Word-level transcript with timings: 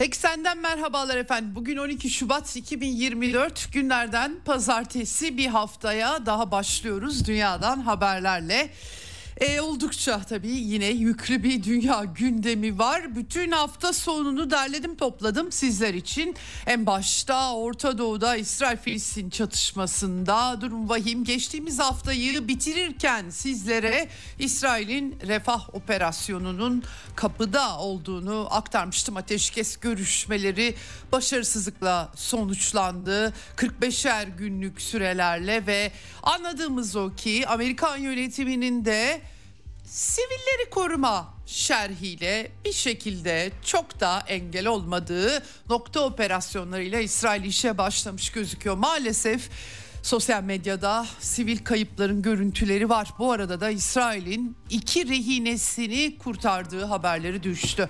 Eksenden 0.00 0.58
merhabalar 0.58 1.16
efendim. 1.16 1.54
Bugün 1.54 1.76
12 1.76 2.10
Şubat 2.10 2.56
2024 2.56 3.72
günlerden 3.72 4.36
pazartesi 4.44 5.36
bir 5.38 5.46
haftaya 5.46 6.26
daha 6.26 6.50
başlıyoruz 6.50 7.26
dünyadan 7.26 7.80
haberlerle. 7.80 8.70
E, 9.40 9.60
oldukça 9.60 10.22
tabii 10.22 10.48
yine 10.50 10.86
yüklü 10.86 11.42
bir 11.42 11.62
dünya 11.62 12.04
gündemi 12.04 12.78
var. 12.78 13.16
Bütün 13.16 13.50
hafta 13.50 13.92
sonunu 13.92 14.50
derledim 14.50 14.96
topladım 14.96 15.52
sizler 15.52 15.94
için. 15.94 16.36
En 16.66 16.86
başta 16.86 17.54
Orta 17.54 17.98
Doğu'da 17.98 18.36
İsrail-Filistin 18.36 19.30
çatışmasında 19.30 20.60
durum 20.60 20.88
vahim. 20.88 21.24
Geçtiğimiz 21.24 21.78
haftayı 21.78 22.48
bitirirken 22.48 23.30
sizlere 23.30 24.08
İsrail'in 24.38 25.18
refah 25.26 25.74
operasyonunun 25.74 26.82
kapıda 27.16 27.78
olduğunu 27.78 28.48
aktarmıştım. 28.50 29.16
Ateşkes 29.16 29.76
görüşmeleri 29.76 30.74
başarısızlıkla 31.12 32.12
sonuçlandı. 32.16 33.34
45'er 33.56 34.36
günlük 34.36 34.80
sürelerle 34.80 35.66
ve 35.66 35.92
anladığımız 36.22 36.96
o 36.96 37.14
ki 37.14 37.48
Amerikan 37.48 37.96
yönetiminin 37.96 38.84
de 38.84 39.23
sivilleri 39.84 40.70
koruma 40.70 41.34
şerhiyle 41.46 42.50
bir 42.64 42.72
şekilde 42.72 43.52
çok 43.64 44.00
da 44.00 44.22
engel 44.28 44.66
olmadığı 44.66 45.42
nokta 45.70 46.00
operasyonlarıyla 46.00 47.00
İsrail 47.00 47.44
işe 47.44 47.78
başlamış 47.78 48.30
gözüküyor. 48.30 48.76
Maalesef 48.76 49.50
sosyal 50.02 50.42
medyada 50.42 51.06
sivil 51.20 51.58
kayıpların 51.58 52.22
görüntüleri 52.22 52.88
var. 52.88 53.08
Bu 53.18 53.32
arada 53.32 53.60
da 53.60 53.70
İsrail'in 53.70 54.56
iki 54.70 55.08
rehinesini 55.08 56.18
kurtardığı 56.18 56.84
haberleri 56.84 57.42
düştü. 57.42 57.88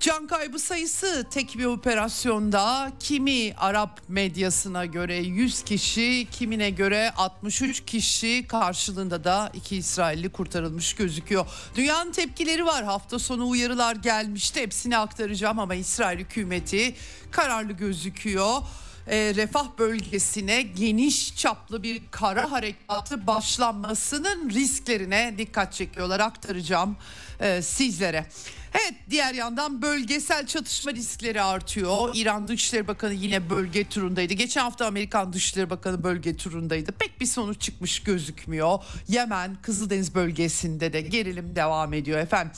Can 0.00 0.26
kaybı 0.26 0.58
sayısı 0.58 1.26
tek 1.30 1.58
bir 1.58 1.64
operasyonda 1.64 2.92
kimi 3.00 3.54
Arap 3.56 4.00
medyasına 4.08 4.86
göre 4.86 5.16
100 5.16 5.62
kişi, 5.62 6.26
kimine 6.32 6.70
göre 6.70 7.10
63 7.16 7.84
kişi 7.84 8.46
karşılığında 8.48 9.24
da 9.24 9.50
iki 9.54 9.76
İsrailli 9.76 10.28
kurtarılmış 10.28 10.94
gözüküyor. 10.94 11.46
Dünyanın 11.74 12.12
tepkileri 12.12 12.66
var. 12.66 12.84
Hafta 12.84 13.18
sonu 13.18 13.48
uyarılar 13.48 13.96
gelmişti. 13.96 14.60
Hepsini 14.60 14.98
aktaracağım 14.98 15.58
ama 15.58 15.74
İsrail 15.74 16.18
hükümeti 16.18 16.94
kararlı 17.30 17.72
gözüküyor 17.72 18.62
e, 19.06 19.34
refah 19.34 19.66
bölgesine 19.78 20.62
geniş 20.62 21.36
çaplı 21.36 21.82
bir 21.82 22.02
kara 22.10 22.50
harekatı 22.50 23.26
başlanmasının 23.26 24.50
risklerine 24.50 25.34
dikkat 25.38 25.72
çekiyorlar 25.72 26.20
aktaracağım 26.20 26.96
e, 27.40 27.62
sizlere. 27.62 28.26
Evet 28.74 28.94
diğer 29.10 29.34
yandan 29.34 29.82
bölgesel 29.82 30.46
çatışma 30.46 30.92
riskleri 30.92 31.42
artıyor. 31.42 32.10
İran 32.14 32.48
Dışişleri 32.48 32.88
Bakanı 32.88 33.12
yine 33.14 33.50
bölge 33.50 33.88
turundaydı. 33.88 34.34
Geçen 34.34 34.60
hafta 34.60 34.86
Amerikan 34.86 35.32
Dışişleri 35.32 35.70
Bakanı 35.70 36.02
bölge 36.04 36.36
turundaydı. 36.36 36.92
Pek 36.92 37.20
bir 37.20 37.26
sonuç 37.26 37.60
çıkmış 37.60 38.00
gözükmüyor. 38.02 38.78
Yemen, 39.08 39.56
Kızıldeniz 39.62 40.14
bölgesinde 40.14 40.92
de 40.92 41.00
gerilim 41.00 41.56
devam 41.56 41.92
ediyor 41.94 42.18
efendim. 42.18 42.52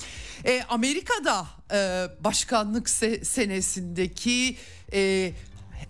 E, 0.45 0.63
Amerika'da 0.69 1.47
e, 1.73 2.07
başkanlık 2.25 2.87
se- 2.89 3.25
senesindeki 3.25 4.57
e, 4.93 5.33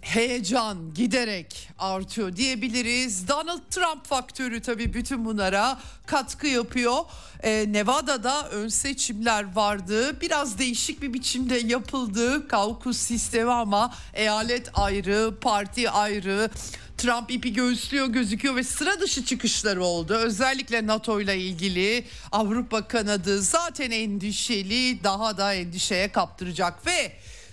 heyecan 0.00 0.94
giderek 0.94 1.68
artıyor 1.78 2.36
diyebiliriz. 2.36 3.28
Donald 3.28 3.60
Trump 3.70 4.06
faktörü 4.06 4.62
tabii 4.62 4.94
bütün 4.94 5.24
bunlara 5.24 5.80
katkı 6.06 6.46
yapıyor. 6.46 6.98
Ee, 7.42 7.64
Nevada'da 7.68 8.48
ön 8.48 8.68
seçimler 8.68 9.54
vardı. 9.54 10.20
Biraz 10.20 10.58
değişik 10.58 11.02
bir 11.02 11.14
biçimde 11.14 11.56
yapıldı. 11.56 12.48
Kaukus 12.48 12.96
sistemi 12.96 13.50
ama 13.50 13.94
eyalet 14.14 14.70
ayrı, 14.74 15.34
parti 15.40 15.90
ayrı. 15.90 16.50
Trump 16.98 17.30
ipi 17.30 17.52
göğüslüyor 17.52 18.06
gözüküyor 18.06 18.56
ve 18.56 18.64
sıra 18.64 19.00
dışı 19.00 19.24
çıkışları 19.24 19.84
oldu. 19.84 20.14
Özellikle 20.14 20.86
NATO 20.86 21.20
ile 21.20 21.38
ilgili 21.38 22.04
Avrupa 22.32 22.88
kanadı 22.88 23.42
zaten 23.42 23.90
endişeli 23.90 25.04
daha 25.04 25.38
da 25.38 25.54
endişeye 25.54 26.08
kaptıracak 26.08 26.86
ve 26.86 27.12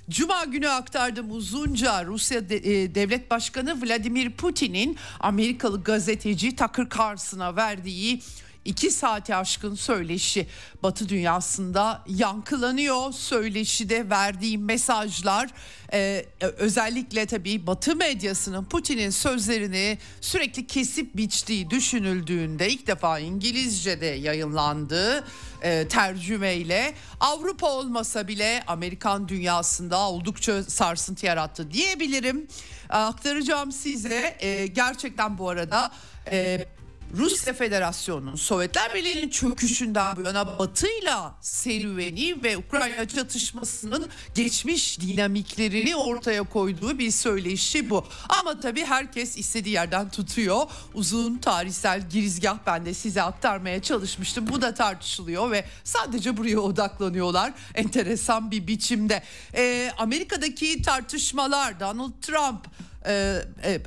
Cuma 0.09 0.43
günü 0.43 0.69
aktardım 0.69 1.31
uzunca 1.31 2.05
Rusya 2.05 2.37
e, 2.39 2.95
Devlet 2.95 3.31
Başkanı 3.31 3.81
Vladimir 3.81 4.31
Putin'in 4.31 4.97
Amerikalı 5.19 5.83
gazeteci 5.83 6.55
Tucker 6.55 6.87
Carlson'a 6.99 7.55
verdiği 7.55 8.21
iki 8.67 8.91
saati 8.91 9.35
aşkın 9.35 9.75
söyleşi 9.75 10.47
Batı 10.83 11.09
dünyasında 11.09 12.03
yankılanıyor. 12.07 13.11
Söyleşide 13.11 14.09
verdiği 14.09 14.57
mesajlar 14.57 15.49
e, 15.93 16.25
özellikle 16.39 17.25
tabii 17.25 17.67
Batı 17.67 17.95
medyasının 17.95 18.65
Putin'in 18.65 19.09
sözlerini 19.09 19.97
sürekli 20.21 20.67
kesip 20.67 21.17
biçtiği 21.17 21.69
düşünüldüğünde 21.69 22.69
ilk 22.69 22.87
defa 22.87 23.19
İngilizce'de 23.19 24.05
yayınlandı 24.05 25.23
e, 25.61 25.87
tercümeyle 25.87 26.93
Avrupa 27.19 27.71
olmasa 27.71 28.27
bile 28.27 28.63
Amerikan 28.67 29.27
dünyasında 29.27 30.09
oldukça 30.09 30.63
sarsıntı 30.63 31.25
yarattı 31.25 31.71
diyebilirim. 31.71 32.47
E, 32.89 32.93
aktaracağım 32.93 33.71
size 33.71 34.37
e, 34.39 34.67
gerçekten 34.67 35.37
bu 35.37 35.49
arada 35.49 35.91
e, 36.31 36.65
Rusya 37.15 37.53
Federasyonu'nun 37.53 38.35
Sovyetler 38.35 38.93
Birliği'nin 38.93 39.29
çöküşünden 39.29 40.15
bu 40.15 40.21
yana 40.21 40.59
Batı'yla 40.59 41.35
serüveni 41.41 42.43
ve 42.43 42.57
Ukrayna 42.57 43.07
çatışmasının 43.07 44.09
geçmiş 44.35 45.01
dinamiklerini 45.01 45.95
ortaya 45.95 46.43
koyduğu 46.43 46.99
bir 46.99 47.11
söyleşi 47.11 47.89
bu. 47.89 48.05
Ama 48.29 48.59
tabii 48.59 48.85
herkes 48.85 49.37
istediği 49.37 49.73
yerden 49.73 50.09
tutuyor. 50.09 50.61
Uzun 50.93 51.37
tarihsel 51.37 52.09
girizgah 52.09 52.57
ben 52.65 52.85
de 52.85 52.93
size 52.93 53.21
aktarmaya 53.21 53.81
çalışmıştım. 53.81 54.47
Bu 54.49 54.61
da 54.61 54.73
tartışılıyor 54.73 55.51
ve 55.51 55.65
sadece 55.83 56.37
buraya 56.37 56.59
odaklanıyorlar. 56.59 57.53
Enteresan 57.75 58.51
bir 58.51 58.67
biçimde. 58.67 59.23
Ee, 59.53 59.91
Amerika'daki 59.97 60.81
tartışmalar 60.81 61.79
Donald 61.79 62.21
Trump... 62.21 62.67
E, 63.05 63.41
e, 63.63 63.81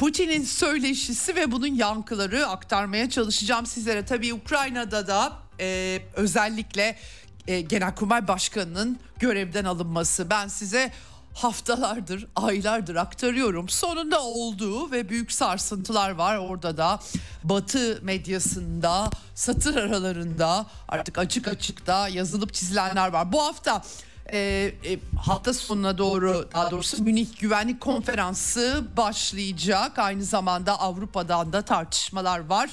Putin'in 0.00 0.44
söyleşisi 0.44 1.36
ve 1.36 1.52
bunun 1.52 1.74
yankıları 1.74 2.46
aktarmaya 2.46 3.10
çalışacağım 3.10 3.66
sizlere. 3.66 4.04
Tabii 4.04 4.34
Ukrayna'da 4.34 5.06
da 5.06 5.32
e, 5.60 5.98
özellikle 6.14 6.98
e, 7.46 7.60
Genelkurmay 7.60 8.28
Başkanı'nın 8.28 8.98
görevden 9.18 9.64
alınması. 9.64 10.30
Ben 10.30 10.48
size 10.48 10.92
haftalardır, 11.34 12.26
aylardır 12.36 12.96
aktarıyorum. 12.96 13.68
Sonunda 13.68 14.22
olduğu 14.22 14.90
ve 14.90 15.08
büyük 15.08 15.32
sarsıntılar 15.32 16.10
var 16.10 16.36
orada 16.36 16.76
da. 16.76 17.00
Batı 17.44 17.98
medyasında, 18.02 19.10
satır 19.34 19.76
aralarında 19.76 20.66
artık 20.88 21.18
açık 21.18 21.48
açık 21.48 21.86
da 21.86 22.08
yazılıp 22.08 22.54
çizilenler 22.54 23.08
var. 23.08 23.32
Bu 23.32 23.42
hafta 23.42 23.82
e, 24.32 24.38
e, 24.84 24.98
hafta 25.18 25.52
sonuna 25.52 25.98
doğru 25.98 26.48
daha 26.54 26.70
doğrusu 26.70 27.02
Münih 27.02 27.40
Güvenlik 27.40 27.80
Konferansı 27.80 28.84
başlayacak. 28.96 29.98
Aynı 29.98 30.24
zamanda 30.24 30.80
Avrupa'dan 30.80 31.52
da 31.52 31.62
tartışmalar 31.62 32.46
var. 32.46 32.70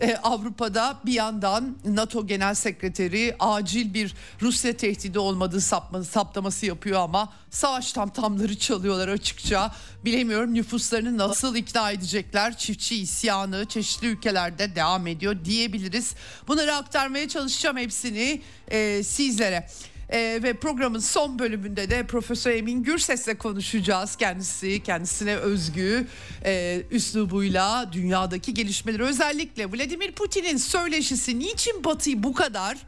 Ee, 0.00 0.16
Avrupa'da 0.22 1.00
bir 1.06 1.12
yandan 1.12 1.76
NATO 1.84 2.26
Genel 2.26 2.54
Sekreteri 2.54 3.36
acil 3.38 3.94
bir 3.94 4.14
Rusya 4.42 4.76
tehdidi 4.76 5.18
olmadığı 5.18 5.60
sapma, 5.60 6.04
saptaması 6.04 6.66
yapıyor 6.66 7.00
ama 7.00 7.32
savaş 7.50 7.92
tamtamları 7.92 8.58
çalıyorlar 8.58 9.08
açıkça. 9.08 9.74
Bilemiyorum 10.04 10.54
nüfuslarını 10.54 11.18
nasıl 11.18 11.56
ikna 11.56 11.90
edecekler. 11.90 12.56
Çiftçi 12.56 12.96
isyanı 12.96 13.64
çeşitli 13.64 14.06
ülkelerde 14.06 14.74
devam 14.76 15.06
ediyor 15.06 15.36
diyebiliriz. 15.44 16.14
Bunları 16.48 16.74
aktarmaya 16.74 17.28
çalışacağım 17.28 17.76
hepsini 17.76 18.42
e, 18.68 19.02
sizlere. 19.02 19.68
Ee, 20.12 20.40
ve 20.42 20.52
programın 20.52 20.98
son 20.98 21.38
bölümünde 21.38 21.90
de 21.90 22.06
Profesör 22.06 22.50
Emin 22.50 22.82
Gürses'le 22.82 23.38
konuşacağız. 23.38 24.16
Kendisi 24.16 24.82
kendisine 24.82 25.36
özgü 25.36 26.06
e, 26.44 26.82
üslubuyla 26.90 27.92
dünyadaki 27.92 28.54
gelişmeleri 28.54 29.02
özellikle 29.02 29.72
Vladimir 29.72 30.12
Putin'in 30.12 30.56
söyleşisi 30.56 31.38
niçin 31.38 31.84
Batı'yı 31.84 32.22
bu 32.22 32.32
kadar 32.32 32.78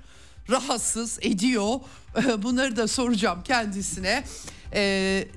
rahatsız 0.51 1.19
ediyor? 1.23 1.81
Bunları 2.43 2.77
da 2.77 2.89
soracağım 2.89 3.43
kendisine 3.45 4.25
e, 4.75 4.81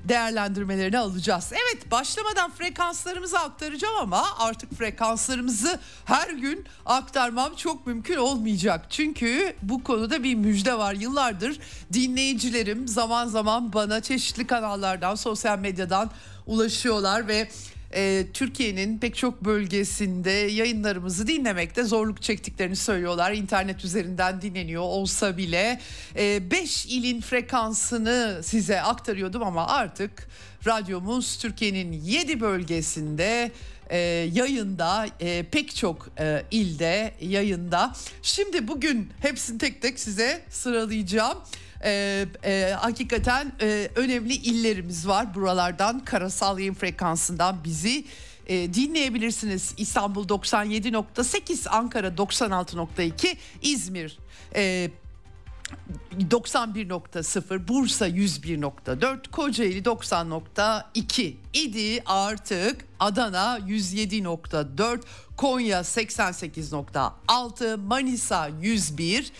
değerlendirmelerini 0.04 0.98
alacağız. 0.98 1.52
Evet 1.52 1.90
başlamadan 1.90 2.50
frekanslarımızı 2.50 3.38
aktaracağım 3.38 3.94
ama 4.00 4.26
artık 4.38 4.78
frekanslarımızı 4.78 5.80
her 6.04 6.30
gün 6.30 6.64
aktarmam 6.86 7.54
çok 7.56 7.86
mümkün 7.86 8.16
olmayacak. 8.16 8.86
Çünkü 8.90 9.56
bu 9.62 9.84
konuda 9.84 10.22
bir 10.22 10.34
müjde 10.34 10.78
var. 10.78 10.94
Yıllardır 10.94 11.58
dinleyicilerim 11.92 12.88
zaman 12.88 13.26
zaman 13.26 13.72
bana 13.72 14.00
çeşitli 14.00 14.46
kanallardan, 14.46 15.14
sosyal 15.14 15.58
medyadan 15.58 16.10
ulaşıyorlar 16.46 17.28
ve 17.28 17.48
e, 17.94 18.26
Türkiye'nin 18.32 18.98
pek 18.98 19.16
çok 19.16 19.44
bölgesinde 19.44 20.30
yayınlarımızı 20.30 21.26
dinlemekte 21.26 21.84
zorluk 21.84 22.22
çektiklerini 22.22 22.76
söylüyorlar. 22.76 23.32
İnternet 23.32 23.84
üzerinden 23.84 24.42
dinleniyor 24.42 24.82
olsa 24.82 25.36
bile 25.36 25.80
5 26.16 26.86
e, 26.86 26.88
ilin 26.88 27.20
frekansını 27.20 28.40
size 28.42 28.82
aktarıyordum 28.82 29.42
ama 29.42 29.66
artık 29.66 30.28
radyomuz 30.66 31.38
Türkiye'nin 31.38 31.92
7 31.92 32.40
bölgesinde 32.40 33.52
e, 33.90 33.98
yayında 34.32 35.06
e, 35.20 35.42
pek 35.42 35.76
çok 35.76 36.08
e, 36.18 36.42
ilde 36.50 37.14
yayında. 37.20 37.92
Şimdi 38.22 38.68
bugün 38.68 39.10
hepsini 39.20 39.58
tek 39.58 39.82
tek 39.82 40.00
size 40.00 40.40
sıralayacağım 40.50 41.38
e, 41.84 42.26
e, 42.44 42.72
hakikaten 42.80 43.52
e, 43.60 43.90
önemli 43.96 44.34
illerimiz 44.34 45.08
var. 45.08 45.34
Buralardan 45.34 46.04
karasal 46.04 46.58
yayın 46.58 46.74
frekansından 46.74 47.64
bizi 47.64 48.04
e, 48.46 48.74
dinleyebilirsiniz. 48.74 49.74
İstanbul 49.76 50.28
97.8, 50.28 51.68
Ankara 51.68 52.08
96.2, 52.08 53.36
İzmir 53.62 54.18
e, 54.54 54.90
91.0, 56.18 57.68
Bursa 57.68 58.08
101.4, 58.08 59.30
Kocaeli 59.30 59.82
90.2 59.82 61.34
idi 61.52 62.02
artık 62.06 62.84
Adana 63.00 63.58
107.4, 63.58 65.00
Konya 65.36 65.80
88.6, 65.80 67.76
Manisa 67.76 68.48
101, 68.48 69.32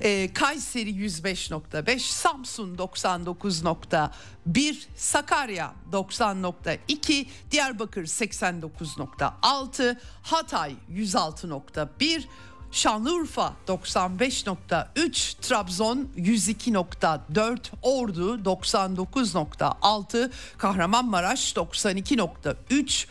e, 0.00 0.32
Kayseri 0.32 0.90
105.5, 0.90 1.98
Samsun 1.98 2.76
99.1, 2.76 4.76
Sakarya 4.96 5.74
90.2, 5.92 7.26
Diyarbakır 7.50 8.06
89.6, 8.06 9.96
Hatay 10.22 10.74
106.1, 10.92 12.24
Şanlıurfa 12.72 13.52
95.3, 13.68 15.40
Trabzon 15.40 16.08
102.4, 16.16 17.58
Ordu 17.82 18.36
99.6, 18.36 20.30
Kahramanmaraş 20.58 21.52
92.3, 21.52 23.06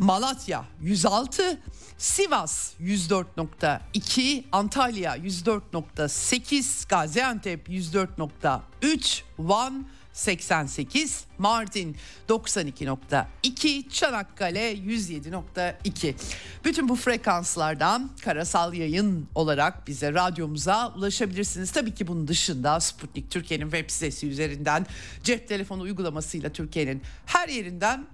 Malatya 0.00 0.64
106, 0.80 1.58
Sivas 1.98 2.72
104.2, 2.80 4.44
Antalya 4.52 5.16
104.8, 5.16 6.88
Gaziantep 6.88 7.68
104.3, 7.68 9.22
Van 9.38 9.86
88, 10.12 11.24
Mardin 11.38 11.96
92.2, 12.28 13.88
Çanakkale 13.88 14.72
107.2. 14.72 16.14
Bütün 16.64 16.88
bu 16.88 16.96
frekanslardan 16.96 18.10
karasal 18.22 18.74
yayın 18.74 19.28
olarak 19.34 19.86
bize 19.86 20.12
radyomuza 20.12 20.94
ulaşabilirsiniz. 20.96 21.72
Tabii 21.72 21.94
ki 21.94 22.06
bunun 22.06 22.28
dışında 22.28 22.80
Sputnik 22.80 23.30
Türkiye'nin 23.30 23.70
web 23.70 23.90
sitesi 23.90 24.28
üzerinden 24.28 24.86
cep 25.24 25.48
telefonu 25.48 25.82
uygulamasıyla 25.82 26.50
Türkiye'nin 26.50 27.02
her 27.26 27.48
yerinden 27.48 28.06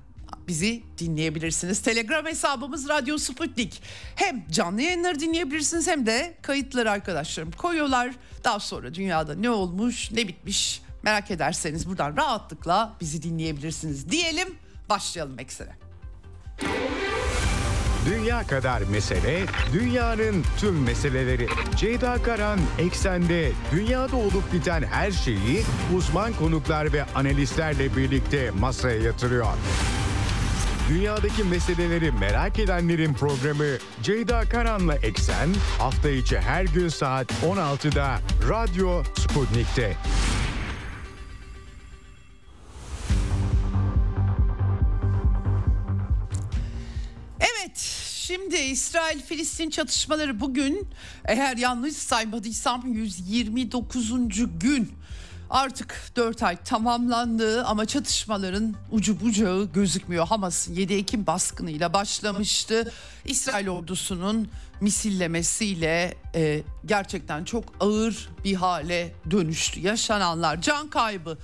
bizi 0.49 0.82
dinleyebilirsiniz. 0.99 1.82
Telegram 1.82 2.26
hesabımız 2.26 2.88
Radyo 2.88 3.19
Sputnik. 3.19 3.82
Hem 4.17 4.44
canlı 4.50 4.82
yayınları 4.82 5.20
dinleyebilirsiniz 5.20 5.87
hem 5.87 6.06
de 6.06 6.34
kayıtları 6.43 6.90
arkadaşlarım 6.90 7.50
koyuyorlar. 7.50 8.11
Daha 8.44 8.61
sonra 8.61 8.94
dünyada 8.94 9.34
ne 9.34 9.50
olmuş 9.50 10.12
ne 10.12 10.28
bitmiş 10.28 10.82
merak 11.02 11.31
ederseniz 11.31 11.88
buradan 11.88 12.17
rahatlıkla 12.17 12.93
bizi 13.00 13.23
dinleyebilirsiniz 13.23 14.11
diyelim. 14.11 14.49
Başlayalım 14.88 15.38
eksene. 15.38 15.73
Dünya 18.06 18.43
kadar 18.46 18.82
mesele, 18.82 19.44
dünyanın 19.73 20.44
tüm 20.58 20.82
meseleleri. 20.82 21.49
Ceyda 21.76 22.23
Karan 22.23 22.58
Eksen'de 22.78 23.52
dünyada 23.73 24.17
olup 24.17 24.52
biten 24.52 24.82
her 24.82 25.11
şeyi 25.11 25.62
uzman 25.96 26.32
konuklar 26.32 26.93
ve 26.93 27.05
analistlerle 27.05 27.96
birlikte 27.96 28.50
masaya 28.50 29.02
yatırıyor. 29.02 29.46
Dünyadaki 30.88 31.44
meseleleri 31.44 32.12
merak 32.12 32.59
edenlerin 32.59 33.15
programı 33.15 33.79
Ceyda 34.03 34.41
Karan'la 34.49 34.94
Eksen 34.94 35.49
hafta 35.79 36.11
içi 36.11 36.38
her 36.38 36.65
gün 36.65 36.88
saat 36.88 37.33
16'da 37.33 38.19
Radyo 38.49 39.03
Sputnik'te. 39.05 39.97
Evet 47.41 47.79
şimdi 48.11 48.56
İsrail-Filistin 48.56 49.71
çatışmaları 49.71 50.41
bugün 50.41 50.88
eğer 51.25 51.56
yanlış 51.56 51.97
saymadıysam 51.97 52.93
129. 52.93 54.11
gün. 54.59 54.93
Artık 55.51 56.11
4 56.17 56.43
ay 56.43 56.57
tamamlandı 56.57 57.65
ama 57.65 57.87
çatışmaların 57.87 58.75
ucu 58.91 59.21
bucağı 59.21 59.69
gözükmüyor. 59.75 60.27
Hamas'ın 60.27 60.75
7 60.75 60.95
Ekim 60.95 61.27
baskınıyla 61.27 61.93
başlamıştı. 61.93 62.93
İsrail 63.25 63.69
ordusunun 63.69 64.49
misillemesiyle 64.81 66.15
e, 66.35 66.63
gerçekten 66.87 67.45
çok 67.45 67.65
ağır 67.81 68.29
bir 68.45 68.55
hale 68.55 69.15
dönüştü. 69.31 69.81
Yaşananlar 69.81 70.63
can 70.63 70.91
kaybı 70.91 71.39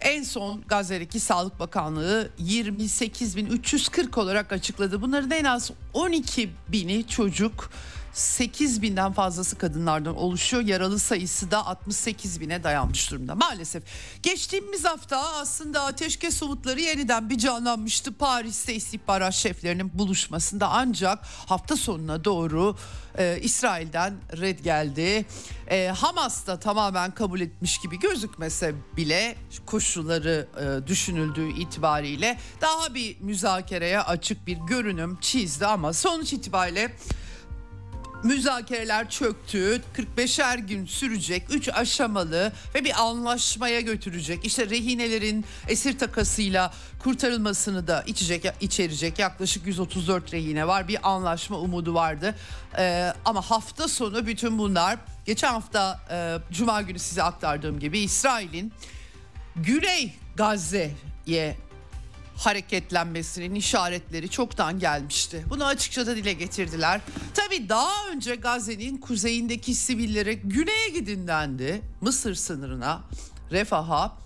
en 0.00 0.22
son 0.22 0.62
Gazze'deki 0.68 1.20
Sağlık 1.20 1.60
Bakanlığı 1.60 2.28
28.340 2.40 4.20
olarak 4.20 4.52
açıkladı. 4.52 5.02
Bunların 5.02 5.30
en 5.30 5.44
az 5.44 5.70
12 5.94 6.50
bini 6.68 7.06
çocuk 7.08 7.70
8 8.16 8.82
binden 8.82 9.12
fazlası 9.12 9.58
kadınlardan 9.58 10.16
oluşuyor. 10.16 10.62
Yaralı 10.62 10.98
sayısı 10.98 11.50
da 11.50 11.66
68 11.66 12.40
bine 12.40 12.64
dayanmış 12.64 13.10
durumda 13.10 13.34
maalesef. 13.34 13.82
Geçtiğimiz 14.22 14.84
hafta 14.84 15.34
aslında 15.34 15.84
ateşkes 15.84 16.42
umutları 16.42 16.80
yeniden 16.80 17.30
bir 17.30 17.38
canlanmıştı. 17.38 18.12
Paris'te 18.12 18.74
istihbarat 18.74 19.34
şeflerinin 19.34 19.98
buluşmasında 19.98 20.68
ancak 20.68 21.18
hafta 21.24 21.76
sonuna 21.76 22.24
doğru 22.24 22.76
e, 23.18 23.38
İsrail'den 23.42 24.14
red 24.36 24.58
geldi. 24.58 25.26
E, 25.68 25.86
Hamas 25.88 26.46
da 26.46 26.60
tamamen 26.60 27.10
kabul 27.10 27.40
etmiş 27.40 27.78
gibi 27.78 27.98
gözükmese 27.98 28.74
bile 28.96 29.36
koşulları 29.66 30.48
e, 30.60 30.86
düşünüldüğü 30.86 31.48
itibariyle 31.48 32.38
daha 32.60 32.94
bir 32.94 33.20
müzakereye 33.20 34.00
açık 34.00 34.46
bir 34.46 34.56
görünüm 34.56 35.18
çizdi 35.20 35.66
ama 35.66 35.92
sonuç 35.92 36.32
itibariyle 36.32 36.96
müzakereler 38.26 39.10
çöktü. 39.10 39.82
45'er 39.96 40.58
gün 40.58 40.86
sürecek 40.86 41.42
3 41.50 41.68
aşamalı 41.68 42.52
ve 42.74 42.84
bir 42.84 43.02
anlaşmaya 43.02 43.80
götürecek. 43.80 44.44
İşte 44.44 44.70
rehinelerin 44.70 45.44
esir 45.68 45.98
takasıyla 45.98 46.72
kurtarılmasını 46.98 47.86
da 47.86 48.02
içecek 48.06 48.44
içerecek. 48.60 49.18
Yaklaşık 49.18 49.66
134 49.66 50.32
rehine 50.32 50.68
var. 50.68 50.88
Bir 50.88 51.08
anlaşma 51.08 51.58
umudu 51.58 51.94
vardı. 51.94 52.34
Ee, 52.78 53.12
ama 53.24 53.42
hafta 53.42 53.88
sonu 53.88 54.26
bütün 54.26 54.58
bunlar 54.58 54.98
geçen 55.26 55.52
hafta 55.52 56.00
e, 56.10 56.38
cuma 56.54 56.82
günü 56.82 56.98
size 56.98 57.22
aktardığım 57.22 57.78
gibi 57.78 57.98
İsrail'in 57.98 58.72
Güney 59.56 60.14
Gazze'ye 60.36 61.56
hareketlenmesinin 62.36 63.54
işaretleri 63.54 64.28
çoktan 64.28 64.78
gelmişti. 64.78 65.44
Bunu 65.50 65.64
açıkça 65.64 66.06
da 66.06 66.16
dile 66.16 66.32
getirdiler. 66.32 67.00
Tabii 67.34 67.68
daha 67.68 68.08
önce 68.08 68.34
Gazze'nin 68.34 68.96
kuzeyindeki 68.96 69.74
sivillere 69.74 70.34
güneye 70.34 70.88
gidin 70.88 71.26
dendi. 71.26 71.82
Mısır 72.00 72.34
sınırına, 72.34 73.00
refaha. 73.52 74.16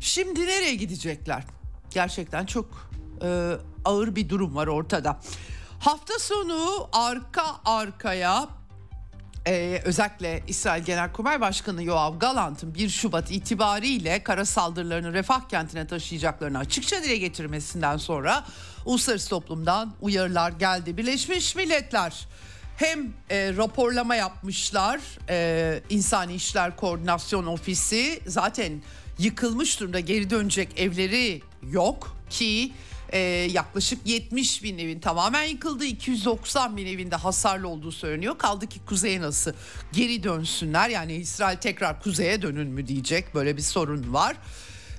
Şimdi 0.00 0.46
nereye 0.46 0.74
gidecekler? 0.74 1.44
Gerçekten 1.90 2.46
çok 2.46 2.90
e, 3.22 3.52
ağır 3.84 4.16
bir 4.16 4.28
durum 4.28 4.56
var 4.56 4.66
ortada. 4.66 5.20
Hafta 5.80 6.18
sonu 6.18 6.88
arka 6.92 7.44
arkaya 7.64 8.48
Ee, 9.48 9.80
özellikle 9.84 10.42
İsrail 10.46 10.84
Genelkurmay 10.84 11.40
Başkanı 11.40 11.82
Yoav 11.82 12.18
Galant'ın 12.18 12.74
1 12.74 12.88
Şubat 12.88 13.30
itibariyle 13.30 14.22
kara 14.22 14.44
saldırılarını 14.44 15.12
refah 15.12 15.48
kentine 15.48 15.86
taşıyacaklarını 15.86 16.58
açıkça 16.58 17.02
dile 17.02 17.16
getirmesinden 17.16 17.96
sonra 17.96 18.44
uluslararası 18.84 19.28
toplumdan 19.30 19.92
uyarılar 20.00 20.50
geldi. 20.50 20.96
Birleşmiş 20.96 21.56
Milletler 21.56 22.26
hem 22.76 23.12
e, 23.30 23.56
raporlama 23.56 24.16
yapmışlar 24.16 25.00
e, 25.28 25.80
İnsani 25.90 26.34
İşler 26.34 26.76
Koordinasyon 26.76 27.46
Ofisi 27.46 28.20
zaten 28.26 28.82
yıkılmış 29.18 29.80
durumda 29.80 30.00
geri 30.00 30.30
dönecek 30.30 30.80
evleri 30.80 31.42
yok 31.70 32.16
ki 32.30 32.72
e, 33.16 33.48
yaklaşık 33.52 34.06
70 34.06 34.62
bin 34.62 34.78
evin 34.78 35.00
tamamen 35.00 35.42
yıkıldı 35.42 35.84
290 35.84 36.76
bin 36.76 36.86
evinde 36.86 37.16
hasarlı 37.16 37.68
olduğu 37.68 37.92
söyleniyor 37.92 38.38
kaldı 38.38 38.66
ki 38.66 38.80
kuzeye 38.86 39.20
nasıl 39.20 39.52
geri 39.92 40.22
dönsünler 40.22 40.88
yani 40.88 41.14
İsrail 41.14 41.56
tekrar 41.56 42.02
kuzeye 42.02 42.42
dönün 42.42 42.68
mü 42.68 42.86
diyecek 42.86 43.34
böyle 43.34 43.56
bir 43.56 43.62
sorun 43.62 44.12
var. 44.12 44.36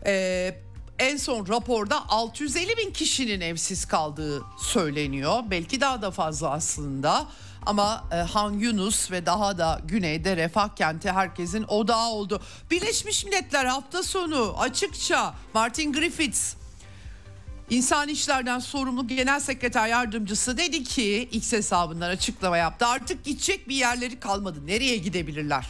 E, 0.05 0.55
en 0.99 1.17
son 1.17 1.47
raporda 1.47 2.09
650 2.09 2.77
bin 2.77 2.91
kişinin 2.91 3.41
evsiz 3.41 3.85
kaldığı 3.85 4.43
söyleniyor 4.59 5.43
belki 5.51 5.81
daha 5.81 6.01
da 6.01 6.11
fazla 6.11 6.49
aslında. 6.49 7.27
Ama 7.65 8.03
e, 8.11 8.15
Han 8.15 8.53
Yunus 8.53 9.11
ve 9.11 9.25
daha 9.25 9.57
da 9.57 9.81
güneyde 9.87 10.37
Refah 10.37 10.75
kenti 10.75 11.11
herkesin 11.11 11.63
odağı 11.67 12.09
oldu. 12.09 12.41
Birleşmiş 12.71 13.25
Milletler 13.25 13.65
hafta 13.65 14.03
sonu 14.03 14.55
açıkça 14.59 15.33
Martin 15.53 15.93
Griffiths 15.93 16.55
İnsan 17.69 18.09
İşler'den 18.09 18.59
sorumlu 18.59 19.07
Genel 19.07 19.39
Sekreter 19.39 19.87
Yardımcısı 19.87 20.57
dedi 20.57 20.83
ki 20.83 21.29
X 21.31 21.53
hesabından 21.53 22.09
açıklama 22.09 22.57
yaptı. 22.57 22.85
Artık 22.85 23.23
gidecek 23.23 23.69
bir 23.69 23.75
yerleri 23.75 24.19
kalmadı. 24.19 24.67
Nereye 24.67 24.97
gidebilirler? 24.97 25.67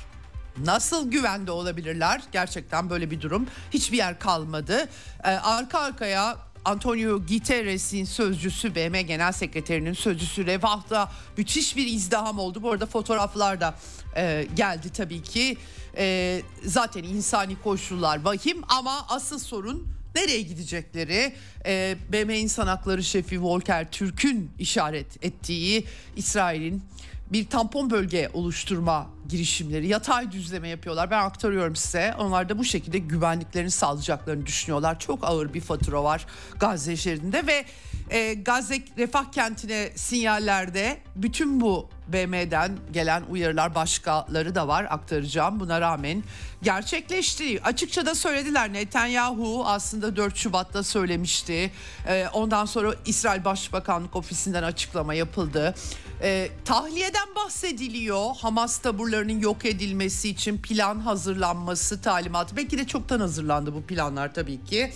Nasıl 0.65 1.11
güvende 1.11 1.51
olabilirler? 1.51 2.21
Gerçekten 2.31 2.89
böyle 2.89 3.11
bir 3.11 3.21
durum. 3.21 3.47
Hiçbir 3.73 3.97
yer 3.97 4.19
kalmadı. 4.19 4.89
Ee, 5.23 5.27
arka 5.27 5.79
arkaya 5.79 6.37
Antonio 6.65 7.19
Guterres'in 7.19 8.05
sözcüsü 8.05 8.75
BM 8.75 9.01
Genel 9.01 9.31
Sekreterinin 9.31 9.93
sözcüsü 9.93 10.45
Refah'ta 10.45 11.11
müthiş 11.37 11.75
bir 11.75 11.87
izdiham 11.87 12.39
oldu. 12.39 12.63
Bu 12.63 12.71
arada 12.71 12.85
fotoğraflar 12.85 13.61
da 13.61 13.75
e, 14.15 14.47
geldi 14.55 14.89
tabii 14.89 15.23
ki. 15.23 15.57
E, 15.97 16.41
zaten 16.63 17.03
insani 17.03 17.61
koşullar 17.63 18.21
vahim 18.23 18.61
ama 18.67 19.05
asıl 19.09 19.39
sorun 19.39 19.96
nereye 20.17 20.41
gidecekleri 20.41 21.33
e, 21.65 21.95
BM 22.11 22.39
İnsan 22.39 22.67
Hakları 22.67 23.03
Şefi 23.03 23.43
Volker 23.43 23.91
Türk'ün 23.91 24.51
işaret 24.59 25.25
ettiği 25.25 25.85
İsrail'in 26.15 26.83
bir 27.31 27.47
tampon 27.47 27.89
bölge 27.89 28.29
oluşturma 28.33 29.09
girişimleri 29.29 29.87
yatay 29.87 30.31
düzleme 30.31 30.67
yapıyorlar. 30.67 31.11
Ben 31.11 31.21
aktarıyorum 31.21 31.75
size. 31.75 32.13
Onlar 32.19 32.49
da 32.49 32.57
bu 32.57 32.63
şekilde 32.63 32.97
güvenliklerini 32.97 33.71
sağlayacaklarını 33.71 34.45
düşünüyorlar. 34.45 34.99
Çok 34.99 35.23
ağır 35.23 35.53
bir 35.53 35.61
fatura 35.61 36.03
var 36.03 36.25
Gazze 36.59 36.95
şeridinde 36.95 37.47
ve 37.47 37.65
e, 38.09 38.33
Gazze 38.33 38.79
refah 38.97 39.31
kentine 39.31 39.89
sinyallerde 39.95 40.97
bütün 41.15 41.61
bu 41.61 41.89
BM'den 42.07 42.77
gelen 42.93 43.23
uyarılar 43.29 43.75
başkaları 43.75 44.55
da 44.55 44.67
var 44.67 44.87
aktaracağım 44.89 45.59
buna 45.59 45.81
rağmen 45.81 46.23
gerçekleşti. 46.61 47.63
Açıkça 47.63 48.05
da 48.05 48.15
söylediler 48.15 48.73
Netanyahu 48.73 49.63
aslında 49.65 50.15
4 50.15 50.37
Şubat'ta 50.37 50.83
söylemişti. 50.83 51.71
Ee, 52.07 52.27
ondan 52.33 52.65
sonra 52.65 52.93
İsrail 53.05 53.45
Başbakanlık 53.45 54.15
Ofisi'nden 54.15 54.63
açıklama 54.63 55.13
yapıldı. 55.13 55.75
Ee, 56.21 56.49
tahliyeden 56.65 57.35
bahsediliyor. 57.35 58.35
Hamas 58.37 58.77
taburlarının 58.77 59.39
yok 59.39 59.65
edilmesi 59.65 60.29
için 60.29 60.57
plan 60.57 60.99
hazırlanması 60.99 62.01
talimatı. 62.01 62.55
Belki 62.55 62.77
de 62.77 62.87
çoktan 62.87 63.19
hazırlandı 63.19 63.73
bu 63.73 63.83
planlar 63.83 64.33
tabii 64.33 64.63
ki. 64.63 64.93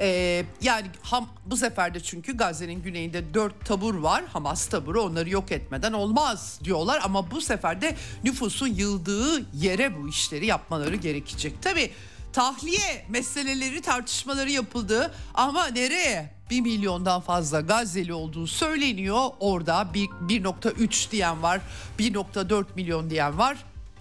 Ee, 0.00 0.44
yani 0.62 0.86
ham, 1.02 1.28
bu 1.46 1.56
sefer 1.56 1.94
de 1.94 2.00
çünkü 2.00 2.36
Gazze'nin 2.36 2.82
güneyinde 2.82 3.34
dört 3.34 3.66
tabur 3.66 3.94
var. 3.94 4.24
Hamas 4.32 4.66
taburu 4.66 5.02
onları 5.02 5.30
yok 5.30 5.52
etmeden 5.52 5.92
olmaz 5.92 6.60
diyorlar. 6.64 7.00
Ama 7.04 7.30
bu 7.30 7.40
sefer 7.40 7.82
de 7.82 7.96
nüfusun 8.24 8.66
yıldığı 8.66 9.56
yere 9.56 9.96
bu 9.96 10.08
işleri 10.08 10.46
yapmaları 10.46 10.96
gerekecek. 10.96 11.62
Tabii 11.62 11.90
tahliye 12.32 13.06
meseleleri 13.08 13.82
tartışmaları 13.82 14.50
yapıldı 14.50 15.14
ama 15.34 15.66
nereye? 15.66 16.38
1 16.50 16.60
milyondan 16.60 17.20
fazla 17.20 17.60
Gazze'li 17.60 18.12
olduğu 18.12 18.46
söyleniyor. 18.46 19.30
Orada 19.40 19.88
1.3 20.28 21.10
diyen 21.10 21.42
var, 21.42 21.60
1.4 21.98 22.64
milyon 22.74 23.10
diyen 23.10 23.38
var. 23.38 23.56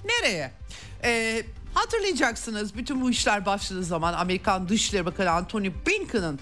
Nereye? 0.05 0.51
Ee, 1.03 1.43
Hatırlayacaksınız 1.77 2.75
bütün 2.75 3.01
bu 3.01 3.09
işler 3.09 3.45
başladığı 3.45 3.83
zaman 3.83 4.13
Amerikan 4.13 4.69
Dışişleri 4.69 5.05
Bakanı 5.05 5.31
Antony 5.31 5.71
Blinken'ın 5.87 6.39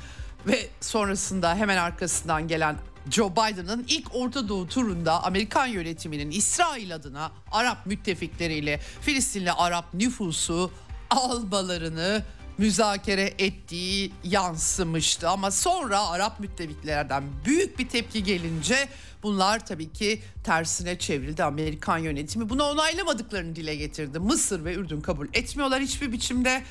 ve 0.47 0.69
sonrasında 0.81 1.55
hemen 1.55 1.77
arkasından 1.77 2.47
gelen 2.47 2.75
Joe 3.11 3.31
Biden'ın 3.31 3.85
ilk 3.87 4.15
Orta 4.15 4.49
Doğu 4.49 4.67
turunda 4.67 5.23
Amerikan 5.23 5.67
yönetiminin 5.67 6.31
İsrail 6.31 6.95
adına 6.95 7.31
Arap 7.51 7.85
müttefikleriyle 7.85 8.79
Filistinli 9.01 9.51
Arap 9.51 9.93
nüfusu 9.93 10.71
almalarını 11.09 12.23
müzakere 12.57 13.33
ettiği 13.39 14.11
yansımıştı. 14.23 15.29
Ama 15.29 15.51
sonra 15.51 16.07
Arap 16.07 16.39
müttefiklerden 16.39 17.23
büyük 17.45 17.79
bir 17.79 17.89
tepki 17.89 18.23
gelince 18.23 18.89
bunlar 19.23 19.65
tabii 19.65 19.93
ki 19.93 20.21
tersine 20.43 20.99
çevrildi. 20.99 21.43
Amerikan 21.43 21.97
yönetimi 21.97 22.49
bunu 22.49 22.63
onaylamadıklarını 22.63 23.55
dile 23.55 23.75
getirdi. 23.75 24.19
Mısır 24.19 24.65
ve 24.65 24.73
Ürdün 24.73 25.01
kabul 25.01 25.27
etmiyorlar 25.33 25.81
hiçbir 25.81 26.11
biçimde. 26.11 26.63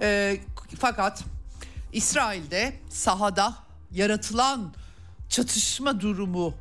E, 0.00 0.36
fakat 0.78 1.24
İsrail'de 1.92 2.72
sahada 2.90 3.54
yaratılan 3.92 4.74
çatışma 5.28 6.00
durumu 6.00 6.54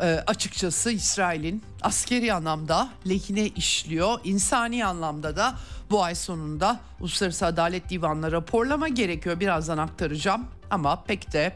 e, 0.00 0.04
açıkçası 0.26 0.90
İsrail'in 0.90 1.62
askeri 1.82 2.32
anlamda 2.32 2.88
lehine 3.08 3.46
işliyor. 3.46 4.20
İnsani 4.24 4.86
anlamda 4.86 5.36
da 5.36 5.58
bu 5.90 6.02
ay 6.02 6.14
sonunda 6.14 6.80
Uluslararası 7.00 7.46
Adalet 7.46 7.90
Divanı'na 7.90 8.32
raporlama 8.32 8.88
gerekiyor. 8.88 9.40
Birazdan 9.40 9.78
aktaracağım 9.78 10.46
ama 10.70 11.04
pek 11.04 11.32
de 11.32 11.52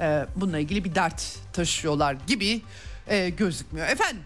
e, 0.00 0.26
bununla 0.36 0.58
ilgili 0.58 0.84
bir 0.84 0.94
dert 0.94 1.38
taşıyorlar 1.52 2.16
gibi 2.26 2.62
e, 3.06 3.30
gözükmüyor. 3.30 3.88
Efendim 3.88 4.22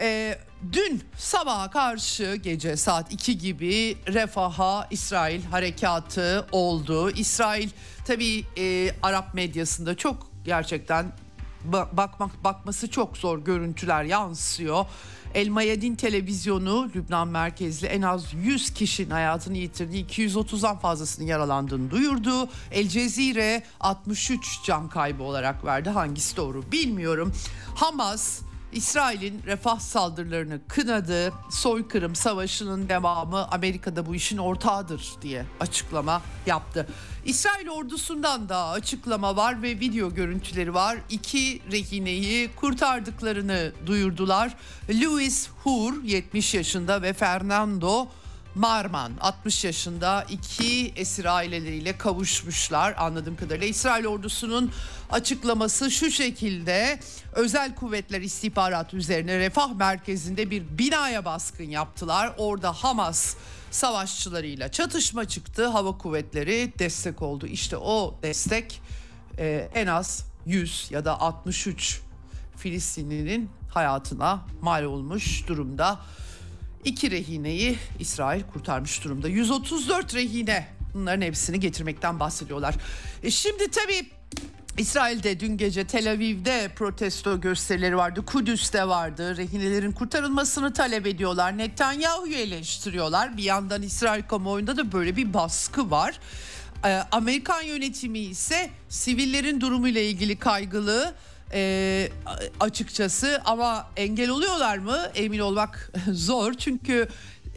e, 0.00 0.38
dün 0.72 1.02
sabaha 1.16 1.70
karşı 1.70 2.34
gece 2.34 2.76
saat 2.76 3.12
2 3.12 3.38
gibi 3.38 3.96
Refah'a 4.06 4.86
İsrail 4.90 5.44
harekatı 5.44 6.46
oldu. 6.52 7.10
İsrail 7.10 7.70
tabii 8.04 8.44
e, 8.58 8.90
Arap 9.02 9.34
medyasında 9.34 9.96
çok 9.96 10.30
gerçekten 10.44 11.12
bakmak 11.92 12.44
bakması 12.44 12.90
çok 12.90 13.16
zor 13.16 13.38
görüntüler 13.38 14.04
yansıyor. 14.04 14.86
El 15.34 15.48
Mayadin 15.48 15.94
televizyonu 15.94 16.90
Lübnan 16.94 17.28
merkezli 17.28 17.86
en 17.86 18.02
az 18.02 18.34
100 18.34 18.74
kişinin 18.74 19.10
hayatını 19.10 19.56
yitirdiği 19.58 20.06
230'dan 20.06 20.78
fazlasının 20.78 21.26
yaralandığını 21.26 21.90
duyurdu. 21.90 22.48
El 22.70 22.88
Cezire 22.88 23.62
63 23.80 24.60
can 24.64 24.88
kaybı 24.88 25.22
olarak 25.22 25.64
verdi. 25.64 25.90
Hangisi 25.90 26.36
doğru 26.36 26.72
bilmiyorum. 26.72 27.32
Hamas 27.74 28.40
İsrail'in 28.72 29.42
refah 29.46 29.80
saldırılarını 29.80 30.60
kınadı. 30.68 31.32
Soykırım 31.50 32.14
savaşının 32.14 32.88
devamı 32.88 33.48
Amerika'da 33.48 34.06
bu 34.06 34.14
işin 34.14 34.38
ortağıdır 34.38 35.14
diye 35.22 35.44
açıklama 35.60 36.22
yaptı. 36.46 36.86
İsrail 37.24 37.68
ordusundan 37.68 38.48
da 38.48 38.68
açıklama 38.68 39.36
var 39.36 39.62
ve 39.62 39.80
video 39.80 40.14
görüntüleri 40.14 40.74
var. 40.74 40.98
İki 41.10 41.62
rehineyi 41.72 42.50
kurtardıklarını 42.56 43.72
duyurdular. 43.86 44.54
Louis 44.90 45.48
Hur 45.64 46.04
70 46.04 46.54
yaşında 46.54 47.02
ve 47.02 47.12
Fernando 47.12 48.08
Marman 48.58 49.12
60 49.20 49.64
yaşında 49.64 50.26
iki 50.28 50.92
esir 50.96 51.24
aileleriyle 51.24 51.98
kavuşmuşlar 51.98 52.94
anladığım 52.98 53.36
kadarıyla. 53.36 53.66
İsrail 53.66 54.06
ordusunun 54.06 54.72
açıklaması 55.10 55.90
şu 55.90 56.10
şekilde 56.10 57.00
özel 57.32 57.74
kuvvetler 57.74 58.20
istihbarat 58.20 58.94
üzerine 58.94 59.38
refah 59.38 59.74
merkezinde 59.74 60.50
bir 60.50 60.78
binaya 60.78 61.24
baskın 61.24 61.64
yaptılar. 61.70 62.34
Orada 62.38 62.72
Hamas 62.72 63.36
savaşçılarıyla 63.70 64.72
çatışma 64.72 65.28
çıktı. 65.28 65.66
Hava 65.66 65.98
kuvvetleri 65.98 66.72
destek 66.78 67.22
oldu. 67.22 67.46
İşte 67.46 67.76
o 67.76 68.18
destek 68.22 68.82
e, 69.38 69.68
en 69.74 69.86
az 69.86 70.24
100 70.46 70.88
ya 70.90 71.04
da 71.04 71.20
63 71.20 72.00
Filistinlinin 72.56 73.50
hayatına 73.74 74.40
mal 74.62 74.84
olmuş 74.84 75.48
durumda. 75.48 76.00
İki 76.88 77.10
rehineyi 77.10 77.78
İsrail 77.98 78.42
kurtarmış 78.42 79.04
durumda. 79.04 79.28
134 79.28 80.14
rehine 80.14 80.68
bunların 80.94 81.22
hepsini 81.22 81.60
getirmekten 81.60 82.20
bahsediyorlar. 82.20 82.74
E 83.22 83.30
şimdi 83.30 83.70
tabii 83.70 84.10
İsrail'de 84.78 85.40
dün 85.40 85.56
gece 85.56 85.86
Tel 85.86 86.10
Aviv'de 86.10 86.70
protesto 86.76 87.40
gösterileri 87.40 87.96
vardı. 87.96 88.24
Kudüs'te 88.26 88.88
vardı. 88.88 89.36
Rehinelerin 89.36 89.92
kurtarılmasını 89.92 90.72
talep 90.72 91.06
ediyorlar. 91.06 91.58
Netanyahu'yu 91.58 92.34
eleştiriyorlar. 92.34 93.36
Bir 93.36 93.42
yandan 93.42 93.82
İsrail 93.82 94.22
kamuoyunda 94.22 94.76
da 94.76 94.92
böyle 94.92 95.16
bir 95.16 95.34
baskı 95.34 95.90
var. 95.90 96.20
Ee, 96.84 96.88
Amerikan 97.12 97.62
yönetimi 97.62 98.18
ise 98.18 98.70
sivillerin 98.88 99.60
durumuyla 99.60 100.00
ilgili 100.00 100.38
kaygılı 100.38 101.14
e, 101.52 102.08
açıkçası 102.60 103.42
ama 103.44 103.90
engel 103.96 104.30
oluyorlar 104.30 104.78
mı? 104.78 104.98
Emin 105.14 105.38
olmak 105.38 105.92
zor. 106.12 106.54
Çünkü 106.54 107.08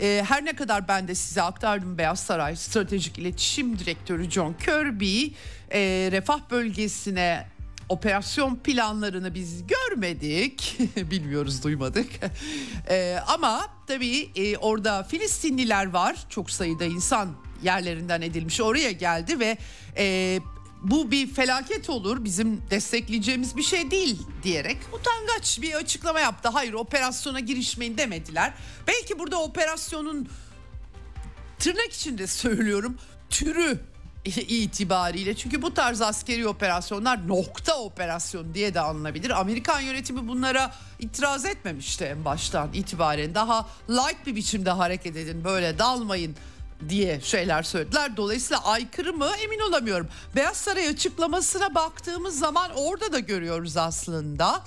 e, 0.01 0.23
her 0.27 0.45
ne 0.45 0.53
kadar 0.53 0.87
ben 0.87 1.07
de 1.07 1.15
size 1.15 1.41
aktardım 1.41 1.97
Beyaz 1.97 2.19
Saray 2.19 2.55
Stratejik 2.55 3.17
İletişim 3.17 3.79
Direktörü 3.79 4.31
John 4.31 4.53
Kirby 4.53 5.23
e, 5.71 6.09
refah 6.11 6.39
bölgesine 6.51 7.47
operasyon 7.89 8.55
planlarını 8.55 9.33
biz 9.33 9.63
görmedik. 9.67 10.77
Bilmiyoruz 11.11 11.63
duymadık. 11.63 12.07
E, 12.89 13.17
ama 13.27 13.67
tabii 13.87 14.29
e, 14.35 14.57
orada 14.57 15.03
Filistinliler 15.03 15.89
var. 15.89 16.15
Çok 16.29 16.51
sayıda 16.51 16.85
insan 16.85 17.29
yerlerinden 17.63 18.21
edilmiş 18.21 18.61
oraya 18.61 18.91
geldi 18.91 19.39
ve 19.39 19.57
e, 19.97 20.39
bu 20.81 21.11
bir 21.11 21.33
felaket 21.33 21.89
olur 21.89 22.23
bizim 22.23 22.61
destekleyeceğimiz 22.71 23.57
bir 23.57 23.63
şey 23.63 23.91
değil 23.91 24.19
diyerek 24.43 24.77
utangaç 24.93 25.61
bir 25.61 25.73
açıklama 25.73 26.19
yaptı. 26.19 26.49
Hayır 26.49 26.73
operasyona 26.73 27.39
girişmeyin 27.39 27.97
demediler. 27.97 28.53
Belki 28.87 29.19
burada 29.19 29.41
operasyonun 29.41 30.29
tırnak 31.59 31.93
içinde 31.93 32.27
söylüyorum 32.27 32.97
türü 33.29 33.79
itibariyle 34.25 35.35
çünkü 35.35 35.61
bu 35.61 35.73
tarz 35.73 36.01
askeri 36.01 36.47
operasyonlar 36.47 37.27
nokta 37.27 37.79
operasyon 37.79 38.53
diye 38.53 38.73
de 38.73 38.79
anılabilir. 38.79 39.29
Amerikan 39.29 39.81
yönetimi 39.81 40.27
bunlara 40.27 40.75
itiraz 40.99 41.45
etmemişti 41.45 42.03
en 42.03 42.25
baştan 42.25 42.73
itibaren. 42.73 43.35
Daha 43.35 43.67
light 43.89 44.25
bir 44.25 44.35
biçimde 44.35 44.69
hareket 44.71 45.15
edin 45.15 45.43
böyle 45.43 45.79
dalmayın 45.79 46.35
diye 46.89 47.21
şeyler 47.21 47.63
söylediler. 47.63 48.17
Dolayısıyla 48.17 48.63
aykırı 48.63 49.13
mı 49.13 49.29
emin 49.43 49.59
olamıyorum. 49.59 50.07
Beyaz 50.35 50.57
Saray 50.57 50.87
açıklamasına 50.87 51.75
baktığımız 51.75 52.39
zaman 52.39 52.71
orada 52.75 53.13
da 53.13 53.19
görüyoruz 53.19 53.77
aslında. 53.77 54.63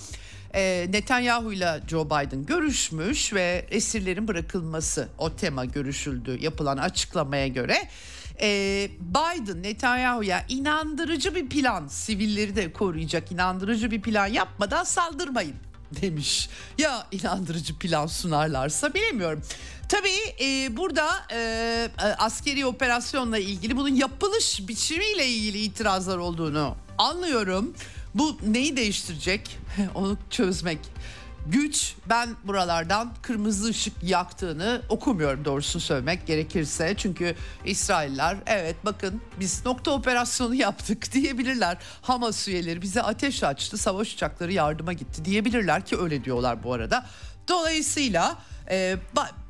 Ee, 0.55 0.87
Netanyahu 0.89 1.53
ile 1.53 1.81
Joe 1.87 2.05
Biden 2.05 2.45
görüşmüş 2.45 3.33
ve 3.33 3.65
esirlerin 3.69 4.27
bırakılması 4.27 5.07
o 5.17 5.35
tema 5.35 5.65
görüşüldü 5.65 6.37
yapılan 6.43 6.77
açıklamaya 6.77 7.47
göre. 7.47 7.89
Ee, 8.41 8.89
Biden 8.99 9.63
Netanyahu'ya 9.63 10.45
inandırıcı 10.49 11.35
bir 11.35 11.49
plan 11.49 11.87
sivilleri 11.87 12.55
de 12.55 12.73
koruyacak 12.73 13.31
inandırıcı 13.31 13.91
bir 13.91 14.01
plan 14.01 14.27
yapmadan 14.27 14.83
saldırmayın 14.83 15.55
demiş. 16.01 16.49
Ya 16.77 17.07
inandırıcı 17.11 17.79
plan 17.79 18.07
sunarlarsa 18.07 18.93
bilemiyorum. 18.93 19.41
Tabii 19.89 20.43
e, 20.43 20.77
burada 20.77 21.07
e, 21.31 21.89
askeri 22.17 22.65
operasyonla 22.65 23.37
ilgili 23.37 23.77
bunun 23.77 23.95
yapılış 23.95 24.67
biçimiyle 24.67 25.27
ilgili 25.27 25.57
itirazlar 25.57 26.17
olduğunu 26.17 26.75
anlıyorum. 26.97 27.73
Bu 28.15 28.37
neyi 28.47 28.77
değiştirecek? 28.77 29.57
Onu 29.95 30.17
çözmek 30.29 30.79
güç 31.47 31.95
ben 32.09 32.29
buralardan 32.43 33.13
kırmızı 33.21 33.69
ışık 33.69 34.03
yaktığını 34.03 34.81
okumuyorum 34.89 35.45
doğrusunu 35.45 35.81
söylemek 35.81 36.27
gerekirse. 36.27 36.93
Çünkü 36.97 37.35
İsrailler 37.65 38.37
evet 38.45 38.75
bakın 38.85 39.21
biz 39.39 39.65
nokta 39.65 39.91
operasyonu 39.91 40.55
yaptık 40.55 41.11
diyebilirler. 41.13 41.77
Hamas 42.01 42.47
üyeleri 42.47 42.81
bize 42.81 43.01
ateş 43.01 43.43
açtı 43.43 43.77
savaş 43.77 44.13
uçakları 44.13 44.53
yardıma 44.53 44.93
gitti 44.93 45.25
diyebilirler 45.25 45.85
ki 45.85 45.97
öyle 45.97 46.23
diyorlar 46.23 46.63
bu 46.63 46.73
arada. 46.73 47.05
Dolayısıyla 47.47 48.37
e, 48.69 48.97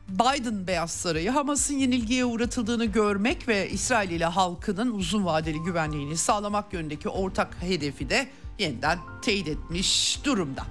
Biden 0.09 0.67
Beyaz 0.67 0.91
Sarayı 0.91 1.29
Hamas'ın 1.29 1.74
yenilgiye 1.74 2.25
uğratıldığını 2.25 2.85
görmek 2.85 3.47
ve 3.47 3.69
İsrail 3.69 4.09
ile 4.09 4.25
halkının 4.25 4.91
uzun 4.91 5.25
vadeli 5.25 5.59
güvenliğini 5.59 6.17
sağlamak 6.17 6.74
yönündeki 6.74 7.09
ortak 7.09 7.57
hedefi 7.62 8.09
de 8.09 8.27
yeniden 8.59 9.00
teyit 9.21 9.47
etmiş 9.47 10.19
durumda. 10.24 10.65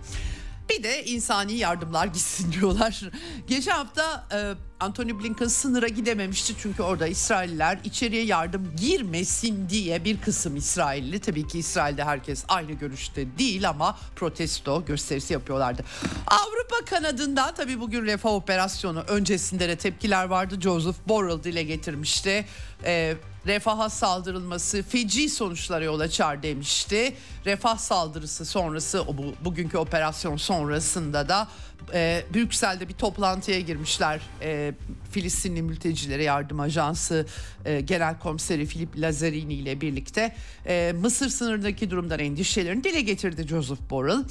Bir 0.71 0.83
de 0.83 1.05
insani 1.05 1.53
yardımlar 1.53 2.07
gitsin 2.07 2.53
diyorlar. 2.53 3.01
Geçen 3.47 3.73
hafta 3.73 4.27
e, 4.33 4.55
Anthony 4.81 5.19
Blinken 5.19 5.47
sınıra 5.47 5.89
gidememişti 5.89 6.55
çünkü 6.59 6.83
orada 6.83 7.07
İsrailler 7.07 7.79
içeriye 7.85 8.25
yardım 8.25 8.77
girmesin 8.77 9.69
diye 9.69 10.05
bir 10.05 10.21
kısım 10.21 10.57
İsrailli 10.57 11.21
tabii 11.21 11.47
ki 11.47 11.59
İsrail'de 11.59 12.05
herkes 12.05 12.45
aynı 12.49 12.73
görüşte 12.73 13.39
değil 13.39 13.69
ama 13.69 13.99
protesto 14.17 14.85
gösterisi 14.85 15.33
yapıyorlardı. 15.33 15.85
Avrupa 16.27 16.85
kanadından 16.85 17.55
tabii 17.55 17.81
bugün 17.81 18.05
refah 18.05 18.31
operasyonu 18.33 19.01
öncesinde 19.01 19.69
de 19.69 19.77
tepkiler 19.77 20.25
vardı. 20.25 20.61
Joseph 20.61 20.97
Borrell 21.09 21.43
dile 21.43 21.63
getirmişti. 21.63 22.47
E, 22.85 23.17
refaha 23.47 23.91
saldırılması 23.91 24.83
feci 24.83 25.29
sonuçlara 25.29 25.85
yol 25.85 26.01
açar 26.01 26.43
demişti. 26.43 27.17
Refah 27.47 27.79
saldırısı 27.79 28.45
sonrası 28.45 29.07
bu, 29.07 29.35
bugünkü 29.45 29.79
operasyon 29.79 30.37
sonrasında 30.37 31.29
da 31.29 31.49
e, 31.95 32.25
Brüksel'de 32.35 32.89
bir 32.89 32.95
toplantıya 32.95 33.61
girmişler. 33.61 34.21
E, 34.43 34.75
Filistinli 35.11 35.63
Mültecilere 35.63 36.25
Yardım 36.25 36.61
Ajansı 36.61 37.27
e, 37.65 37.81
Genel 37.81 38.19
Komiseri 38.19 38.67
Filip 38.67 38.99
Lazzarini 38.99 39.55
ile 39.55 39.81
birlikte 39.81 40.35
e, 40.67 40.95
Mısır 41.01 41.29
sınırındaki 41.29 41.91
durumdan 41.91 42.19
endişelerini 42.19 42.85
dile 42.85 43.01
getirdi 43.01 43.49
Joseph 43.49 43.91
Borrell. 43.91 44.25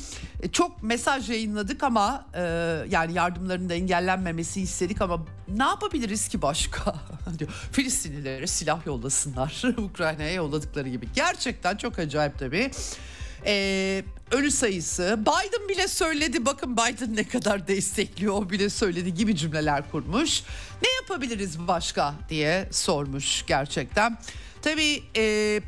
E, 0.43 0.51
çok 0.51 0.83
mesaj 0.83 1.29
yayınladık 1.29 1.83
ama 1.83 2.25
e, 2.33 2.41
yani 2.89 3.13
yardımların 3.13 3.69
da 3.69 3.73
engellenmemesi 3.73 4.61
istedik 4.61 5.01
ama 5.01 5.25
ne 5.47 5.63
yapabiliriz 5.63 6.27
ki 6.27 6.41
başka? 6.41 6.95
diyor. 7.39 7.51
Filistinlilere 7.71 8.47
silah 8.47 8.85
yollasınlar. 8.85 9.63
Ukrayna'ya 9.77 10.33
yolladıkları 10.33 10.89
gibi. 10.89 11.07
Gerçekten 11.15 11.77
çok 11.77 11.99
acayip 11.99 12.39
tabii. 12.39 12.71
Ee, 13.45 14.03
ölü 14.31 14.51
sayısı 14.51 15.19
Biden 15.21 15.69
bile 15.69 15.87
söyledi 15.87 16.45
bakın 16.45 16.77
Biden 16.77 17.15
ne 17.15 17.27
kadar 17.27 17.67
destekliyor 17.67 18.33
o 18.33 18.49
bile 18.49 18.69
söyledi 18.69 19.13
gibi 19.13 19.35
cümleler 19.35 19.91
kurmuş. 19.91 20.43
Ne 20.83 20.89
yapabiliriz 21.01 21.59
başka 21.67 22.13
diye 22.29 22.69
sormuş 22.71 23.45
gerçekten. 23.47 24.17
Tabii 24.61 25.03
e, 25.17 25.61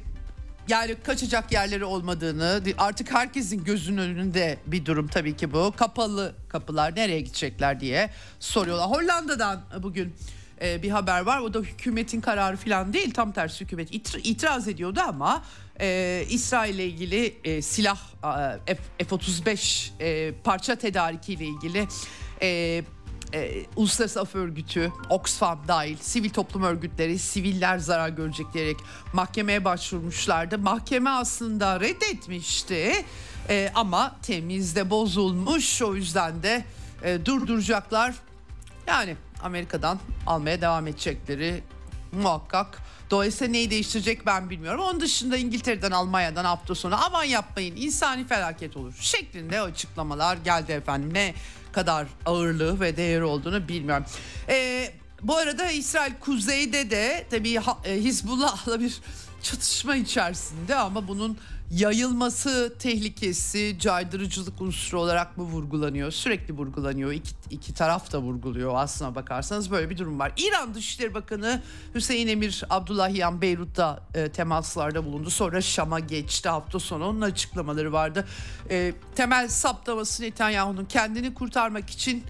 yani 0.67 0.95
kaçacak 1.03 1.51
yerleri 1.51 1.85
olmadığını 1.85 2.61
artık 2.77 3.11
herkesin 3.11 3.63
gözünün 3.63 3.97
önünde 3.97 4.57
bir 4.65 4.85
durum 4.85 5.07
tabii 5.07 5.35
ki 5.35 5.53
bu. 5.53 5.73
Kapalı 5.77 6.35
kapılar 6.49 6.95
nereye 6.95 7.21
gidecekler 7.21 7.79
diye 7.79 8.09
soruyorlar. 8.39 8.89
Hollanda'dan 8.89 9.61
bugün 9.83 10.15
e, 10.61 10.83
bir 10.83 10.89
haber 10.89 11.21
var. 11.21 11.39
O 11.39 11.53
da 11.53 11.59
hükümetin 11.59 12.21
kararı 12.21 12.57
falan 12.57 12.93
değil. 12.93 13.13
Tam 13.13 13.31
tersi 13.31 13.65
hükümet 13.65 13.89
itiraz 14.23 14.67
ediyordu 14.67 14.99
ama 15.07 15.43
e, 15.81 16.25
İsrail 16.29 16.75
ile 16.75 16.85
ilgili 16.85 17.37
e, 17.43 17.61
silah 17.61 17.99
e, 18.67 18.75
F-35 18.75 19.89
e, 19.99 20.33
parça 20.43 20.75
tedarikiyle 20.75 21.45
ilgili 21.45 21.87
e, 22.41 22.83
e, 23.33 23.65
Uluslararası 23.75 24.21
Af 24.21 24.35
Örgütü, 24.35 24.91
Oxfam 25.09 25.59
dahil 25.67 25.97
sivil 25.97 26.29
toplum 26.29 26.63
örgütleri 26.63 27.19
siviller 27.19 27.77
zarar 27.77 28.09
görecek 28.09 28.53
diyerek 28.53 28.77
mahkemeye 29.13 29.65
başvurmuşlardı. 29.65 30.57
Mahkeme 30.57 31.09
aslında 31.09 31.79
reddetmişti 31.79 33.05
e, 33.49 33.71
ama 33.75 34.15
temizde 34.21 34.89
bozulmuş 34.89 35.81
o 35.81 35.95
yüzden 35.95 36.43
de 36.43 36.65
e, 37.03 37.25
durduracaklar. 37.25 38.15
Yani 38.87 39.15
Amerika'dan 39.43 39.99
almaya 40.27 40.61
devam 40.61 40.87
edecekleri 40.87 41.63
muhakkak. 42.11 42.81
Dolayısıyla 43.09 43.51
neyi 43.51 43.69
değiştirecek 43.71 44.25
ben 44.25 44.49
bilmiyorum. 44.49 44.81
Onun 44.81 44.99
dışında 44.99 45.37
İngiltere'den 45.37 45.91
Almanya'dan 45.91 46.45
hafta 46.45 46.75
sonu 46.75 47.05
aman 47.05 47.23
yapmayın 47.23 47.75
insani 47.75 48.27
felaket 48.27 48.77
olur 48.77 48.93
şeklinde 48.99 49.61
açıklamalar 49.61 50.37
geldi 50.37 50.71
efendim. 50.71 51.13
Ne 51.13 51.33
kadar 51.71 52.07
ağırlığı 52.25 52.79
ve 52.79 52.97
değeri 52.97 53.23
olduğunu 53.23 53.67
bilmiyorum. 53.67 54.05
Ee, 54.49 54.91
bu 55.21 55.35
arada 55.37 55.71
İsrail 55.71 56.13
kuzeyde 56.19 56.89
de 56.89 57.25
tabii 57.31 57.59
e, 57.85 57.95
Hizbullah'la 57.95 58.79
bir 58.79 59.01
çatışma 59.41 59.95
içerisinde 59.95 60.75
ama 60.75 61.07
bunun 61.07 61.37
yayılması 61.71 62.75
tehlikesi 62.79 63.75
caydırıcılık 63.79 64.61
unsuru 64.61 65.01
olarak 65.01 65.37
mı 65.37 65.43
vurgulanıyor? 65.43 66.11
Sürekli 66.11 66.53
vurgulanıyor. 66.53 67.11
İki, 67.11 67.31
iki 67.49 67.73
taraf 67.73 68.11
da 68.11 68.21
vurguluyor 68.21 68.73
aslına 68.75 69.15
bakarsanız 69.15 69.71
böyle 69.71 69.89
bir 69.89 69.97
durum 69.97 70.19
var. 70.19 70.31
İran 70.37 70.73
Dışişleri 70.73 71.13
Bakanı 71.13 71.61
Hüseyin 71.95 72.27
Emir 72.27 72.63
Abdullahiyan 72.69 73.41
Beyrut'ta 73.41 73.99
e, 74.13 74.29
temaslarda 74.29 75.05
bulundu. 75.05 75.29
Sonra 75.29 75.61
Şam'a 75.61 75.99
geçti 75.99 76.49
hafta 76.49 76.79
sonu. 76.79 77.05
Onun 77.05 77.21
açıklamaları 77.21 77.93
vardı. 77.93 78.27
E, 78.69 78.93
temel 79.15 79.47
saptaması 79.47 80.23
Netanyahu'nun 80.23 80.85
kendini 80.85 81.33
kurtarmak 81.33 81.89
için 81.89 82.23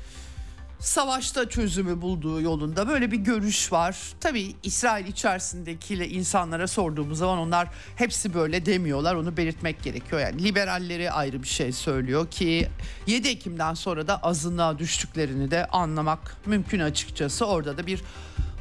savaşta 0.80 1.50
çözümü 1.50 2.02
bulduğu 2.02 2.42
yolunda 2.42 2.88
böyle 2.88 3.12
bir 3.12 3.18
görüş 3.18 3.72
var. 3.72 3.98
Tabii 4.20 4.56
İsrail 4.64 5.08
içerisindeki 5.08 5.96
insanlara 5.96 6.68
sorduğumuz 6.68 7.18
zaman 7.18 7.38
onlar 7.38 7.68
hepsi 7.96 8.34
böyle 8.34 8.66
demiyorlar. 8.66 9.16
Onu 9.16 9.38
belirtmek 9.38 9.84
gerekiyor. 9.84 10.22
Yani 10.22 10.44
liberalleri 10.44 11.12
ayrı 11.12 11.44
bir 11.44 11.48
şey 11.48 11.72
söylüyor 11.72 12.32
ki 12.32 12.70
7 13.08 13.28
Ekim'den 13.28 13.74
sonra 13.74 14.08
da 14.08 14.18
azınlığa 14.24 14.80
düştüklerini 14.80 15.52
de 15.52 15.66
anlamak 15.66 16.38
mümkün 16.46 16.80
açıkçası. 16.80 17.46
Orada 17.46 17.78
da 17.78 17.88
bir 17.88 18.02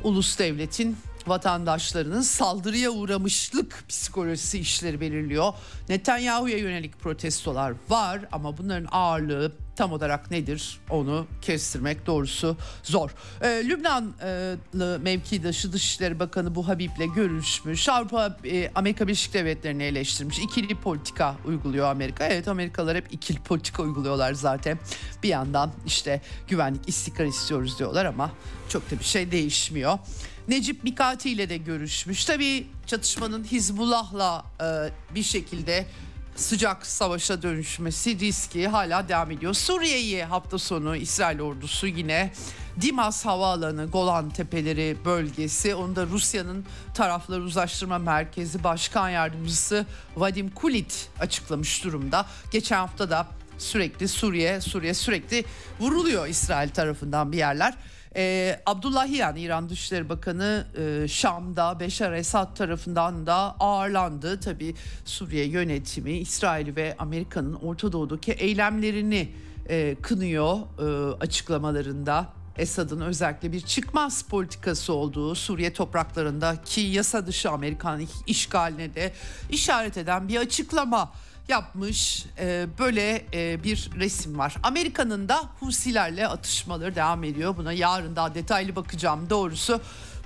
ulus 0.03 0.39
devletin 0.39 0.97
vatandaşlarının 1.27 2.21
saldırıya 2.21 2.91
uğramışlık 2.91 3.85
psikolojisi 3.89 4.59
işleri 4.59 5.01
belirliyor. 5.01 5.53
Netanyahu'ya 5.89 6.59
yönelik 6.59 7.01
protestolar 7.01 7.75
var 7.89 8.21
ama 8.33 8.59
bunların 8.59 8.89
ağırlığı 8.93 9.53
tam 9.77 9.93
olarak 9.93 10.31
nedir 10.31 10.81
onu 10.91 11.27
kestirmek 11.43 12.07
doğrusu 12.07 12.57
zor. 12.83 13.11
Ee, 13.43 13.63
Lübnanlı 13.65 14.99
mevkidaşı 15.03 15.73
Dışişleri 15.73 16.19
Bakanı 16.19 16.55
bu 16.55 16.69
Habib'le 16.69 17.15
görüşmüş. 17.15 17.89
Avrupa 17.89 18.37
e, 18.45 18.71
Amerika 18.75 19.07
Birleşik 19.07 19.35
Devletleri'ni 19.35 19.83
eleştirmiş. 19.83 20.39
İkili 20.39 20.75
politika 20.75 21.37
uyguluyor 21.45 21.91
Amerika. 21.91 22.27
Evet 22.27 22.49
Amerikalılar 22.49 22.97
hep 22.97 23.13
ikili 23.13 23.39
politika 23.39 23.83
uyguluyorlar 23.83 24.33
zaten. 24.33 24.79
Bir 25.23 25.29
yandan 25.29 25.73
işte 25.87 26.21
güvenlik 26.49 26.89
istikrar 26.89 27.27
istiyoruz 27.27 27.79
diyorlar 27.79 28.05
ama 28.05 28.31
çok 28.69 28.91
da 28.91 28.99
bir 28.99 29.05
şey 29.05 29.31
değişmiyor. 29.31 29.99
Necip 30.49 30.85
Mikati 30.85 31.31
ile 31.31 31.49
de 31.49 31.57
görüşmüş. 31.57 32.25
Tabii 32.25 32.67
çatışmanın 32.87 33.45
Hizbullah'la 33.45 34.45
e, 34.61 35.15
bir 35.15 35.23
şekilde 35.23 35.87
sıcak 36.37 36.87
savaşa 36.87 37.43
dönüşmesi 37.43 38.19
riski 38.19 38.69
hala 38.69 39.09
devam 39.09 39.31
ediyor. 39.31 39.55
Suriye'yi 39.55 40.25
hafta 40.25 40.59
sonu 40.59 40.97
İsrail 40.97 41.41
ordusu 41.41 41.87
yine 41.87 42.33
Dimas 42.81 43.27
Havaalanı, 43.27 43.87
Golan 43.87 44.31
Tepeleri 44.31 44.97
bölgesi, 45.05 45.75
onu 45.75 45.97
da 45.97 46.07
Rusya'nın 46.07 46.65
tarafları 46.95 47.43
uzlaştırma 47.43 47.99
merkezi 47.99 48.65
başkan 48.65 49.09
yardımcısı 49.09 49.87
Vadim 50.17 50.51
Kulit 50.51 51.09
açıklamış 51.21 51.85
durumda. 51.85 52.27
Geçen 52.51 52.77
hafta 52.77 53.11
da 53.11 53.27
sürekli 53.59 54.09
Suriye, 54.09 54.61
Suriye 54.61 54.95
sürekli 54.95 55.45
vuruluyor 55.81 56.27
İsrail 56.27 56.69
tarafından 56.69 57.33
bir 57.33 57.39
yerler. 57.39 57.75
Ee, 58.17 58.61
Abdullahiyan 58.67 59.37
İran 59.37 59.69
Dışişleri 59.69 60.09
Bakanı 60.09 60.67
e, 60.79 61.09
Şam'da 61.09 61.81
Beşar 61.81 62.13
Esad 62.13 62.57
tarafından 62.57 63.27
da 63.27 63.57
ağırlandı. 63.61 64.41
Tabi 64.41 64.75
Suriye 65.05 65.45
yönetimi 65.45 66.19
İsrail 66.19 66.77
ve 66.77 66.97
Amerika'nın 66.99 67.55
Orta 67.55 67.93
Doğu'daki 67.93 68.33
eylemlerini 68.33 69.33
e, 69.69 69.97
kınıyor 70.03 70.59
e, 70.79 71.15
açıklamalarında. 71.15 72.27
Esad'ın 72.57 73.01
özellikle 73.01 73.53
bir 73.53 73.61
çıkmaz 73.61 74.23
politikası 74.23 74.93
olduğu 74.93 75.35
Suriye 75.35 75.73
topraklarındaki 75.73 76.81
yasa 76.81 77.27
dışı 77.27 77.51
Amerikan 77.51 78.03
işgaline 78.27 78.95
de 78.95 79.13
işaret 79.51 79.97
eden 79.97 80.29
bir 80.29 80.37
açıklama 80.37 81.13
yapmış 81.49 82.27
e, 82.39 82.67
böyle 82.79 83.25
e, 83.35 83.65
bir 83.65 83.91
resim 83.99 84.39
var. 84.39 84.57
Amerika'nın 84.63 85.29
da 85.29 85.43
Husilerle 85.61 86.29
atışmaları 86.29 86.95
devam 86.95 87.25
ediyor. 87.25 87.57
Buna 87.57 87.73
yarın 87.73 88.17
daha 88.17 88.35
detaylı 88.35 88.77
bakacağım 88.77 89.31
doğrusu. 89.31 89.81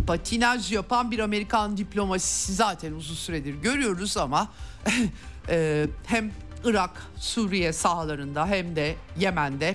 Patinaj 0.07 0.73
yapan 0.73 1.11
bir 1.11 1.19
Amerikan 1.19 1.77
diplomasisi 1.77 2.55
zaten 2.55 2.93
uzun 2.93 3.15
süredir 3.15 3.55
görüyoruz 3.55 4.17
ama 4.17 4.49
e, 5.49 5.87
hem 6.07 6.31
Irak, 6.65 7.07
Suriye 7.17 7.73
sahalarında 7.73 8.47
hem 8.47 8.77
de 8.77 8.97
Yemen'de 9.19 9.75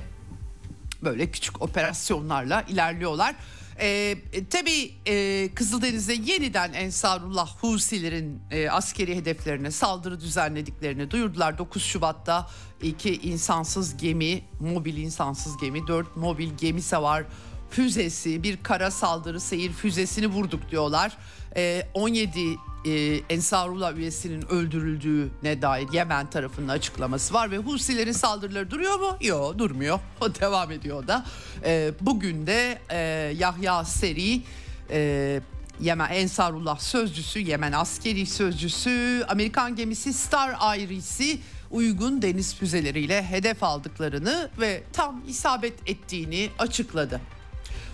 böyle 1.04 1.32
küçük 1.32 1.62
operasyonlarla 1.62 2.62
ilerliyorlar. 2.62 3.36
Ee, 3.80 4.18
tabii 4.50 4.96
e, 5.06 5.50
Kızıldeniz'de 5.56 6.14
yeniden 6.14 6.74
Ensarullah 6.74 7.56
Husilerin 7.62 8.42
e, 8.52 8.70
askeri 8.70 9.16
hedeflerine 9.16 9.72
saldırı 9.72 10.20
düzenlediklerini 10.20 11.12
duyurdular. 11.12 11.58
9 11.58 11.84
Şubat'ta 11.84 12.50
iki 12.82 13.16
insansız 13.16 13.98
gemi, 13.98 14.42
mobil 14.60 14.98
insansız 14.98 15.58
gemi, 15.58 15.88
4 15.88 16.18
mobil 16.18 16.50
gemi 16.58 16.82
savar 16.82 17.26
füzesi, 17.70 18.44
bir 18.44 18.64
kara 18.64 18.92
saldırı 18.92 19.40
seyir 19.40 19.72
füzesini 19.72 20.28
vurduk 20.28 20.72
diyorlar. 20.72 21.18
E, 21.56 21.88
17 21.94 22.58
e, 22.86 23.22
Ensarullah 23.30 23.96
üyesinin 23.96 24.52
öldürüldüğüne 24.52 25.62
dair 25.62 25.88
Yemen 25.94 26.30
tarafının 26.30 26.68
açıklaması 26.68 27.34
var 27.34 27.52
ve 27.52 27.58
Husilerin 27.58 28.12
saldırıları 28.12 28.72
duruyor 28.72 29.00
mu? 29.00 29.18
Yok 29.22 29.58
durmuyor. 29.58 30.00
O 30.22 30.36
devam 30.36 30.72
ediyor 30.72 31.08
da. 31.08 31.26
E, 31.66 31.92
bugün 32.02 32.48
de 32.48 32.80
e, 32.90 32.98
Yahya 33.38 33.86
Seri 33.86 34.42
e, 34.90 35.42
Yemen 35.80 36.10
Ensarullah 36.10 36.80
sözcüsü, 36.80 37.40
Yemen 37.40 37.72
askeri 37.72 38.26
sözcüsü, 38.26 39.26
Amerikan 39.28 39.76
gemisi 39.76 40.14
Star 40.14 40.78
Iris'i 40.78 41.40
uygun 41.72 42.22
deniz 42.22 42.56
füzeleriyle 42.56 43.24
hedef 43.24 43.64
aldıklarını 43.64 44.50
ve 44.60 44.84
tam 44.94 45.24
isabet 45.28 45.90
ettiğini 45.90 46.50
açıkladı 46.60 47.22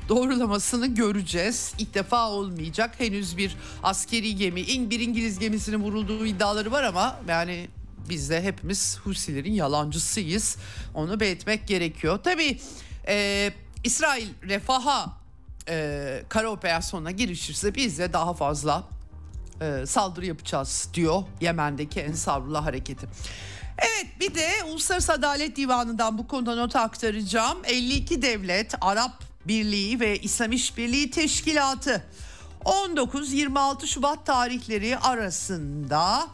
doğrulamasını 0.10 0.88
göreceğiz. 0.88 1.74
İlk 1.78 1.94
defa 1.94 2.30
olmayacak. 2.30 2.96
Henüz 2.98 3.38
bir 3.38 3.58
askeri 3.84 4.36
gemi, 4.36 4.68
bir 4.68 5.00
İngiliz 5.00 5.40
gemisinin 5.40 5.84
vurulduğu 5.84 6.26
iddiaları 6.26 6.72
var 6.72 6.84
ama 6.84 7.20
yani 7.28 7.68
biz 8.10 8.30
de 8.30 8.44
hepimiz 8.44 9.00
Husilerin 9.04 9.54
yalancısıyız. 9.54 10.58
Onu 10.94 11.20
belirtmek 11.20 11.68
gerekiyor. 11.68 12.20
Tabii 12.24 12.60
e, 13.08 13.52
İsrail 13.84 14.28
refaha 14.44 15.14
e, 15.70 16.24
kara 16.30 16.50
operasyonuna 16.50 17.12
girişirse 17.12 17.76
biz 17.76 18.00
de 18.00 18.14
daha 18.14 18.34
fazla 18.34 18.84
e, 19.62 19.86
saldırı 19.86 20.26
yapacağız 20.26 20.90
diyor 20.94 21.24
Yemen'deki 21.42 22.00
Ensarullah 22.00 22.66
hareketi. 22.66 23.08
Evet 23.78 24.20
bir 24.20 24.36
de 24.36 24.50
Uluslararası 24.70 25.14
Adalet 25.14 25.56
Divanı'ndan 25.56 26.18
bu 26.18 26.28
konuda 26.28 26.56
not 26.56 26.76
aktaracağım. 26.76 27.58
52 27.64 28.22
devlet 28.22 28.76
Arap 28.82 29.29
Birliği 29.48 30.00
ve 30.00 30.18
İslam 30.18 30.52
İşbirliği 30.52 31.12
Teşkilatı. 31.12 32.04
19-26 32.66 33.88
Şubat 33.88 34.26
tarihleri 34.26 34.98
arasında 34.98 36.28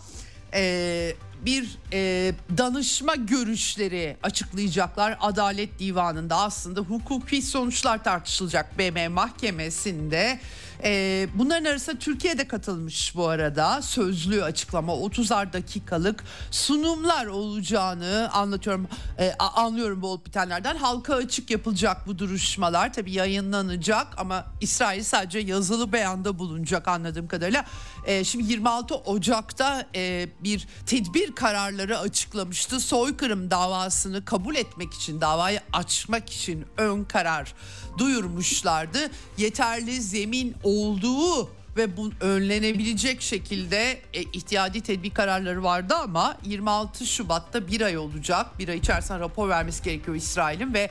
e, 0.53 1.13
bir 1.45 1.77
e, 1.93 2.31
danışma 2.57 3.15
görüşleri 3.15 4.17
açıklayacaklar 4.23 5.17
Adalet 5.21 5.79
Divanı'nda. 5.79 6.35
Aslında 6.35 6.81
hukuki 6.81 7.41
sonuçlar 7.41 8.03
tartışılacak 8.03 8.79
BM 8.79 9.07
Mahkemesi'nde 9.07 10.39
ee, 10.83 11.27
bunların 11.35 11.65
arasında 11.65 11.99
Türkiye 11.99 12.37
de 12.37 12.47
katılmış 12.47 13.15
bu 13.15 13.27
arada. 13.27 13.81
Sözlü 13.81 14.43
açıklama 14.43 14.93
30'ar 14.93 15.53
dakikalık 15.53 16.23
sunumlar 16.51 17.25
olacağını 17.25 18.29
anlatıyorum. 18.33 18.87
E, 19.19 19.33
anlıyorum 19.39 20.01
bu 20.01 20.25
bitenlerden. 20.25 20.75
Halka 20.75 21.15
açık 21.15 21.51
yapılacak 21.51 22.07
bu 22.07 22.19
duruşmalar. 22.19 22.93
Tabii 22.93 23.11
yayınlanacak 23.11 24.07
ama 24.17 24.45
İsrail 24.61 25.03
sadece 25.03 25.39
yazılı 25.39 25.93
beyanda 25.93 26.39
bulunacak 26.39 26.87
anladığım 26.87 27.27
kadarıyla. 27.27 27.65
E, 28.05 28.23
şimdi 28.23 28.51
26 28.51 28.95
Ocak'ta 28.95 29.87
e, 29.95 30.29
bir 30.43 30.67
tedbir 30.85 31.35
kararları 31.35 31.99
açıklamıştı. 31.99 32.79
Soykırım 32.79 33.51
davasını 33.51 34.25
kabul 34.25 34.55
etmek 34.55 34.93
için, 34.93 35.21
davayı 35.21 35.59
açmak 35.73 36.29
için 36.29 36.65
ön 36.77 37.03
karar 37.03 37.53
duyurmuşlardı. 37.97 38.99
Yeterli 39.37 40.01
zemin 40.01 40.55
olduğu 40.65 41.49
ve 41.77 41.97
bu 41.97 42.11
önlenebilecek 42.19 43.21
şekilde 43.21 43.99
e, 44.13 44.21
ihtiyadi 44.21 44.81
tedbir 44.81 45.09
kararları 45.09 45.63
vardı 45.63 45.93
ama 45.95 46.37
26 46.45 47.05
Şubat'ta 47.05 47.67
bir 47.67 47.81
ay 47.81 47.97
olacak. 47.97 48.59
Bir 48.59 48.69
ay 48.69 48.77
içerisinde 48.77 49.19
rapor 49.19 49.49
vermesi 49.49 49.83
gerekiyor 49.83 50.17
İsrail'in 50.17 50.73
ve 50.73 50.89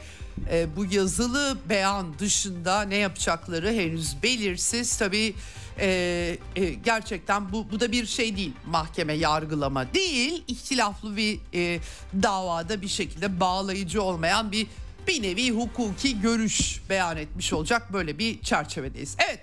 e, 0.50 0.76
bu 0.76 0.84
yazılı 0.84 1.58
beyan 1.68 2.18
dışında 2.18 2.82
ne 2.82 2.96
yapacakları 2.96 3.72
henüz 3.72 4.22
belirsiz. 4.22 4.96
Tabii 4.96 5.34
e, 5.80 5.88
e, 6.56 6.64
gerçekten 6.70 7.52
bu, 7.52 7.70
bu 7.70 7.80
da 7.80 7.92
bir 7.92 8.06
şey 8.06 8.36
değil 8.36 8.52
mahkeme 8.66 9.12
yargılama 9.12 9.94
değil. 9.94 10.44
ihtilaflı 10.48 11.16
bir 11.16 11.38
e, 11.54 11.80
davada 12.22 12.82
bir 12.82 12.88
şekilde 12.88 13.40
bağlayıcı 13.40 14.02
olmayan 14.02 14.52
bir 14.52 14.66
bir 15.08 15.22
nevi 15.22 15.50
hukuki 15.50 16.20
görüş 16.20 16.80
beyan 16.90 17.16
etmiş 17.16 17.52
olacak 17.52 17.92
böyle 17.92 18.18
bir 18.18 18.42
çerçevedeyiz. 18.42 19.16
Evet. 19.28 19.40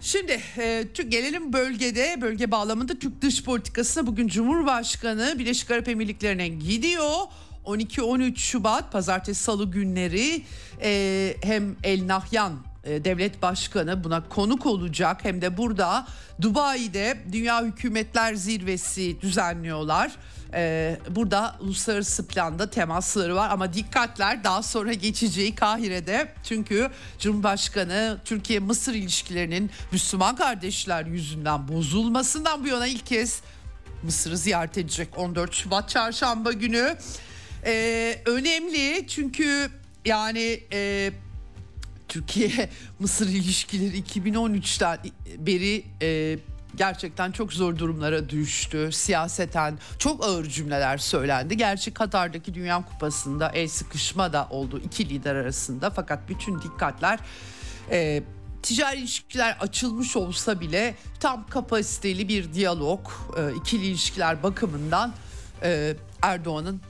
Şimdi 0.00 0.40
e, 0.58 0.86
gelelim 1.08 1.52
bölgede, 1.52 2.18
bölge 2.20 2.50
bağlamında 2.50 2.98
Türk 2.98 3.22
dış 3.22 3.44
politikasına 3.44 4.06
bugün 4.06 4.28
Cumhurbaşkanı 4.28 5.34
Birleşik 5.38 5.70
Arap 5.70 5.88
Emirlikleri'ne 5.88 6.48
gidiyor. 6.48 7.14
12-13 7.66 8.36
Şubat 8.36 8.92
pazartesi 8.92 9.42
salı 9.42 9.70
günleri 9.70 10.42
e, 10.82 11.34
hem 11.42 11.76
El 11.84 12.06
Nahyan 12.06 12.52
e, 12.84 13.04
devlet 13.04 13.42
başkanı 13.42 14.04
buna 14.04 14.28
konuk 14.28 14.66
olacak. 14.66 15.20
Hem 15.22 15.42
de 15.42 15.56
burada 15.56 16.06
Dubai'de 16.42 17.16
Dünya 17.32 17.64
Hükümetler 17.64 18.34
Zirvesi 18.34 19.20
düzenliyorlar. 19.20 20.16
Ee, 20.54 20.98
burada 21.10 21.56
uluslararası 21.60 22.26
planda 22.26 22.70
temasları 22.70 23.36
var 23.36 23.50
ama 23.50 23.74
dikkatler 23.74 24.44
daha 24.44 24.62
sonra 24.62 24.92
geçeceği 24.92 25.54
Kahire'de. 25.54 26.32
Çünkü 26.44 26.90
Cumhurbaşkanı 27.18 28.18
Türkiye-Mısır 28.24 28.94
ilişkilerinin 28.94 29.70
Müslüman 29.92 30.36
kardeşler 30.36 31.06
yüzünden 31.06 31.68
bozulmasından 31.68 32.64
bu 32.64 32.68
yana 32.68 32.86
ilk 32.86 33.06
kez 33.06 33.40
Mısır'ı 34.02 34.36
ziyaret 34.36 34.78
edecek 34.78 35.08
14 35.16 35.54
Şubat 35.54 35.88
çarşamba 35.88 36.52
günü. 36.52 36.96
Ee, 37.66 38.22
önemli 38.26 39.06
çünkü 39.08 39.70
yani 40.04 40.60
e, 40.72 41.12
Türkiye 42.08 42.68
Mısır 42.98 43.28
ilişkileri 43.28 44.00
2013'ten 44.00 44.98
beri 45.38 45.84
e, 46.02 46.38
gerçekten 46.76 47.32
çok 47.32 47.52
zor 47.52 47.78
durumlara 47.78 48.28
düştü. 48.28 48.92
Siyaseten 48.92 49.78
çok 49.98 50.24
ağır 50.24 50.44
cümleler 50.44 50.98
söylendi. 50.98 51.56
Gerçi 51.56 51.94
Katar'daki 51.94 52.54
Dünya 52.54 52.84
Kupası'nda 52.84 53.48
el 53.48 53.68
sıkışma 53.68 54.32
da 54.32 54.46
oldu 54.50 54.80
iki 54.84 55.08
lider 55.08 55.34
arasında. 55.34 55.90
Fakat 55.90 56.28
bütün 56.28 56.62
dikkatler 56.62 57.18
e, 57.90 58.22
ticari 58.62 58.98
ilişkiler 58.98 59.56
açılmış 59.60 60.16
olsa 60.16 60.60
bile 60.60 60.94
tam 61.20 61.46
kapasiteli 61.46 62.28
bir 62.28 62.54
diyalog 62.54 63.00
e, 63.38 63.54
ikili 63.56 63.86
ilişkiler 63.86 64.42
bakımından 64.42 65.12
e, 65.62 65.96
Erdoğan'ın 66.22 66.80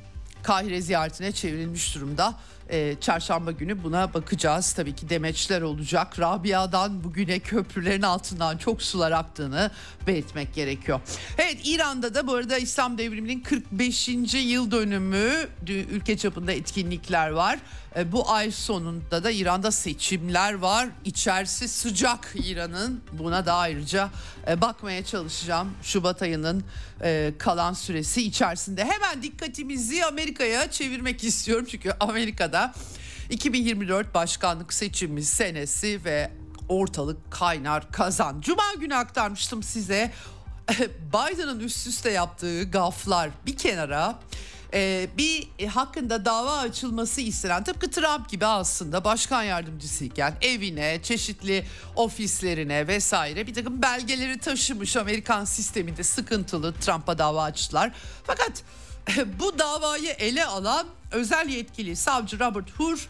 Kahire 0.42 0.80
ziyaretine 0.80 1.32
çevrilmiş 1.32 1.94
durumda. 1.94 2.34
Ee, 2.72 2.96
çarşamba 3.00 3.52
günü 3.52 3.83
buna 3.83 4.14
bakacağız. 4.14 4.72
Tabii 4.72 4.94
ki 4.94 5.09
demeçler 5.09 5.62
olacak. 5.62 6.20
Rabia'dan 6.20 7.04
bugüne 7.04 7.38
köprülerin 7.38 8.02
altından 8.02 8.56
çok 8.56 8.83
sular 8.83 9.12
aktığını 9.12 9.70
belirtmek 10.06 10.54
gerekiyor. 10.54 11.00
Evet 11.38 11.56
İran'da 11.64 12.14
da 12.14 12.26
bu 12.26 12.35
arada 12.35 12.59
İslam 12.59 12.98
devriminin 12.98 13.40
45. 13.40 14.09
yıl 14.35 14.70
dönümü 14.70 15.30
ülke 15.68 16.16
çapında 16.16 16.52
etkinlikler 16.52 17.30
var. 17.30 17.59
Ee, 17.96 18.12
bu 18.12 18.31
ay 18.31 18.50
sonunda 18.50 19.24
da 19.24 19.31
İran'da 19.31 19.70
seçimler 19.70 20.55
var. 20.55 20.88
İçerisi 21.05 21.68
sıcak 21.68 22.33
İran'ın. 22.35 23.00
Buna 23.12 23.46
da 23.46 23.55
ayrıca 23.55 24.11
e, 24.48 24.61
bakmaya 24.61 25.05
çalışacağım. 25.05 25.70
Şubat 25.83 26.22
ayının 26.22 26.64
e, 27.03 27.33
kalan 27.38 27.72
süresi 27.72 28.22
içerisinde. 28.22 28.85
Hemen 28.85 29.22
dikkatimizi 29.22 30.05
Amerika'ya 30.05 30.70
çevirmek 30.70 31.24
istiyorum. 31.24 31.66
Çünkü 31.70 31.92
Amerika'da 32.00 32.74
2024 33.31 34.14
başkanlık 34.14 34.72
seçimi 34.72 35.22
senesi 35.22 36.05
ve 36.05 36.31
ortalık 36.68 37.31
kaynar 37.31 37.92
kazan. 37.92 38.40
Cuma 38.40 38.74
günü 38.81 38.94
aktarmıştım 38.94 39.62
size. 39.62 40.12
Biden'ın 41.12 41.61
üst 41.61 41.87
üste 41.87 42.11
yaptığı 42.11 42.62
gaflar 42.62 43.31
bir 43.46 43.57
kenara 43.57 44.18
e, 44.74 45.09
bir 45.18 45.66
hakkında 45.66 46.24
dava 46.24 46.59
açılması 46.59 47.20
istenen 47.20 47.64
tıpkı 47.64 47.90
Trump 47.90 48.28
gibi 48.28 48.46
aslında 48.46 49.04
başkan 49.04 49.42
yardımcısıyken 49.42 50.35
evine, 50.42 51.00
çeşitli 51.02 51.66
ofislerine 51.96 52.87
vesaire 52.88 53.46
bir 53.46 53.54
takım 53.54 53.83
belgeleri 53.83 54.38
taşımış 54.38 54.96
Amerikan 54.96 55.44
sisteminde 55.44 56.02
sıkıntılı 56.02 56.74
Trump'a 56.74 57.18
dava 57.18 57.42
açtılar. 57.42 57.92
Fakat 58.24 58.62
bu 59.40 59.59
davayı 59.59 60.11
ele 60.11 60.46
alan 60.46 60.87
özel 61.12 61.48
yetkili 61.48 61.96
savcı 61.96 62.40
Robert 62.40 62.70
Hur 62.78 63.09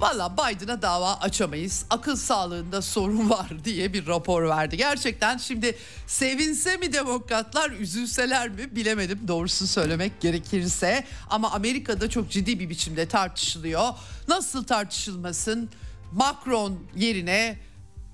Valla 0.00 0.36
Biden'a 0.36 0.82
dava 0.82 1.14
açamayız. 1.14 1.84
Akıl 1.90 2.16
sağlığında 2.16 2.82
sorun 2.82 3.30
var 3.30 3.64
diye 3.64 3.92
bir 3.92 4.06
rapor 4.06 4.48
verdi. 4.48 4.76
Gerçekten 4.76 5.36
şimdi 5.36 5.78
sevinse 6.06 6.76
mi 6.76 6.92
demokratlar 6.92 7.70
üzülseler 7.70 8.48
mi 8.48 8.76
bilemedim 8.76 9.20
doğrusu 9.28 9.66
söylemek 9.66 10.20
gerekirse. 10.20 11.04
Ama 11.30 11.50
Amerika'da 11.50 12.10
çok 12.10 12.30
ciddi 12.30 12.60
bir 12.60 12.68
biçimde 12.68 13.08
tartışılıyor. 13.08 13.88
Nasıl 14.28 14.64
tartışılmasın? 14.64 15.70
Macron 16.12 16.78
yerine 16.96 17.58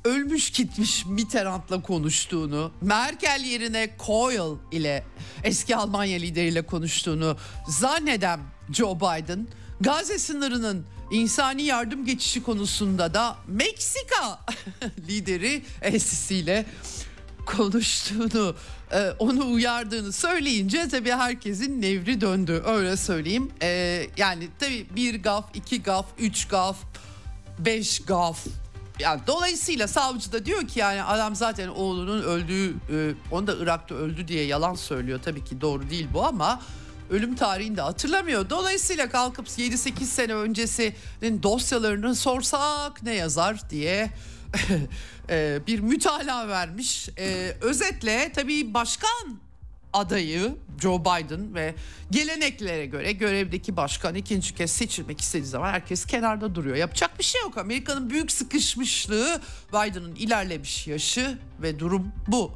ölmüş 0.05 0.51
gitmiş 0.51 1.07
Mitterrand'la 1.07 1.83
konuştuğunu, 1.83 2.73
Merkel 2.81 3.41
yerine 3.45 3.97
Kohl 3.97 4.57
ile 4.73 5.05
eski 5.45 5.77
Almanya 5.77 6.19
lideriyle 6.19 6.63
konuştuğunu 6.63 7.37
zanneden 7.69 8.41
Joe 8.73 8.97
Biden 8.97 9.47
Gazze 9.81 10.19
sınırının 10.19 10.87
insani 11.15 11.63
yardım 11.63 12.05
geçişi 12.05 12.43
konusunda 12.43 13.15
da 13.15 13.37
Meksika 13.47 14.39
lideri 15.09 15.63
ile 16.31 16.67
konuştuğunu, 17.47 18.55
e, 18.93 19.11
onu 19.19 19.53
uyardığını 19.53 20.13
söyleyince 20.13 20.89
tabii 20.89 21.11
herkesin 21.11 21.83
nevri 21.83 22.21
döndü 22.21 22.63
öyle 22.67 22.97
söyleyeyim. 22.97 23.51
E, 23.63 24.03
yani 24.17 24.49
tabii 24.59 24.87
bir 24.97 25.23
gaf, 25.23 25.45
iki 25.55 25.83
gaf, 25.83 26.07
üç 26.19 26.49
gaf, 26.49 26.77
beş 27.59 28.01
gaf 28.05 28.47
yani 28.99 29.21
dolayısıyla 29.27 29.89
savcı 29.89 30.33
da 30.33 30.47
diyor 30.47 30.69
ki 30.69 30.79
yani 30.79 31.03
adam 31.03 31.37
zaten 31.37 31.69
oğlunun 31.69 32.23
öldüğü, 32.23 32.71
e, 32.71 33.15
onu 33.31 33.47
da 33.47 33.57
Irak'ta 33.61 33.95
öldü 33.95 34.29
diye 34.29 34.45
yalan 34.45 34.75
söylüyor. 34.75 35.21
Tabii 35.25 35.45
ki 35.45 35.61
doğru 35.61 35.91
değil 35.91 36.09
bu 36.15 36.25
ama 36.25 36.61
ölüm 37.11 37.35
tarihini 37.35 37.77
de 37.77 37.81
hatırlamıyor. 37.81 38.51
Dolayısıyla 38.51 39.09
kalkıp 39.09 39.47
7-8 39.47 40.05
sene 40.05 40.35
öncesinin 40.35 41.43
dosyalarını 41.43 42.15
sorsak 42.15 43.03
ne 43.03 43.15
yazar 43.15 43.71
diye 43.71 44.11
e, 45.31 45.61
bir 45.67 45.81
mütalaa 45.81 46.49
vermiş. 46.49 47.09
E, 47.19 47.57
özetle 47.61 48.33
tabii 48.35 48.75
başkan 48.75 49.39
adayı 49.95 50.57
Joe 50.83 51.01
Biden 51.01 51.55
ve 51.55 51.75
geleneklere 52.11 52.87
göre 52.87 53.13
görevdeki 53.13 53.77
başkan 53.77 54.15
ikinci 54.15 54.55
kez 54.55 54.71
seçilmek 54.71 55.21
istediği 55.21 55.47
zaman 55.47 55.73
herkes 55.73 56.07
kenarda 56.07 56.55
duruyor. 56.55 56.77
Yapacak 56.77 57.19
bir 57.19 57.25
şey 57.25 57.41
yok. 57.41 57.59
Amerika'nın 57.59 58.11
büyük 58.11 58.33
sıkışmışlığı, 58.33 59.41
Biden'ın 59.73 60.15
ilerlemiş 60.15 60.87
yaşı 60.87 61.39
ve 61.63 61.79
durum 61.79 62.13
bu. 62.29 62.53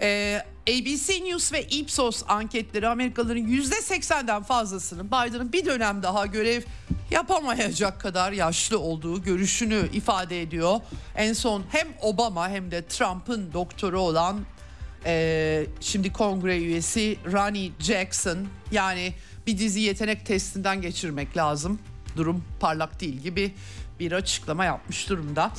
Ee, 0.00 0.42
ABC 0.68 1.24
News 1.24 1.52
ve 1.52 1.62
Ipsos 1.62 2.22
anketleri 2.28 2.88
Amerikalıların 2.88 3.46
%80'den 3.48 4.42
fazlasının 4.42 5.06
Biden'ın 5.06 5.52
bir 5.52 5.64
dönem 5.64 6.02
daha 6.02 6.26
görev 6.26 6.62
yapamayacak 7.10 8.00
kadar 8.00 8.32
yaşlı 8.32 8.78
olduğu 8.78 9.22
görüşünü 9.22 9.88
ifade 9.92 10.42
ediyor. 10.42 10.80
En 11.16 11.32
son 11.32 11.64
hem 11.70 11.88
Obama 12.00 12.48
hem 12.48 12.70
de 12.70 12.86
Trump'ın 12.86 13.52
doktoru 13.52 14.00
olan 14.00 14.40
e, 15.06 15.66
şimdi 15.80 16.12
kongre 16.12 16.58
üyesi 16.58 17.16
Ronnie 17.32 17.70
Jackson 17.78 18.38
yani 18.70 19.14
bir 19.46 19.58
dizi 19.58 19.80
yetenek 19.80 20.26
testinden 20.26 20.82
geçirmek 20.82 21.36
lazım. 21.36 21.78
Durum 22.16 22.44
parlak 22.60 23.00
değil 23.00 23.16
gibi 23.16 23.54
bir 24.00 24.12
açıklama 24.12 24.64
yapmış 24.64 25.08
durumda. 25.08 25.52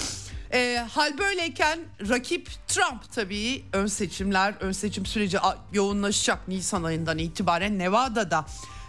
E, 0.53 0.85
hal 0.89 1.17
böyleyken 1.17 1.79
rakip 2.09 2.49
Trump 2.67 3.13
tabii 3.13 3.63
ön 3.73 3.87
seçimler, 3.87 4.53
ön 4.59 4.71
seçim 4.71 5.05
süreci 5.05 5.37
yoğunlaşacak 5.73 6.47
Nisan 6.47 6.83
ayından 6.83 7.17
itibaren 7.17 7.79
Nevada'da. 7.79 8.45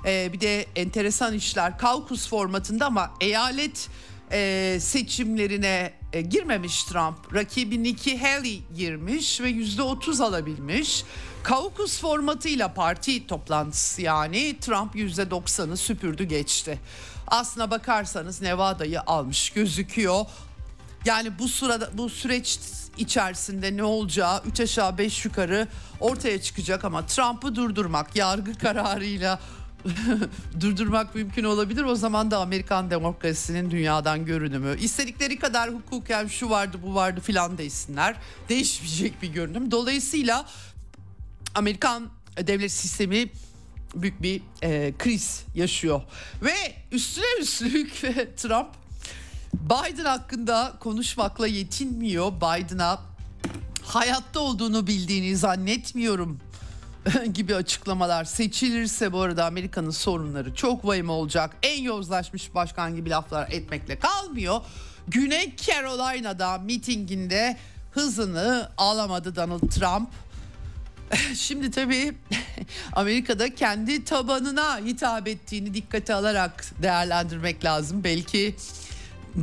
E, 0.06 0.32
bir 0.32 0.40
de 0.40 0.66
enteresan 0.76 1.34
işler 1.34 1.78
kaukus 1.78 2.28
formatında 2.28 2.86
ama 2.86 3.14
eyalet 3.20 3.88
e, 4.32 4.78
seçimlerine 4.80 5.92
e, 6.16 6.20
girmemiş 6.20 6.84
Trump. 6.84 7.34
Rakibi 7.34 7.82
Nikki 7.82 8.18
Haley 8.18 8.62
girmiş 8.76 9.40
ve 9.40 9.48
yüzde 9.48 9.82
otuz 9.82 10.20
alabilmiş. 10.20 11.04
Kaukus 11.42 12.00
formatıyla 12.00 12.74
parti 12.74 13.26
toplantısı 13.26 14.02
yani 14.02 14.56
Trump 14.60 14.96
yüzde 14.96 15.30
doksanı 15.30 15.76
süpürdü 15.76 16.24
geçti. 16.24 16.80
Aslına 17.26 17.70
bakarsanız 17.70 18.42
Nevada'yı 18.42 19.00
almış 19.00 19.50
gözüküyor. 19.50 20.24
Yani 21.04 21.38
bu 21.38 21.48
sırada 21.48 21.90
bu 21.92 22.08
süreç 22.08 22.58
içerisinde 22.98 23.76
ne 23.76 23.82
olacağı 23.82 24.42
3 24.46 24.60
aşağı 24.60 24.98
5 24.98 25.24
yukarı 25.24 25.68
ortaya 26.00 26.42
çıkacak 26.42 26.84
ama 26.84 27.06
Trump'ı 27.06 27.54
durdurmak 27.54 28.16
yargı 28.16 28.54
kararıyla 28.58 29.40
durdurmak 30.60 31.14
mümkün 31.14 31.44
olabilir. 31.44 31.82
O 31.84 31.94
zaman 31.94 32.30
da 32.30 32.38
Amerikan 32.38 32.90
demokrasisinin 32.90 33.70
dünyadan 33.70 34.24
görünümü. 34.24 34.78
İstedikleri 34.80 35.38
kadar 35.38 35.70
hukuken 35.70 36.26
şu 36.26 36.50
vardı 36.50 36.78
bu 36.82 36.94
vardı 36.94 37.20
filan 37.20 37.58
desinler. 37.58 38.16
Değişmeyecek 38.48 39.22
bir 39.22 39.28
görünüm. 39.28 39.70
Dolayısıyla 39.70 40.46
Amerikan 41.54 42.08
devlet 42.46 42.72
sistemi 42.72 43.28
büyük 43.94 44.22
bir 44.22 44.42
e, 44.62 44.92
kriz 44.98 45.44
yaşıyor. 45.54 46.02
Ve 46.42 46.54
üstüne 46.92 47.40
üstlük 47.40 47.94
Trump 48.36 48.68
Biden 49.54 50.04
hakkında 50.04 50.76
konuşmakla 50.80 51.46
yetinmiyor. 51.46 52.32
Biden'a 52.32 53.00
hayatta 53.82 54.40
olduğunu 54.40 54.86
bildiğini 54.86 55.36
zannetmiyorum 55.36 56.40
gibi 57.34 57.54
açıklamalar 57.54 58.24
seçilirse 58.24 59.12
bu 59.12 59.20
arada 59.20 59.44
Amerika'nın 59.44 59.90
sorunları 59.90 60.54
çok 60.54 60.86
vahim 60.86 61.10
olacak. 61.10 61.56
En 61.62 61.82
yozlaşmış 61.82 62.54
başkan 62.54 62.96
gibi 62.96 63.10
laflar 63.10 63.50
etmekle 63.50 63.98
kalmıyor. 63.98 64.60
Güney 65.08 65.56
Carolina'da 65.56 66.58
mitinginde 66.58 67.56
hızını 67.90 68.70
alamadı 68.78 69.36
Donald 69.36 69.68
Trump. 69.68 70.08
Şimdi 71.34 71.70
tabii 71.70 72.14
Amerika'da 72.92 73.54
kendi 73.54 74.04
tabanına 74.04 74.78
hitap 74.78 75.28
ettiğini 75.28 75.74
dikkate 75.74 76.14
alarak 76.14 76.64
değerlendirmek 76.82 77.64
lazım. 77.64 78.04
Belki 78.04 78.56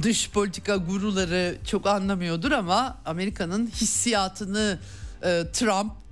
dış 0.02 0.30
politika 0.30 0.76
guruları 0.76 1.58
çok 1.67 1.88
anlamıyordur 1.88 2.52
ama 2.52 2.97
Amerika'nın 3.06 3.67
hissiyatını 3.67 4.80
e, 5.23 5.43
Trump 5.54 6.02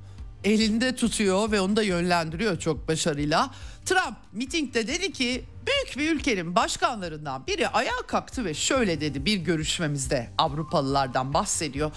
elinde 0.43 0.95
tutuyor 0.95 1.51
ve 1.51 1.61
onu 1.61 1.75
da 1.75 1.83
yönlendiriyor 1.83 2.59
çok 2.59 2.87
başarıyla. 2.87 3.51
Trump 3.85 4.17
mitingde 4.31 4.87
dedi 4.87 5.11
ki 5.11 5.45
büyük 5.65 5.97
bir 5.97 6.15
ülkenin 6.15 6.55
başkanlarından 6.55 7.47
biri 7.47 7.67
ayağa 7.67 8.01
kalktı 8.07 8.45
ve 8.45 8.53
şöyle 8.53 9.01
dedi 9.01 9.25
bir 9.25 9.37
görüşmemizde 9.37 10.29
Avrupalılardan 10.37 11.33
bahsediyor. 11.33 11.91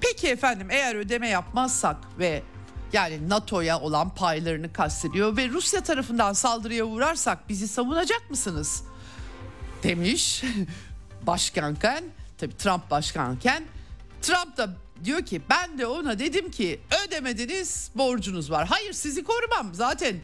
Peki 0.00 0.28
efendim 0.28 0.68
eğer 0.70 0.94
ödeme 0.94 1.28
yapmazsak 1.28 1.96
ve 2.18 2.42
yani 2.92 3.28
NATO'ya 3.28 3.80
olan 3.80 4.14
paylarını 4.14 4.72
kastediyor 4.72 5.36
ve 5.36 5.48
Rusya 5.48 5.82
tarafından 5.82 6.32
saldırıya 6.32 6.84
uğrarsak 6.84 7.48
bizi 7.48 7.68
savunacak 7.68 8.30
mısınız? 8.30 8.82
Demiş 9.82 10.44
başkanken 11.26 12.04
tabi 12.38 12.56
Trump 12.56 12.90
başkanken 12.90 13.64
Trump 14.22 14.56
da 14.56 14.70
diyor 15.04 15.22
ki 15.22 15.42
ben 15.50 15.78
de 15.78 15.86
ona 15.86 16.18
dedim 16.18 16.50
ki 16.50 16.80
ödemediniz 17.06 17.90
borcunuz 17.94 18.50
var. 18.50 18.66
Hayır 18.66 18.92
sizi 18.92 19.24
korumam 19.24 19.74
zaten 19.74 20.16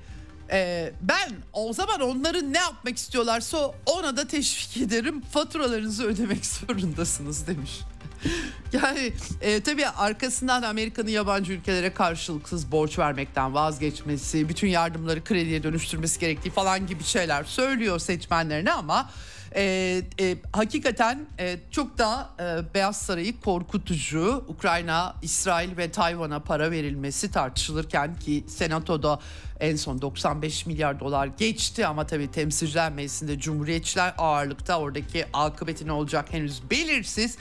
e, 0.50 0.92
ben 1.00 1.32
o 1.52 1.72
zaman 1.72 2.00
onların 2.00 2.52
ne 2.52 2.58
yapmak 2.58 2.96
istiyorlarsa 2.96 3.70
ona 3.86 4.16
da 4.16 4.26
teşvik 4.26 4.76
ederim 4.86 5.20
faturalarınızı 5.20 6.04
ödemek 6.04 6.46
zorundasınız 6.66 7.46
demiş. 7.46 7.80
yani 8.72 9.12
e, 9.40 9.60
tabii 9.60 9.86
arkasından 9.86 10.62
Amerika'nın 10.62 11.10
yabancı 11.10 11.52
ülkelere 11.52 11.94
karşılıksız 11.94 12.72
borç 12.72 12.98
vermekten 12.98 13.54
vazgeçmesi, 13.54 14.48
bütün 14.48 14.68
yardımları 14.68 15.24
krediye 15.24 15.62
dönüştürmesi 15.62 16.20
gerektiği 16.20 16.50
falan 16.50 16.86
gibi 16.86 17.04
şeyler 17.04 17.44
söylüyor 17.44 17.98
seçmenlerine 17.98 18.72
ama 18.72 19.10
e, 19.56 20.02
e, 20.20 20.36
hakikaten 20.52 21.26
e, 21.38 21.56
çok 21.70 21.98
da 21.98 22.30
e, 22.40 22.74
Beyaz 22.74 22.96
Saray'ı 22.96 23.40
korkutucu. 23.40 24.44
Ukrayna, 24.48 25.16
İsrail 25.22 25.76
ve 25.76 25.90
Tayvan'a 25.90 26.40
para 26.40 26.70
verilmesi 26.70 27.30
tartışılırken 27.30 28.16
ki 28.16 28.44
Senato'da 28.48 29.20
en 29.60 29.76
son 29.76 30.02
95 30.02 30.66
milyar 30.66 31.00
dolar 31.00 31.26
geçti 31.26 31.86
ama 31.86 32.06
tabii 32.06 32.30
temsilciler 32.30 32.92
meclisinde 32.92 33.38
cumhuriyetçiler 33.38 34.14
ağırlıkta 34.18 34.80
oradaki 34.80 35.24
akıbeti 35.32 35.86
ne 35.86 35.92
olacak 35.92 36.32
henüz 36.32 36.70
belirsiz. 36.70 37.36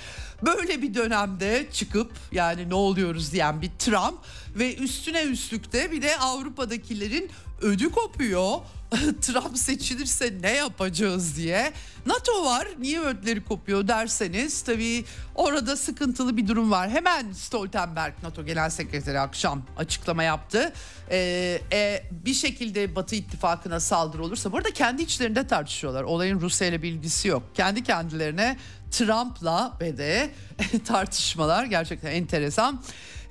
Böyle 0.45 0.82
bir 0.82 0.93
dönemde 0.93 1.67
çıkıp 1.71 2.12
yani 2.32 2.69
ne 2.69 2.76
oluyoruz 2.76 3.32
diyen 3.32 3.62
bir 3.62 3.71
Trump 3.80 4.19
ve 4.56 4.76
üstüne 4.76 5.23
üstlükte 5.23 5.91
bir 5.91 6.02
de 6.02 6.17
Avrupa'dakilerin 6.17 7.30
ödü 7.62 7.91
kopuyor. 7.91 8.60
Trump 9.21 9.58
seçilirse 9.58 10.34
ne 10.41 10.51
yapacağız 10.51 11.38
diye. 11.38 11.73
NATO 12.06 12.45
var 12.45 12.67
niye 12.79 12.99
ödleri 12.99 13.43
kopuyor 13.43 13.88
derseniz 13.88 14.62
tabii 14.62 15.06
orada 15.36 15.77
sıkıntılı 15.77 16.38
bir 16.38 16.47
durum 16.47 16.71
var. 16.71 16.89
Hemen 16.89 17.32
Stoltenberg 17.32 18.13
NATO 18.23 18.45
Genel 18.45 18.69
Sekreteri 18.69 19.19
akşam 19.19 19.63
açıklama 19.77 20.23
yaptı. 20.23 20.73
Ee, 21.12 21.62
e, 21.73 22.03
bir 22.12 22.34
şekilde 22.34 22.95
Batı 22.95 23.15
ittifakına 23.15 23.79
saldırı 23.79 24.23
olursa 24.23 24.51
burada 24.51 24.71
kendi 24.71 25.01
içlerinde 25.01 25.47
tartışıyorlar. 25.47 26.03
Olayın 26.03 26.41
Rusya 26.41 26.67
ile 26.67 26.82
bilgisi 26.82 27.27
yok. 27.27 27.43
Kendi 27.53 27.84
kendilerine 27.84 28.58
Trump'la 28.91 29.77
ve 29.82 29.97
de 29.97 30.29
tartışmalar 30.86 31.65
gerçekten 31.65 32.12
enteresan. 32.12 32.84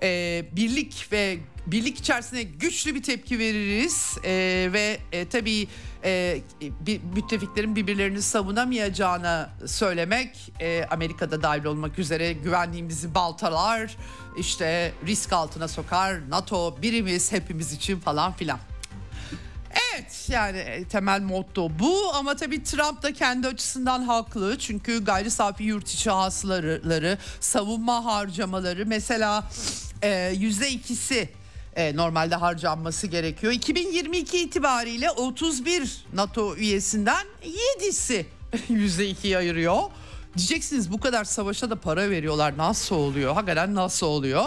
Ee, 0.03 0.45
birlik 0.53 1.09
ve 1.13 1.39
birlik 1.67 1.99
içerisinde 1.99 2.43
güçlü 2.43 2.95
bir 2.95 3.03
tepki 3.03 3.39
veririz 3.39 4.19
ee, 4.25 4.71
ve 4.73 4.99
e, 5.13 5.29
tabii 5.29 5.69
e, 6.05 6.41
bir, 6.61 7.01
müttefiklerin 7.15 7.77
birbirlerini 7.77 8.23
savunamayacağını 8.23 9.49
söylemek 9.67 10.53
e, 10.61 10.85
Amerika'da 10.91 11.43
dahil 11.43 11.65
olmak 11.65 11.99
üzere 11.99 12.33
güvenliğimizi 12.33 13.15
baltalar 13.15 13.97
işte 14.37 14.93
risk 15.07 15.33
altına 15.33 15.69
sokar 15.69 16.31
NATO 16.31 16.83
birimiz 16.83 17.33
hepimiz 17.33 17.73
için 17.73 18.01
falan 18.01 18.33
filan. 18.33 18.59
Evet 19.95 20.29
yani 20.29 20.59
e, 20.59 20.85
temel 20.85 21.21
motto 21.21 21.71
bu 21.79 22.15
ama 22.15 22.37
tabii 22.37 22.63
Trump 22.63 23.03
da 23.03 23.13
kendi 23.13 23.49
açısından 23.49 24.03
haklı. 24.03 24.59
Çünkü 24.59 25.05
gayri 25.05 25.31
safi 25.31 25.65
yurt 25.65 25.89
içi 25.89 26.11
hasılaları, 26.11 27.19
savunma 27.41 28.05
harcamaları 28.05 28.87
mesela 28.87 29.45
e, 30.03 30.33
yüzde 30.37 30.71
ikisi 30.71 31.29
e, 31.77 31.97
normalde 31.97 32.35
harcanması 32.35 33.07
gerekiyor. 33.07 33.53
2022 33.53 34.39
itibariyle 34.39 35.11
31 35.11 36.05
NATO 36.15 36.57
üyesinden 36.57 37.27
7'si 37.81 38.25
yüzde 38.69 39.09
ikiye 39.09 39.39
ayırıyor. 39.39 39.79
Diyeceksiniz 40.37 40.93
bu 40.93 41.01
kadar 41.01 41.25
savaşa 41.25 41.71
da 41.71 41.77
para 41.77 42.11
veriyorlar 42.11 42.59
nasıl 42.59 42.97
oluyor? 42.97 43.35
Hakikaten 43.35 43.75
nasıl 43.75 44.07
oluyor? 44.07 44.45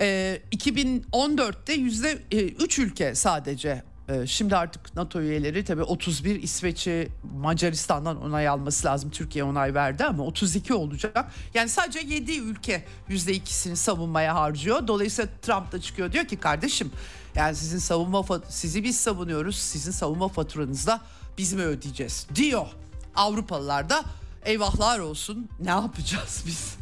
E, 0.00 0.40
2014'te 0.52 1.72
yüzde 1.72 2.18
3 2.58 2.78
ülke 2.78 3.14
sadece 3.14 3.82
şimdi 4.26 4.56
artık 4.56 4.96
NATO 4.96 5.20
üyeleri 5.20 5.64
tabii 5.64 5.82
31 5.82 6.42
İsveç'i 6.42 7.08
Macaristan'dan 7.36 8.22
onay 8.22 8.48
alması 8.48 8.86
lazım. 8.86 9.10
Türkiye 9.10 9.44
onay 9.44 9.74
verdi 9.74 10.04
ama 10.04 10.24
32 10.24 10.74
olacak. 10.74 11.30
Yani 11.54 11.68
sadece 11.68 11.98
7 12.00 12.38
ülke 12.38 12.84
%2'sini 13.10 13.76
savunmaya 13.76 14.34
harcıyor. 14.34 14.86
Dolayısıyla 14.86 15.30
Trump 15.42 15.72
da 15.72 15.80
çıkıyor 15.80 16.12
diyor 16.12 16.24
ki 16.24 16.36
kardeşim 16.36 16.92
yani 17.34 17.56
sizin 17.56 17.78
savunma 17.78 18.24
sizi 18.48 18.84
biz 18.84 19.00
savunuyoruz. 19.00 19.56
Sizin 19.56 19.92
savunma 19.92 20.28
faturanızı 20.28 20.86
da 20.86 21.00
biz 21.38 21.52
mi 21.52 21.62
ödeyeceğiz 21.62 22.26
diyor. 22.34 22.66
Avrupalılar 23.14 23.88
da 23.88 24.04
eyvahlar 24.44 24.98
olsun 24.98 25.48
ne 25.60 25.70
yapacağız 25.70 26.44
biz? 26.46 26.76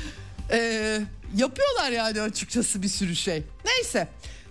ee, 0.50 1.00
yapıyorlar 1.36 1.90
yani 1.90 2.20
açıkçası 2.20 2.82
bir 2.82 2.88
sürü 2.88 3.16
şey. 3.16 3.42
Neyse. 3.64 4.08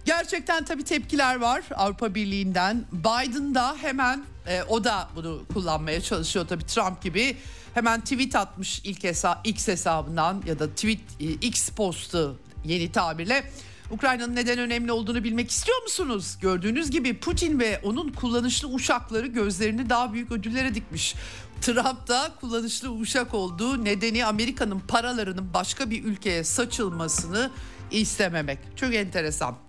Gerçekten 0.07 0.65
tabii 0.65 0.83
tepkiler 0.83 1.35
var 1.35 1.63
Avrupa 1.75 2.15
Birliği'nden. 2.15 2.85
Biden 2.91 3.55
da 3.55 3.75
hemen 3.81 4.25
e, 4.47 4.63
o 4.63 4.83
da 4.83 5.09
bunu 5.15 5.41
kullanmaya 5.53 6.01
çalışıyor 6.01 6.47
tabii 6.47 6.65
Trump 6.65 7.01
gibi. 7.01 7.37
Hemen 7.73 8.01
tweet 8.01 8.35
atmış 8.35 8.81
ilk 8.83 9.03
hesa 9.03 9.41
X 9.43 9.67
hesabından 9.67 10.43
ya 10.47 10.59
da 10.59 10.69
tweet 10.69 10.99
e, 11.19 11.25
X 11.25 11.69
postu 11.69 12.39
yeni 12.65 12.91
tabirle. 12.91 13.51
Ukrayna'nın 13.91 14.35
neden 14.35 14.59
önemli 14.59 14.91
olduğunu 14.91 15.23
bilmek 15.23 15.51
istiyor 15.51 15.81
musunuz? 15.81 16.37
Gördüğünüz 16.41 16.91
gibi 16.91 17.19
Putin 17.19 17.59
ve 17.59 17.79
onun 17.83 18.09
kullanışlı 18.09 18.67
uçakları 18.67 19.27
gözlerini 19.27 19.89
daha 19.89 20.13
büyük 20.13 20.31
ödüllere 20.31 20.75
dikmiş. 20.75 21.15
Trump 21.61 22.07
da 22.07 22.31
kullanışlı 22.41 22.89
uçak 22.89 23.33
olduğu 23.33 23.85
nedeni 23.85 24.25
Amerika'nın 24.25 24.79
paralarının 24.79 25.53
başka 25.53 25.89
bir 25.89 26.03
ülkeye 26.03 26.43
saçılmasını 26.43 27.51
istememek. 27.91 28.59
Çok 28.75 28.95
enteresan. 28.95 29.66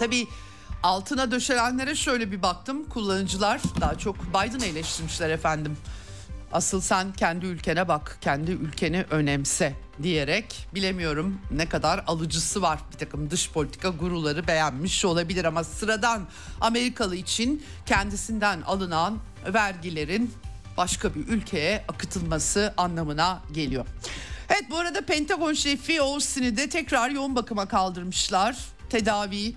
Tabii 0.00 0.28
altına 0.82 1.30
döşelenlere 1.30 1.94
şöyle 1.94 2.32
bir 2.32 2.42
baktım. 2.42 2.88
Kullanıcılar 2.88 3.60
daha 3.80 3.98
çok 3.98 4.16
Biden'ı 4.28 4.66
eleştirmişler 4.66 5.30
efendim. 5.30 5.76
Asıl 6.52 6.80
sen 6.80 7.12
kendi 7.12 7.46
ülkene 7.46 7.88
bak, 7.88 8.18
kendi 8.20 8.50
ülkeni 8.50 9.04
önemse 9.10 9.76
diyerek 10.02 10.66
bilemiyorum 10.74 11.40
ne 11.50 11.68
kadar 11.68 12.04
alıcısı 12.06 12.62
var. 12.62 12.78
Bir 12.92 12.98
takım 12.98 13.30
dış 13.30 13.50
politika 13.50 13.88
guruları 13.88 14.46
beğenmiş 14.46 15.04
olabilir 15.04 15.44
ama 15.44 15.64
sıradan 15.64 16.22
Amerikalı 16.60 17.16
için 17.16 17.62
kendisinden 17.86 18.62
alınan 18.62 19.18
vergilerin 19.54 20.34
başka 20.76 21.14
bir 21.14 21.28
ülkeye 21.28 21.84
akıtılması 21.88 22.74
anlamına 22.76 23.42
geliyor. 23.52 23.86
Evet 24.48 24.64
bu 24.70 24.76
arada 24.76 25.06
Pentagon 25.06 25.52
şefi 25.52 26.02
Austin'i 26.02 26.56
de 26.56 26.68
tekrar 26.68 27.10
yoğun 27.10 27.36
bakıma 27.36 27.66
kaldırmışlar. 27.66 28.56
Tedavi 28.90 29.54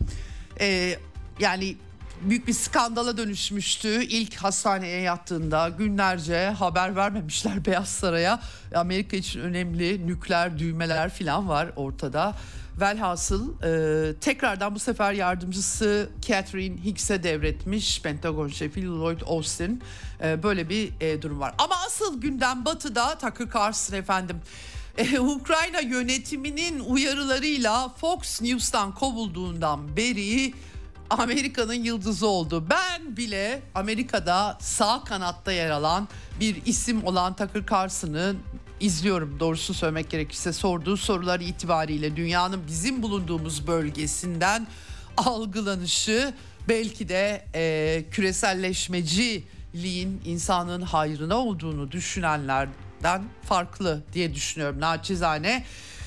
e, 0.60 0.98
yani 1.40 1.76
büyük 2.22 2.48
bir 2.48 2.54
skandala 2.54 3.18
dönüşmüştü. 3.18 4.04
İlk 4.04 4.36
hastaneye 4.36 5.02
yattığında 5.02 5.70
günlerce 5.70 6.50
haber 6.50 6.96
vermemişler 6.96 7.66
Beyaz 7.66 7.90
Saray'a. 7.90 8.40
Amerika 8.76 9.18
için 9.18 9.40
önemli 9.40 10.08
nükleer 10.08 10.60
düğmeler 10.60 11.10
falan 11.10 11.50
var 11.50 11.72
ortada. 11.76 12.36
Velhasıl 12.82 13.64
e, 13.64 14.20
tekrardan 14.20 14.76
bu 14.76 14.80
sefer 14.80 15.14
yardımcısı 15.14 16.10
Catherine 16.22 16.84
Hicks'e 16.84 17.24
devretmiş 17.24 18.02
Pentagon 18.02 18.48
şefi 18.48 18.88
Lloyd 18.88 19.22
Austin. 19.22 19.84
E, 20.24 20.44
böyle 20.44 20.70
bir 20.70 20.92
e, 21.02 21.22
durum 21.22 21.40
var. 21.40 21.54
Ama 21.58 21.76
asıl 21.88 22.22
gündem 22.22 22.66
batıda 22.66 23.18
Tucker 23.18 23.48
Carlson 23.56 23.98
efendim. 23.98 24.38
Ee, 24.98 25.20
Ukrayna 25.20 25.80
yönetiminin 25.80 26.80
uyarılarıyla 26.80 27.90
Fox 27.90 28.42
News'tan 28.42 28.96
kovulduğundan 28.96 29.98
beri 29.98 30.54
Amerika'nın 31.10 31.74
yıldızı 31.74 32.28
oldu. 32.28 32.66
Ben 32.70 33.18
bile 33.18 33.62
Amerika'da 33.76 34.58
sağ 34.62 35.04
kanatta 35.04 35.52
yer 35.52 35.70
alan 35.70 36.08
bir 36.40 36.66
isim 36.66 37.06
olan 37.06 37.36
Tucker 37.36 37.64
Carlson'ın 37.72 38.40
izliyorum 38.80 39.40
doğrusu 39.40 39.74
söylemek 39.74 40.10
gerekirse 40.10 40.54
sorduğu 40.54 40.98
sorular 40.98 41.40
itibariyle 41.40 42.16
dünyanın 42.16 42.62
bizim 42.68 43.04
bulunduğumuz 43.04 43.68
bölgesinden 43.68 44.68
algılanışı 45.18 46.34
belki 46.70 47.10
de 47.10 47.46
e, 47.56 48.04
küreselleşmeciliğin 48.12 50.22
insanın 50.26 50.82
hayrına 50.82 51.36
olduğunu 51.36 51.92
düşünenlerden 53.04 53.24
farklı 53.44 54.04
diye 54.14 54.34
düşünüyorum 54.34 54.80
naçizane. 54.80 55.64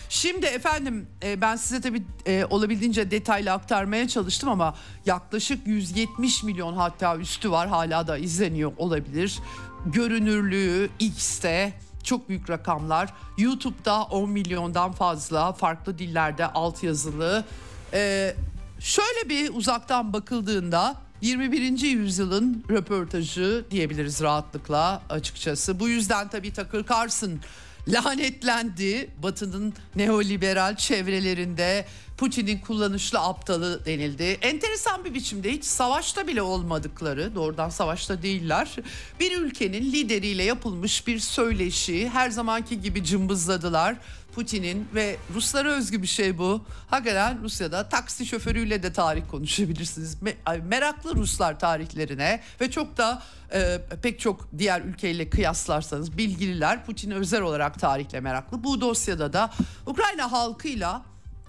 Şimdi 0.08 0.46
efendim 0.46 1.06
e, 1.22 1.40
ben 1.40 1.56
size 1.56 1.80
tabii 1.80 2.02
e, 2.26 2.44
olabildiğince 2.50 3.10
detaylı 3.10 3.52
aktarmaya 3.52 4.08
çalıştım 4.08 4.48
ama 4.48 4.74
yaklaşık 5.06 5.66
170 5.66 6.42
milyon 6.42 6.74
hatta 6.74 7.16
üstü 7.16 7.50
var 7.50 7.68
hala 7.68 8.06
da 8.06 8.18
izleniyor 8.18 8.72
olabilir. 8.76 9.38
Görünürlüğü 9.86 10.90
X'te 10.98 11.72
çok 12.04 12.28
büyük 12.28 12.50
rakamlar. 12.50 13.12
YouTube'da 13.38 14.04
10 14.04 14.30
milyondan 14.30 14.92
fazla 14.92 15.52
farklı 15.52 15.98
dillerde 15.98 16.46
altyazılı. 16.46 17.44
E, 17.92 18.34
şöyle 18.80 19.28
bir 19.28 19.54
uzaktan 19.54 20.12
bakıldığında 20.12 21.05
21. 21.20 21.80
yüzyılın 21.80 22.64
röportajı 22.70 23.64
diyebiliriz 23.70 24.20
rahatlıkla 24.20 25.02
açıkçası. 25.08 25.80
Bu 25.80 25.88
yüzden 25.88 26.28
tabii 26.28 26.52
Tucker 26.52 26.84
Carlson 26.90 27.40
lanetlendi. 27.88 29.10
Batı'nın 29.22 29.74
neoliberal 29.96 30.76
çevrelerinde 30.76 31.86
Putin'in 32.18 32.58
kullanışlı 32.58 33.18
aptalı 33.18 33.84
denildi. 33.86 34.38
Enteresan 34.42 35.04
bir 35.04 35.14
biçimde 35.14 35.52
hiç 35.52 35.64
savaşta 35.64 36.26
bile 36.26 36.42
olmadıkları, 36.42 37.34
doğrudan 37.34 37.68
savaşta 37.68 38.22
değiller. 38.22 38.76
Bir 39.20 39.40
ülkenin 39.40 39.92
lideriyle 39.92 40.42
yapılmış 40.42 41.06
bir 41.06 41.18
söyleşi 41.18 42.08
her 42.08 42.30
zamanki 42.30 42.80
gibi 42.80 43.04
cımbızladılar. 43.04 43.96
Putin'in 44.36 44.88
ve 44.94 45.16
Ruslara 45.34 45.68
özgü 45.68 46.02
bir 46.02 46.06
şey 46.06 46.38
bu. 46.38 46.64
Hakikaten 46.90 47.42
Rusya'da 47.42 47.88
taksi 47.88 48.26
şoförüyle 48.26 48.82
de 48.82 48.92
tarih 48.92 49.22
konuşabilirsiniz. 49.30 50.16
Meraklı 50.64 51.14
Ruslar 51.14 51.58
tarihlerine 51.58 52.40
ve 52.60 52.70
çok 52.70 52.96
da 52.96 53.22
e, 53.52 53.80
pek 54.02 54.20
çok 54.20 54.48
diğer 54.58 54.80
ülkeyle 54.80 55.30
kıyaslarsanız 55.30 56.18
bilgililer 56.18 56.84
Putin 56.84 57.10
özel 57.10 57.42
olarak 57.42 57.80
tarihle 57.80 58.20
meraklı. 58.20 58.64
Bu 58.64 58.80
dosyada 58.80 59.32
da 59.32 59.50
Ukrayna 59.86 60.32
halkıyla 60.32 61.02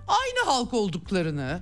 aynı 0.08 0.50
halk 0.50 0.74
olduklarını 0.74 1.62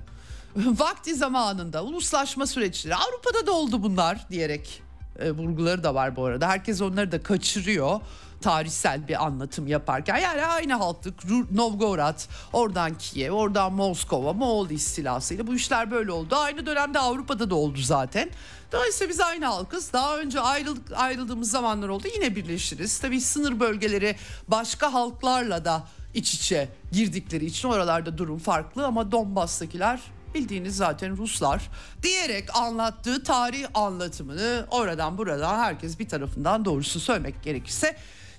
vakti 0.56 1.14
zamanında 1.14 1.84
uluslaşma 1.84 2.46
süreçleri 2.46 2.94
Avrupa'da 2.94 3.46
da 3.46 3.52
oldu 3.52 3.82
bunlar 3.82 4.26
diyerek 4.30 4.82
e, 5.18 5.30
vurguları 5.30 5.84
da 5.84 5.94
var 5.94 6.16
bu 6.16 6.24
arada. 6.24 6.48
Herkes 6.48 6.82
onları 6.82 7.12
da 7.12 7.22
kaçırıyor 7.22 8.00
tarihsel 8.40 9.08
bir 9.08 9.24
anlatım 9.24 9.66
yaparken. 9.66 10.16
Yani 10.16 10.44
aynı 10.44 10.74
halklık 10.74 11.14
Novgorod, 11.50 12.20
oradan 12.52 12.98
Kiev, 12.98 13.30
oradan 13.30 13.72
Moskova, 13.72 14.32
Moğol 14.32 14.70
istilasıyla 14.70 15.46
bu 15.46 15.54
işler 15.54 15.90
böyle 15.90 16.12
oldu. 16.12 16.36
Aynı 16.36 16.66
dönemde 16.66 16.98
Avrupa'da 16.98 17.50
da 17.50 17.54
oldu 17.54 17.78
zaten. 17.78 18.30
Dolayısıyla 18.72 19.10
biz 19.10 19.20
aynı 19.20 19.46
halkız. 19.46 19.92
Daha 19.92 20.18
önce 20.18 20.40
ayrıldık, 20.40 20.92
ayrıldığımız 20.96 21.50
zamanlar 21.50 21.88
oldu. 21.88 22.08
Yine 22.14 22.36
birleşiriz. 22.36 22.98
Tabii 22.98 23.20
sınır 23.20 23.60
bölgeleri 23.60 24.16
başka 24.48 24.92
halklarla 24.92 25.64
da 25.64 25.84
iç 26.14 26.34
içe 26.34 26.68
girdikleri 26.92 27.44
için 27.46 27.68
oralarda 27.68 28.18
durum 28.18 28.38
farklı 28.38 28.86
ama 28.86 29.12
Donbas'takiler 29.12 30.00
bildiğiniz 30.34 30.76
zaten 30.76 31.16
Ruslar 31.16 31.70
diyerek 32.02 32.56
anlattığı 32.56 33.22
tarih 33.22 33.66
anlatımını 33.74 34.66
oradan 34.70 35.18
buradan 35.18 35.58
herkes 35.58 35.98
bir 35.98 36.08
tarafından 36.08 36.64
doğrusu 36.64 37.00
söylemek 37.00 37.42
gerekirse 37.42 37.96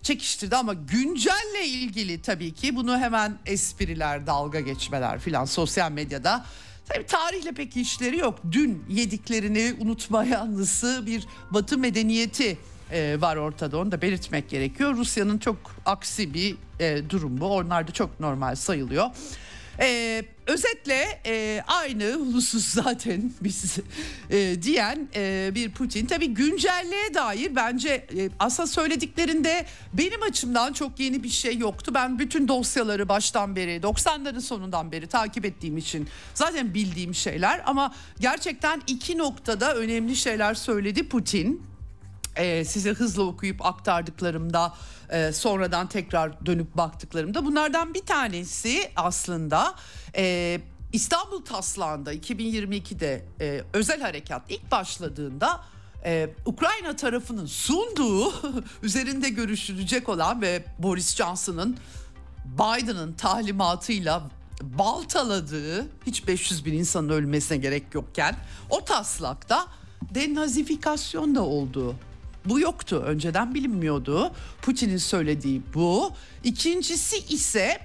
çekiştirdi 0.08 0.56
ama 0.56 0.74
güncelle 0.74 1.66
ilgili 1.66 2.22
tabii 2.22 2.54
ki 2.54 2.76
bunu 2.76 2.98
hemen 2.98 3.38
espriler, 3.46 4.28
dalga 4.28 4.60
geçmeler 4.60 5.20
filan 5.20 5.46
sosyal 5.46 5.92
medyada 5.92 6.46
Tabii 6.90 7.06
tarihle 7.06 7.52
pek 7.52 7.78
işleri 7.78 8.18
yok. 8.18 8.40
Dün 8.52 8.86
yediklerini 8.90 9.76
unutmayanlısı 9.80 11.04
bir 11.06 11.28
batı 11.52 11.78
medeniyeti 11.78 12.58
e, 12.92 13.22
var 13.22 13.36
ortada 13.36 13.78
onu 13.78 13.92
da 13.92 14.02
belirtmek 14.02 14.50
gerekiyor. 14.50 14.98
Rusya'nın 14.98 15.38
çok 15.38 15.58
aksi 15.86 16.34
bir 16.34 16.56
e, 16.80 17.10
durum 17.10 17.42
bu. 17.42 17.46
Onlar 17.46 17.88
da 17.88 17.92
çok 17.92 18.20
normal 18.20 18.56
sayılıyor. 18.56 19.06
Ee, 19.80 20.24
özetle 20.48 21.22
e, 21.26 21.64
aynı 21.68 22.14
husus 22.14 22.66
zaten 22.66 23.32
biz 23.42 23.78
e, 24.30 24.64
diyen 24.64 25.08
e, 25.16 25.52
bir 25.56 25.72
Putin. 25.72 26.06
Tabii 26.06 26.28
güncelliğe 26.28 27.14
dair 27.14 27.56
bence 27.56 27.90
e, 27.90 28.30
asla 28.40 28.68
söylediklerinde 28.68 29.66
benim 29.94 30.24
açımdan 30.24 30.74
çok 30.74 31.00
yeni 31.00 31.24
bir 31.24 31.30
şey 31.30 31.58
yoktu. 31.58 31.92
Ben 31.96 32.20
bütün 32.20 32.48
dosyaları 32.48 33.10
baştan 33.10 33.56
beri 33.56 33.78
90'ların 33.78 34.42
sonundan 34.42 34.92
beri 34.92 35.08
takip 35.08 35.46
ettiğim 35.46 35.78
için 35.78 36.08
zaten 36.34 36.74
bildiğim 36.74 37.16
şeyler. 37.16 37.62
Ama 37.66 37.96
gerçekten 38.20 38.82
iki 38.88 39.18
noktada 39.18 39.76
önemli 39.76 40.16
şeyler 40.16 40.54
söyledi 40.54 41.10
Putin. 41.10 41.77
E, 42.38 42.66
size 42.66 42.94
hızlı 42.94 43.24
okuyup 43.24 43.66
aktardıklarımda 43.66 44.74
e, 45.10 45.32
sonradan 45.32 45.88
tekrar 45.88 46.46
dönüp 46.46 46.78
baktıklarımda. 46.78 47.46
Bunlardan 47.46 47.94
bir 47.94 48.06
tanesi 48.06 48.92
aslında 48.96 49.76
e, 50.16 50.60
İstanbul 50.94 51.46
taslağında 51.46 52.14
2022'de 52.14 53.26
e, 53.42 53.62
özel 53.74 54.02
harekat 54.02 54.42
ilk 54.50 54.72
başladığında 54.72 55.64
Ukrayna 56.46 56.96
tarafının 56.96 57.46
sunduğu 57.46 58.34
üzerinde 58.84 59.30
görüşülecek 59.30 60.10
olan 60.10 60.42
ve 60.42 60.66
Boris 60.80 61.16
Johnson'ın 61.16 61.78
Biden'ın 62.46 63.14
talimatıyla 63.14 64.30
baltaladığı 64.62 65.88
hiç 66.06 66.28
500 66.28 66.66
bin 66.66 66.74
insanın 66.74 67.10
ölmesine 67.10 67.58
gerek 67.58 67.84
yokken 67.94 68.36
o 68.70 68.86
taslakta 68.86 69.68
denazifikasyon 70.16 71.36
da 71.36 71.42
olduğu 71.42 71.96
bu 72.50 72.60
yoktu. 72.60 73.04
Önceden 73.06 73.56
bilinmiyordu. 73.56 74.32
Putin'in 74.62 74.98
söylediği 74.98 75.62
bu. 75.74 76.12
İkincisi 76.44 77.18
ise 77.18 77.80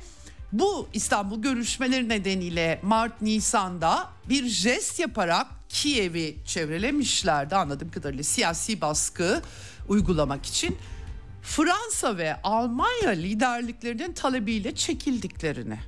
bu 0.52 0.88
İstanbul 0.92 1.42
görüşmeleri 1.42 2.08
nedeniyle 2.08 2.80
Mart 2.82 3.22
Nisan'da 3.22 4.08
bir 4.28 4.46
jest 4.46 5.00
yaparak 5.00 5.46
Kiev'i 5.68 6.36
çevrelemişlerdi 6.44 7.56
anladığım 7.56 7.90
kadarıyla 7.90 8.24
siyasi 8.24 8.80
baskı 8.80 9.42
uygulamak 9.88 10.46
için. 10.46 10.76
Fransa 11.42 12.16
ve 12.16 12.42
Almanya 12.42 13.10
liderliklerinin 13.10 14.12
talebiyle 14.12 14.74
çekildiklerini. 14.74 15.78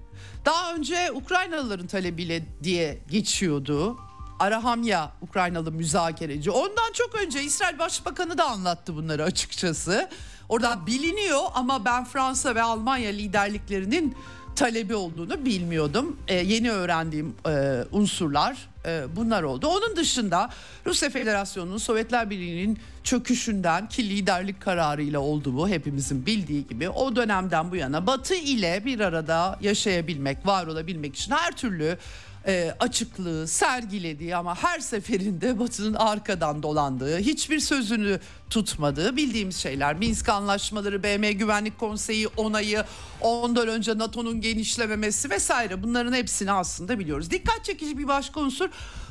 Daha 0.44 0.74
önce 0.74 1.12
Ukraynalıların 1.12 1.86
talebiyle 1.86 2.42
diye 2.62 2.98
geçiyordu. 3.10 3.98
Arahamya 4.38 5.12
Ukraynalı 5.20 5.72
müzakereci. 5.72 6.50
Ondan 6.50 6.92
çok 6.92 7.14
önce 7.14 7.42
İsrail 7.42 7.78
Başbakanı 7.78 8.38
da 8.38 8.44
anlattı 8.50 8.96
bunları 8.96 9.24
açıkçası. 9.24 10.08
Orada 10.48 10.86
biliniyor 10.86 11.42
ama 11.54 11.84
ben 11.84 12.04
Fransa 12.04 12.54
ve 12.54 12.62
Almanya 12.62 13.10
liderliklerinin 13.10 14.16
talebi 14.56 14.94
olduğunu 14.94 15.44
bilmiyordum. 15.44 16.16
Ee, 16.28 16.34
yeni 16.34 16.70
öğrendiğim 16.70 17.34
e, 17.46 17.84
unsurlar 17.92 18.68
e, 18.86 19.04
bunlar 19.16 19.42
oldu. 19.42 19.66
Onun 19.66 19.96
dışında 19.96 20.50
Rusya 20.86 21.10
Federasyonu'nun 21.10 21.78
Sovyetler 21.78 22.30
Birliği'nin 22.30 22.78
çöküşünden 23.04 23.88
ki 23.88 24.08
liderlik 24.10 24.60
kararıyla 24.60 25.20
oldu 25.20 25.56
bu 25.56 25.68
hepimizin 25.68 26.26
bildiği 26.26 26.66
gibi 26.66 26.88
o 26.88 27.16
dönemden 27.16 27.70
bu 27.70 27.76
yana 27.76 28.06
Batı 28.06 28.34
ile 28.34 28.82
bir 28.84 29.00
arada 29.00 29.58
yaşayabilmek, 29.60 30.46
var 30.46 30.66
olabilmek 30.66 31.16
için 31.16 31.32
her 31.32 31.52
türlü 31.52 31.98
e, 32.46 32.74
açıklığı 32.80 33.48
sergilediği 33.48 34.36
ama 34.36 34.54
her 34.62 34.80
seferinde 34.80 35.58
Batı'nın 35.58 35.94
arkadan 35.94 36.62
dolandığı, 36.62 37.18
hiçbir 37.18 37.60
sözünü 37.60 38.20
tutmadığı 38.50 39.16
bildiğimiz 39.16 39.56
şeyler. 39.56 39.96
Minsk 39.96 40.28
anlaşmaları, 40.28 41.02
BM 41.02 41.32
Güvenlik 41.32 41.78
Konseyi 41.78 42.28
onayı, 42.28 42.84
ondan 43.20 43.68
önce 43.68 43.98
NATO'nun 43.98 44.40
genişlememesi 44.40 45.30
vesaire 45.30 45.82
bunların 45.82 46.12
hepsini 46.12 46.52
aslında 46.52 46.98
biliyoruz. 46.98 47.30
Dikkat 47.30 47.64
çekici 47.64 47.98
bir 47.98 48.08
başka 48.08 48.40
unsur 48.40 48.70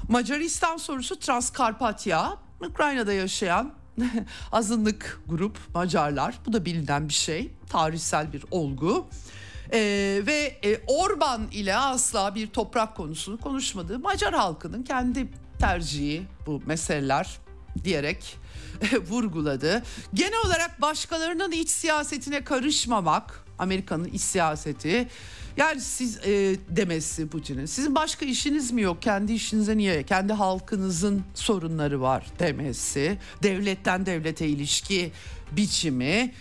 Macaristan 0.10 0.78
sorusu 0.78 1.20
Transkarpatya, 1.20 2.38
Ukrayna'da 2.70 3.14
yaşayan 3.14 3.74
azınlık 4.52 5.22
grup 5.28 5.58
Macarlar. 5.74 6.40
Bu 6.46 6.54
da 6.54 6.66
bilinen 6.66 7.10
bir 7.10 7.14
şey, 7.14 7.52
tarihsel 7.70 8.34
bir 8.34 8.44
olgu. 8.52 9.08
Ee, 9.74 10.22
ve 10.28 10.58
e, 10.66 10.82
Orban 10.88 11.48
ile 11.52 11.76
asla 11.76 12.36
bir 12.36 12.48
toprak 12.48 12.96
konusunu 12.96 13.40
konuşmadığı 13.40 14.00
Macar 14.00 14.34
halkının 14.34 14.84
kendi 14.84 15.28
tercihi 15.60 16.24
bu 16.46 16.62
meseleler 16.66 17.38
diyerek 17.84 18.38
vurguladı. 19.10 19.84
Genel 20.14 20.46
olarak 20.46 20.82
başkalarının 20.82 21.52
iç 21.52 21.70
siyasetine 21.70 22.44
karışmamak 22.44 23.46
Amerika'nın 23.60 24.06
iç 24.06 24.22
siyaseti 24.22 25.08
yani 25.58 25.82
siz 25.82 26.18
e, 26.18 26.56
demesi 26.70 27.28
Putin'in 27.28 27.66
sizin 27.66 27.96
başka 27.96 28.26
işiniz 28.26 28.72
mi 28.72 28.82
yok? 28.82 29.02
Kendi 29.02 29.34
işinize 29.34 29.78
niye 29.78 30.04
kendi 30.04 30.34
halkınızın 30.34 31.24
sorunları 31.34 32.02
var? 32.02 32.26
demesi 32.40 33.18
devletten 33.44 34.06
devlete 34.06 34.48
ilişki 34.48 35.12
biçimi 35.52 36.34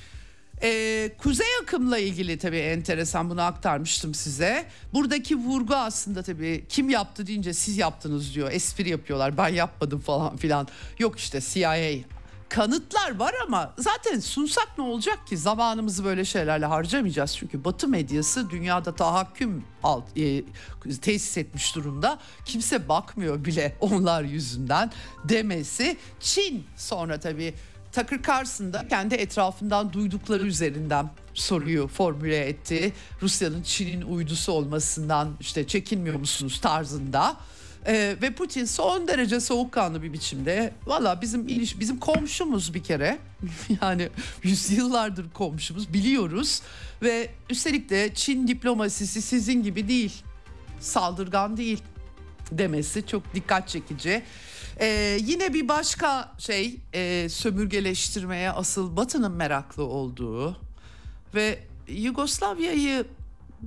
Ee, 0.63 1.11
kuzey 1.19 1.47
akımla 1.63 1.99
ilgili 1.99 2.39
tabii 2.39 2.59
enteresan 2.59 3.31
bunu 3.31 3.43
aktarmıştım 3.43 4.15
size. 4.15 4.67
Buradaki 4.93 5.37
vurgu 5.37 5.75
aslında 5.75 6.23
tabii 6.23 6.65
kim 6.69 6.91
yaptı 6.91 7.27
deyince 7.27 7.55
siz 7.55 7.79
yaptınız 7.79 8.35
diyor. 8.35 8.53
Espri 8.53 8.89
yapıyorlar 8.89 9.37
ben 9.39 9.49
yapmadım 9.49 10.01
falan 10.01 10.37
filan. 10.37 10.69
Yok 10.99 11.19
işte 11.19 11.41
CIA 11.41 12.05
kanıtlar 12.49 13.17
var 13.17 13.35
ama 13.47 13.75
zaten 13.79 14.21
sunsak 14.21 14.69
ne 14.79 14.85
olacak 14.85 15.27
ki 15.27 15.39
zamanımızı 15.39 16.05
böyle 16.05 16.25
şeylerle 16.25 16.67
harcamayacağız 16.67 17.37
çünkü 17.37 17.65
Batı 17.65 17.89
medyası 17.89 18.51
dünyada 18.51 18.95
tahakküm 18.95 19.65
alt, 19.83 20.19
e, 20.19 20.45
tesis 21.03 21.37
etmiş 21.37 21.77
durumda 21.77 22.19
kimse 22.45 22.89
bakmıyor 22.89 23.45
bile 23.45 23.77
onlar 23.81 24.23
yüzünden 24.23 24.91
demesi 25.25 25.97
Çin 26.21 26.65
sonra 26.77 27.21
tabii 27.21 27.55
Tucker 27.93 28.23
Carlson 28.29 28.73
da 28.73 28.89
kendi 28.89 29.15
etrafından 29.15 29.93
duydukları 29.93 30.47
üzerinden 30.47 31.11
soruyu 31.35 31.89
formüle 31.89 32.39
etti. 32.39 32.93
Rusya'nın 33.23 33.63
Çin'in 33.63 34.03
uydusu 34.03 34.53
olmasından 34.53 35.37
işte 35.41 35.67
çekinmiyor 35.67 36.17
musunuz 36.17 36.61
tarzında. 36.61 37.37
Ee, 37.87 38.17
ve 38.23 38.31
Putin 38.31 38.65
son 38.65 39.09
derece 39.09 39.41
soğukkanlı 39.41 40.03
bir 40.03 40.13
biçimde 40.13 40.73
valla 40.87 41.23
bizim 41.23 41.49
iliş, 41.49 41.81
bizim 41.81 41.99
komşumuz 41.99 42.75
bir 42.75 42.83
kere 42.83 43.19
yani 43.83 44.09
yüzyıllardır 44.43 45.31
komşumuz 45.31 45.93
biliyoruz 45.93 46.63
ve 47.03 47.31
üstelik 47.51 47.91
de 47.91 48.15
Çin 48.15 48.49
diplomasisi 48.49 49.23
sizin 49.23 49.63
gibi 49.63 49.89
değil 49.89 50.23
saldırgan 50.81 51.57
değil 51.57 51.83
demesi 52.53 53.07
çok 53.07 53.35
dikkat 53.35 53.69
çekici. 53.69 54.23
Ee, 54.81 55.19
yine 55.21 55.55
bir 55.55 55.69
başka 55.69 56.35
şey 56.39 56.81
e, 56.93 57.29
sömürgeleştirmeye 57.29 58.51
asıl 58.51 58.97
Batı'nın 58.97 59.33
meraklı 59.33 59.85
olduğu 59.85 60.57
ve 61.35 61.59
Yugoslavya'yı 61.89 63.05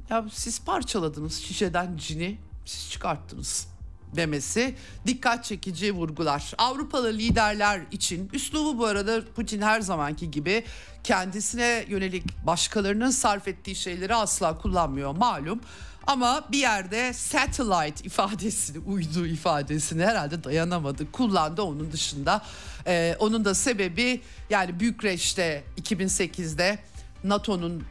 ya 0.09 0.25
siz 0.31 0.61
parçaladınız 0.61 1.37
şişeden 1.37 1.97
cini 1.97 2.37
siz 2.65 2.91
çıkarttınız 2.91 3.67
demesi 4.15 4.75
dikkat 5.07 5.43
çekici 5.43 5.91
vurgular. 5.91 6.53
Avrupalı 6.57 7.13
liderler 7.13 7.81
için 7.91 8.29
üslubu 8.33 8.79
bu 8.79 8.85
arada 8.85 9.21
Putin 9.35 9.61
her 9.61 9.81
zamanki 9.81 10.31
gibi 10.31 10.63
kendisine 11.03 11.85
yönelik 11.87 12.45
başkalarının 12.45 13.09
sarf 13.09 13.47
ettiği 13.47 13.75
şeyleri 13.75 14.15
asla 14.15 14.57
kullanmıyor 14.57 15.15
malum. 15.15 15.61
Ama 16.07 16.43
bir 16.51 16.57
yerde 16.57 17.13
satellite 17.13 18.03
ifadesini, 18.03 18.79
uydu 18.79 19.25
ifadesini 19.27 20.05
herhalde 20.05 20.43
dayanamadı. 20.43 21.11
Kullandı 21.11 21.61
onun 21.61 21.91
dışında. 21.91 22.41
Ee, 22.87 23.15
onun 23.19 23.45
da 23.45 23.55
sebebi 23.55 24.21
yani 24.49 24.79
Bükreş'te 24.79 25.63
2008'de 25.81 26.79
NATO'nun 27.23 27.83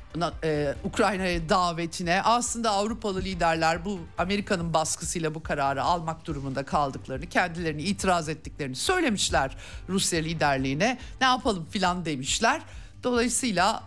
e, 0.44 0.74
Ukrayna'ya 0.84 1.48
davetine 1.48 2.22
aslında 2.22 2.70
Avrupalı 2.70 3.22
liderler 3.22 3.84
bu 3.84 4.00
Amerika'nın 4.18 4.74
baskısıyla 4.74 5.34
bu 5.34 5.42
kararı 5.42 5.82
almak 5.82 6.26
durumunda 6.26 6.64
kaldıklarını, 6.64 7.26
kendilerini 7.26 7.82
itiraz 7.82 8.28
ettiklerini 8.28 8.76
söylemişler 8.76 9.56
Rusya 9.88 10.20
liderliğine. 10.20 10.98
Ne 11.20 11.26
yapalım 11.26 11.66
filan 11.70 12.04
demişler. 12.04 12.62
Dolayısıyla 13.02 13.82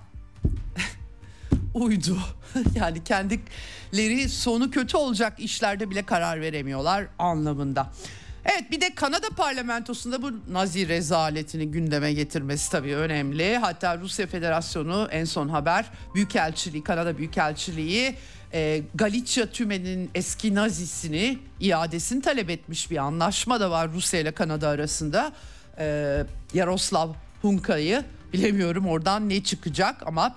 uydu. 1.78 2.18
yani 2.76 3.04
kendileri 3.04 4.30
sonu 4.30 4.72
kötü 4.72 4.98
olacak 4.98 5.40
işlerde 5.40 5.90
bile 5.90 6.04
karar 6.06 6.42
veremiyorlar 6.42 7.08
anlamında. 7.20 7.92
Evet 8.46 8.72
bir 8.72 8.82
de 8.82 8.96
Kanada 8.96 9.30
parlamentosunda 9.30 10.22
bu 10.22 10.32
Nazi 10.52 10.88
rezaletini 10.88 11.72
gündeme 11.72 12.14
getirmesi 12.14 12.72
tabii 12.72 12.96
önemli. 12.96 13.58
Hatta 13.58 13.98
Rusya 13.98 14.28
Federasyonu 14.28 15.08
en 15.12 15.26
son 15.26 15.50
haber 15.50 15.86
Büyükelçiliği, 16.16 16.84
Kanada 16.84 17.18
Büyükelçiliği 17.18 18.16
e, 18.54 18.82
Galicia 18.96 19.46
tümenin 19.46 20.10
eski 20.16 20.56
Nazisini 20.56 21.40
iadesini 21.60 22.22
talep 22.22 22.50
etmiş 22.50 22.92
bir 22.92 22.98
anlaşma 22.98 23.60
da 23.60 23.72
var 23.72 23.92
Rusya 23.94 24.20
ile 24.20 24.32
Kanada 24.32 24.70
arasında. 24.70 25.32
E, 25.80 26.24
Yaroslav 26.54 27.10
Hunka'yı 27.42 28.04
bilemiyorum 28.34 28.88
oradan 28.88 29.30
ne 29.30 29.44
çıkacak 29.44 30.08
ama 30.08 30.36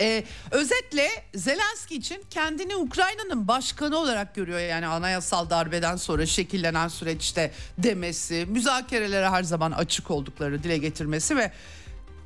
ee, 0.00 0.24
özetle 0.50 1.08
Zelenski 1.34 1.96
için 1.96 2.22
kendini 2.30 2.76
Ukrayna'nın 2.76 3.48
başkanı 3.48 3.98
olarak 3.98 4.34
görüyor. 4.34 4.58
Yani 4.58 4.86
anayasal 4.86 5.50
darbeden 5.50 5.96
sonra 5.96 6.26
şekillenen 6.26 6.88
süreçte 6.88 7.52
demesi, 7.78 8.46
müzakerelere 8.48 9.28
her 9.30 9.42
zaman 9.42 9.72
açık 9.72 10.10
oldukları 10.10 10.62
dile 10.62 10.78
getirmesi 10.78 11.36
ve 11.36 11.52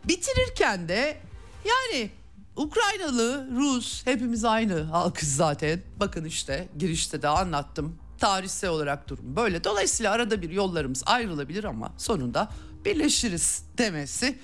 bitirirken 0.05 0.89
de 0.89 1.17
yani 1.65 2.11
Ukraynalı, 2.57 3.49
Rus 3.57 4.07
hepimiz 4.07 4.45
aynı 4.45 4.83
halkız 4.83 5.37
zaten. 5.37 5.81
Bakın 6.01 6.25
işte 6.25 6.69
girişte 6.79 7.23
de 7.23 7.29
anlattım. 7.29 7.99
Tarihsel 8.19 8.71
olarak 8.71 9.09
durum 9.09 9.37
böyle. 9.37 9.65
Dolayısıyla 9.65 10.13
arada 10.13 10.43
bir 10.43 10.51
yollarımız 10.51 11.03
ayrılabilir 11.07 11.65
ama 11.65 11.93
sonunda 11.99 12.51
birleşiriz 12.85 13.63
demesi 13.79 14.39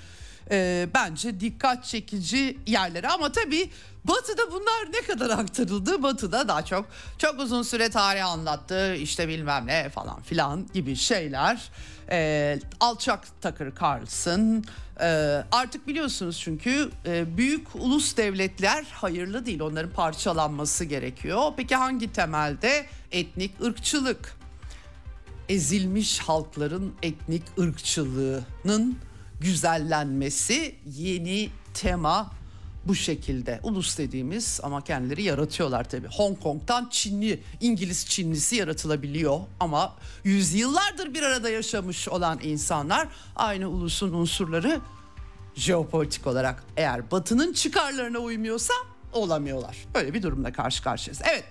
e, 0.51 0.89
bence 0.95 1.41
dikkat 1.41 1.85
çekici 1.85 2.59
yerleri 2.67 3.09
ama 3.09 3.33
tabii 3.33 3.71
Batı'da 4.05 4.53
bunlar 4.53 4.93
ne 4.93 5.01
kadar 5.01 5.39
aktarıldı? 5.39 6.03
Batı'da 6.03 6.49
daha 6.49 6.65
çok 6.65 6.87
çok 7.19 7.41
uzun 7.41 7.63
süre 7.63 7.91
tarih 7.91 8.27
anlattı 8.27 8.95
işte 8.95 9.29
bilmem 9.29 9.67
ne 9.67 9.89
falan 9.89 10.23
filan 10.23 10.67
gibi 10.75 10.97
şeyler. 10.97 11.71
E, 12.11 12.59
alçak 12.81 13.43
Tucker 13.43 13.73
Carlson 13.83 14.65
e, 15.01 15.07
artık 15.53 15.87
biliyorsunuz 15.87 16.41
çünkü 16.41 16.91
e, 17.07 17.37
büyük 17.37 17.75
ulus 17.75 18.17
devletler 18.17 18.85
hayırlı 18.93 19.47
değil 19.47 19.61
onların 19.61 19.91
parçalanması 19.91 20.85
gerekiyor. 20.85 21.53
Peki 21.57 21.77
hangi 21.77 22.13
temelde? 22.13 22.87
Etnik 23.13 23.61
ırkçılık 23.61 24.37
ezilmiş 25.49 26.19
halkların 26.19 26.95
etnik 27.03 27.43
ırkçılığının 27.59 28.99
güzellenmesi 29.45 30.75
yeni 30.87 31.51
tema 31.75 32.31
bu 32.85 32.95
şekilde. 32.95 33.61
Ulus 33.63 33.99
dediğimiz 33.99 34.61
ama 34.63 34.85
kendileri 34.85 35.23
yaratıyorlar 35.23 35.89
tabii. 35.89 36.07
Hong 36.07 36.41
Kong'dan 36.43 36.89
Çinli, 36.91 37.43
İngiliz 37.61 38.07
Çinlisi 38.07 38.57
yaratılabiliyor 38.57 39.41
ama 39.61 39.97
yüzyıllardır 40.25 41.15
bir 41.15 41.23
arada 41.23 41.51
yaşamış 41.51 42.09
olan 42.09 42.39
insanlar 42.43 43.09
aynı 43.37 43.69
ulusun 43.69 44.13
unsurları 44.13 44.81
jeopolitik 45.55 46.27
olarak 46.27 46.65
eğer 46.77 47.11
batının 47.11 47.53
çıkarlarına 47.53 48.19
uymuyorsa 48.19 48.75
olamıyorlar. 49.13 49.77
Böyle 49.95 50.15
bir 50.15 50.23
durumda 50.23 50.53
karşı 50.53 50.83
karşıyayız. 50.83 51.23
Evet 51.33 51.45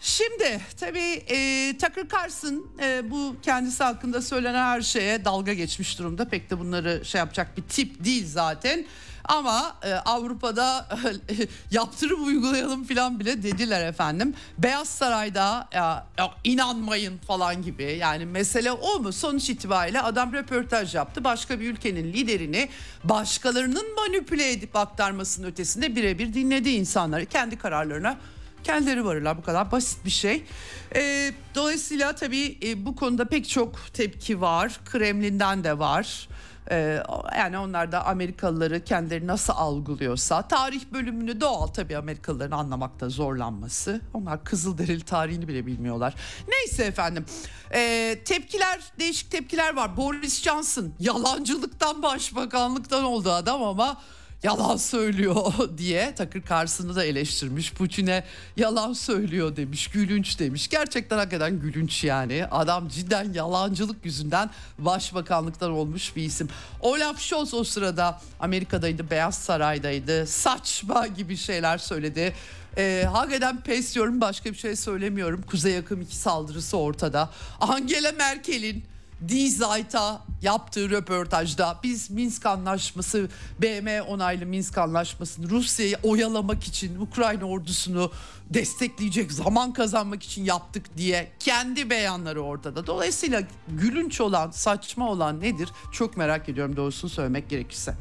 Şimdi 0.00 0.60
tabii 0.80 1.24
e, 1.28 1.72
Tucker 1.78 2.06
Carlson 2.14 2.66
e, 2.82 3.10
bu 3.10 3.36
kendisi 3.42 3.84
hakkında 3.84 4.22
söylenen 4.22 4.64
her 4.64 4.80
şeye 4.80 5.24
dalga 5.24 5.52
geçmiş 5.52 5.98
durumda. 5.98 6.28
Pek 6.28 6.50
de 6.50 6.58
bunları 6.58 7.04
şey 7.04 7.18
yapacak 7.18 7.56
bir 7.56 7.62
tip 7.62 8.04
değil 8.04 8.26
zaten. 8.26 8.86
Ama 9.24 9.76
e, 9.82 9.92
Avrupa'da 9.92 10.88
yaptırım 11.70 12.26
uygulayalım 12.26 12.84
falan 12.84 13.20
bile 13.20 13.42
dediler 13.42 13.86
efendim. 13.86 14.34
Beyaz 14.58 14.88
Saray'da 14.88 15.68
ya, 15.72 16.06
yok, 16.18 16.30
inanmayın 16.44 17.18
falan 17.18 17.62
gibi 17.62 17.96
yani 18.00 18.26
mesele 18.26 18.72
o 18.72 18.98
mu? 18.98 19.12
Sonuç 19.12 19.50
itibariyle 19.50 20.00
adam 20.00 20.32
röportaj 20.32 20.94
yaptı. 20.94 21.24
Başka 21.24 21.60
bir 21.60 21.70
ülkenin 21.70 22.12
liderini 22.12 22.68
başkalarının 23.04 23.94
manipüle 23.94 24.52
edip 24.52 24.76
aktarmasının 24.76 25.46
ötesinde 25.46 25.96
birebir 25.96 26.34
dinledi 26.34 26.70
insanları. 26.70 27.26
Kendi 27.26 27.58
kararlarına 27.58 28.16
kendileri 28.66 29.04
varırlar 29.04 29.38
bu 29.38 29.42
kadar 29.42 29.72
basit 29.72 30.04
bir 30.04 30.10
şey. 30.10 30.44
E, 30.94 31.32
dolayısıyla 31.54 32.14
tabii 32.14 32.58
e, 32.62 32.86
bu 32.86 32.96
konuda 32.96 33.24
pek 33.24 33.48
çok 33.48 33.94
tepki 33.94 34.40
var. 34.40 34.80
Kremlin'den 34.84 35.64
de 35.64 35.78
var. 35.78 36.28
Ee, 36.70 37.02
yani 37.38 37.58
onlar 37.58 37.92
da 37.92 38.06
Amerikalıları 38.06 38.84
kendileri 38.84 39.26
nasıl 39.26 39.52
algılıyorsa 39.52 40.48
tarih 40.48 40.80
bölümünü 40.92 41.40
doğal 41.40 41.66
tabii 41.66 41.96
Amerikalıların 41.96 42.58
anlamakta 42.58 43.08
zorlanması. 43.08 44.00
Onlar 44.14 44.44
Kızılderili 44.44 45.04
tarihini 45.04 45.48
bile 45.48 45.66
bilmiyorlar. 45.66 46.14
Neyse 46.48 46.84
efendim 46.84 47.24
ee, 47.74 48.18
tepkiler 48.24 48.80
değişik 48.98 49.30
tepkiler 49.30 49.76
var. 49.76 49.96
Boris 49.96 50.42
Johnson 50.42 50.92
yalancılıktan 50.98 52.02
başbakanlıktan 52.02 53.04
oldu 53.04 53.30
adam 53.30 53.62
ama 53.62 53.96
yalan 54.42 54.76
söylüyor 54.76 55.52
diye 55.78 56.14
Takır 56.14 56.42
Carson'ı 56.42 56.96
da 56.96 57.04
eleştirmiş. 57.04 57.72
Putin'e 57.72 58.24
yalan 58.56 58.92
söylüyor 58.92 59.56
demiş, 59.56 59.88
gülünç 59.88 60.38
demiş. 60.38 60.68
Gerçekten 60.68 61.18
hakikaten 61.18 61.60
gülünç 61.60 62.04
yani. 62.04 62.46
Adam 62.50 62.88
cidden 62.88 63.32
yalancılık 63.32 64.04
yüzünden 64.04 64.50
başbakanlıktan 64.78 65.70
olmuş 65.70 66.16
bir 66.16 66.22
isim. 66.22 66.48
Olaf 66.80 67.20
Scholz 67.20 67.54
o 67.54 67.64
sırada 67.64 68.20
Amerika'daydı, 68.40 69.10
Beyaz 69.10 69.34
Saray'daydı. 69.34 70.26
Saçma 70.26 71.06
gibi 71.06 71.36
şeyler 71.36 71.78
söyledi. 71.78 72.34
Ee, 72.78 73.04
hakikaten 73.12 73.60
pes 73.60 73.94
diyorum 73.94 74.20
başka 74.20 74.50
bir 74.50 74.56
şey 74.56 74.76
söylemiyorum. 74.76 75.42
Kuzey 75.42 75.72
yakın 75.72 76.00
iki 76.00 76.16
saldırısı 76.16 76.76
ortada. 76.76 77.30
Angela 77.60 78.12
Merkel'in 78.12 78.84
Die 79.20 79.50
Zeit'a 79.50 80.22
yaptığı 80.42 80.90
röportajda 80.90 81.80
biz 81.82 82.10
Minsk 82.10 82.46
Anlaşması, 82.46 83.28
BM 83.62 84.02
onaylı 84.02 84.46
Minsk 84.46 84.78
Anlaşması'nı 84.78 85.50
Rusya'yı 85.50 85.96
oyalamak 86.02 86.64
için 86.64 87.00
Ukrayna 87.00 87.44
ordusunu 87.44 88.12
destekleyecek 88.50 89.32
zaman 89.32 89.72
kazanmak 89.72 90.22
için 90.22 90.44
yaptık 90.44 90.96
diye 90.96 91.32
kendi 91.40 91.90
beyanları 91.90 92.42
ortada. 92.42 92.86
Dolayısıyla 92.86 93.42
gülünç 93.68 94.20
olan, 94.20 94.50
saçma 94.50 95.10
olan 95.10 95.40
nedir? 95.40 95.68
Çok 95.92 96.16
merak 96.16 96.48
ediyorum 96.48 96.76
doğrusunu 96.76 97.10
söylemek 97.10 97.50
gerekirse. 97.50 97.94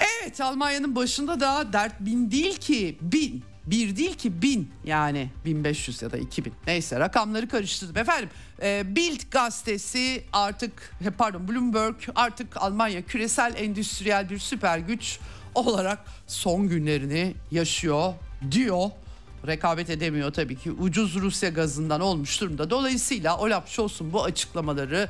Evet 0.00 0.40
Almanya'nın 0.40 0.96
başında 0.96 1.40
da 1.40 1.72
dert 1.72 2.00
bin 2.00 2.30
değil 2.30 2.56
ki 2.56 2.98
bin. 3.00 3.44
Bir 3.70 3.96
değil 3.96 4.14
ki 4.14 4.42
bin 4.42 4.70
yani 4.84 5.30
1500 5.44 6.02
ya 6.02 6.10
da 6.12 6.18
2000 6.18 6.52
neyse 6.66 7.00
rakamları 7.00 7.48
karıştırdım 7.48 7.96
efendim. 7.96 8.28
E, 8.62 8.96
Bild 8.96 9.20
gazetesi 9.30 10.24
artık 10.32 10.96
pardon 11.18 11.48
Bloomberg 11.48 11.94
artık 12.14 12.56
Almanya 12.56 13.02
küresel 13.02 13.54
endüstriyel 13.56 14.30
bir 14.30 14.38
süper 14.38 14.78
güç 14.78 15.18
olarak 15.54 15.98
son 16.26 16.68
günlerini 16.68 17.34
yaşıyor 17.50 18.14
diyor. 18.50 18.90
Rekabet 19.46 19.90
edemiyor 19.90 20.32
tabii 20.32 20.56
ki 20.56 20.72
ucuz 20.72 21.14
Rusya 21.14 21.48
gazından 21.48 22.00
olmuş 22.00 22.40
durumda. 22.40 22.70
Dolayısıyla 22.70 23.38
Olaf 23.38 23.68
Scholz'un 23.68 24.12
bu 24.12 24.24
açıklamaları 24.24 25.08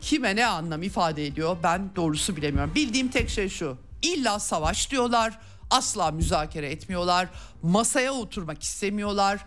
kime 0.00 0.36
ne 0.36 0.46
anlam 0.46 0.82
ifade 0.82 1.26
ediyor 1.26 1.56
ben 1.62 1.90
doğrusu 1.96 2.36
bilemiyorum. 2.36 2.72
Bildiğim 2.74 3.08
tek 3.08 3.30
şey 3.30 3.48
şu 3.48 3.76
illa 4.02 4.38
savaş 4.38 4.90
diyorlar 4.90 5.38
asla 5.70 6.10
müzakere 6.10 6.70
etmiyorlar 6.70 7.28
masaya 7.62 8.12
oturmak 8.12 8.62
istemiyorlar 8.62 9.44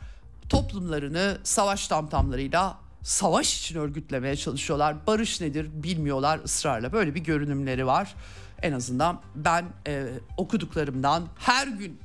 toplumlarını 0.50 1.38
savaş 1.44 1.88
tamtamlarıyla 1.88 2.78
savaş 3.04 3.60
için 3.60 3.80
örgütlemeye 3.80 4.36
çalışıyorlar 4.36 5.08
barış 5.08 5.42
nedir 5.42 5.70
bilmiyorlar 5.74 6.40
ısrarla 6.44 6.94
böyle 6.94 7.16
bir 7.16 7.20
görünümleri 7.20 7.86
var 7.86 8.16
en 8.62 8.74
azından 8.74 9.22
ben 9.36 9.66
e, 9.88 10.06
okuduklarımdan 10.38 11.28
her 11.40 11.68
gün 11.68 12.00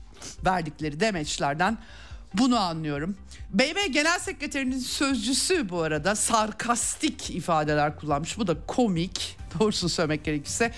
verdikleri 0.44 1.00
demeçlerden 1.00 1.78
bunu 2.34 2.58
anlıyorum. 2.58 3.16
BM 3.50 3.86
Genel 3.90 4.18
Sekreterinin 4.18 4.78
sözcüsü 4.78 5.68
bu 5.68 5.82
arada 5.82 6.14
sarkastik 6.14 7.30
ifadeler 7.30 7.96
kullanmış. 7.96 8.38
Bu 8.38 8.46
da 8.46 8.56
komik. 8.66 9.38
Doğrusunu 9.60 9.90
söylemek 9.90 10.24
gerekirse. 10.24 10.72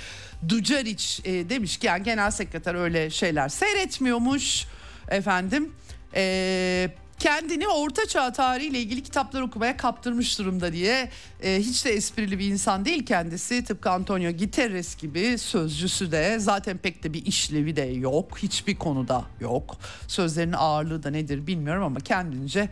Ducaric 0.49 1.23
e, 1.25 1.51
demiş 1.51 1.77
ki 1.77 1.87
yani 1.87 2.03
genel 2.03 2.31
sekreter 2.31 2.75
öyle 2.75 3.11
şeyler 3.11 3.49
seyretmiyormuş 3.49 4.67
efendim. 5.09 5.73
E, 6.15 6.91
kendini 7.19 7.69
orta 7.69 8.07
çağ 8.07 8.33
tarihiyle 8.33 8.79
ilgili 8.79 9.03
kitaplar 9.03 9.43
okumaya 9.43 9.77
kaptırmış 9.77 10.39
durumda 10.39 10.73
diye. 10.73 11.11
E, 11.43 11.59
hiç 11.59 11.85
de 11.85 11.91
esprili 11.91 12.39
bir 12.39 12.47
insan 12.47 12.85
değil 12.85 13.07
kendisi. 13.07 13.65
Tıpkı 13.65 13.91
Antonio 13.91 14.33
Guterres 14.33 14.97
gibi 14.97 15.39
sözcüsü 15.39 16.13
de. 16.13 16.39
Zaten 16.39 16.79
pek 16.79 17.05
de 17.05 17.13
bir 17.13 17.27
işlevi 17.27 17.77
de 17.77 17.83
yok. 17.83 18.39
Hiçbir 18.39 18.77
konuda 18.77 19.25
yok. 19.41 19.77
Sözlerinin 20.09 20.57
ağırlığı 20.59 21.03
da 21.03 21.11
nedir 21.11 21.47
bilmiyorum 21.47 21.83
ama 21.83 22.01
kendince 22.01 22.69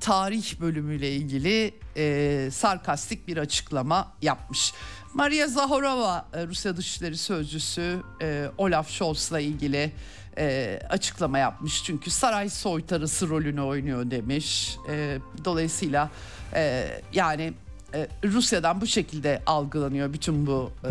tarih 0.00 0.60
bölümüyle 0.60 1.12
ilgili 1.12 1.74
e, 1.96 2.48
sarkastik 2.52 3.28
bir 3.28 3.36
açıklama 3.36 4.12
yapmış. 4.22 4.72
Maria 5.16 5.46
Zahorova 5.46 6.26
e, 6.34 6.46
Rusya 6.46 6.76
Dışişleri 6.76 7.16
Sözcüsü 7.16 8.02
e, 8.22 8.46
Olaf 8.58 8.90
Scholz'la 8.90 9.40
ilgili 9.40 9.92
e, 10.38 10.78
açıklama 10.90 11.38
yapmış. 11.38 11.84
Çünkü 11.84 12.10
saray 12.10 12.50
soytarısı 12.50 13.28
rolünü 13.28 13.60
oynuyor 13.60 14.10
demiş. 14.10 14.76
E, 14.90 15.18
dolayısıyla 15.44 16.10
e, 16.54 16.88
yani 17.12 17.52
e, 17.94 18.08
Rusya'dan 18.24 18.80
bu 18.80 18.86
şekilde 18.86 19.42
algılanıyor 19.46 20.12
bütün 20.12 20.46
bu 20.46 20.70
e, 20.84 20.90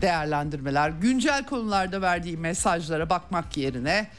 değerlendirmeler. 0.00 0.90
Güncel 0.90 1.46
konularda 1.46 2.02
verdiği 2.02 2.36
mesajlara 2.36 3.10
bakmak 3.10 3.56
yerine 3.56 4.10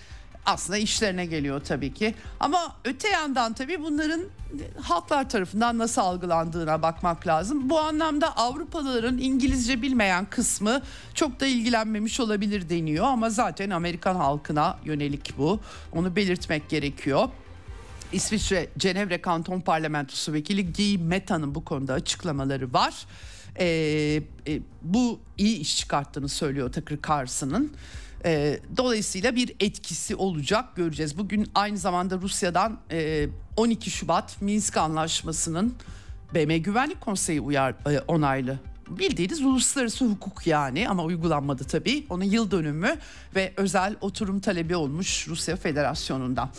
aslında 0.46 0.78
işlerine 0.78 1.26
geliyor 1.26 1.62
tabii 1.68 1.94
ki. 1.94 2.16
Ama 2.40 2.76
öte 2.86 3.10
yandan 3.10 3.54
tabii 3.54 3.82
bunların 3.82 4.22
halklar 4.82 5.30
tarafından 5.30 5.78
nasıl 5.78 6.02
algılandığına 6.02 6.82
bakmak 6.82 7.28
lazım. 7.28 7.70
Bu 7.70 7.80
anlamda 7.80 8.38
Avrupalıların 8.38 9.18
İngilizce 9.18 9.82
bilmeyen 9.82 10.26
kısmı 10.26 10.82
çok 11.14 11.40
da 11.40 11.46
ilgilenmemiş 11.46 12.20
olabilir 12.20 12.70
deniyor 12.70 13.06
ama 13.06 13.30
zaten 13.30 13.70
Amerikan 13.70 14.16
halkına 14.16 14.78
yönelik 14.86 15.38
bu. 15.38 15.60
Onu 15.92 16.16
belirtmek 16.16 16.70
gerekiyor. 16.70 17.30
İsviçre 18.12 18.68
Cenevre 18.78 19.22
Kanton 19.22 19.62
Parlamentosu 19.62 20.34
Vekili 20.34 20.74
Guy 20.74 20.98
Meta'nın 20.98 21.56
bu 21.56 21.66
konuda 21.66 21.94
açıklamaları 21.94 22.74
var. 22.74 23.06
Ee, 23.60 24.24
e, 24.48 24.60
bu 24.82 25.20
iyi 25.38 25.58
iş 25.58 25.78
çıkarttığını 25.78 26.30
söylüyor 26.30 26.72
Tucker 26.72 26.98
Carlson'ın. 27.10 27.74
E, 28.26 28.60
dolayısıyla 28.78 29.36
bir 29.36 29.56
etkisi 29.60 30.16
olacak 30.16 30.76
göreceğiz. 30.76 31.18
Bugün 31.18 31.52
aynı 31.56 31.78
zamanda 31.78 32.18
Rusya'dan 32.18 32.80
e, 32.92 33.28
12 33.58 33.90
Şubat 33.90 34.42
Minsk 34.42 34.78
Anlaşması'nın 34.78 35.76
BM 36.34 36.58
Güvenlik 36.58 37.02
Konseyi 37.02 37.42
uyar, 37.42 37.76
e, 37.92 38.00
onaylı 38.00 38.60
bildiğiniz 38.90 39.42
uluslararası 39.42 40.06
hukuk 40.06 40.48
yani 40.48 40.90
ama 40.90 41.04
uygulanmadı 41.04 41.64
tabii. 41.64 42.06
Onun 42.10 42.24
yıl 42.24 42.52
dönümü 42.52 42.98
ve 43.36 43.54
özel 43.58 43.96
oturum 44.02 44.40
talebi 44.40 44.76
olmuş 44.76 45.28
Rusya 45.28 45.56
Federasyonu'nda. 45.56 46.50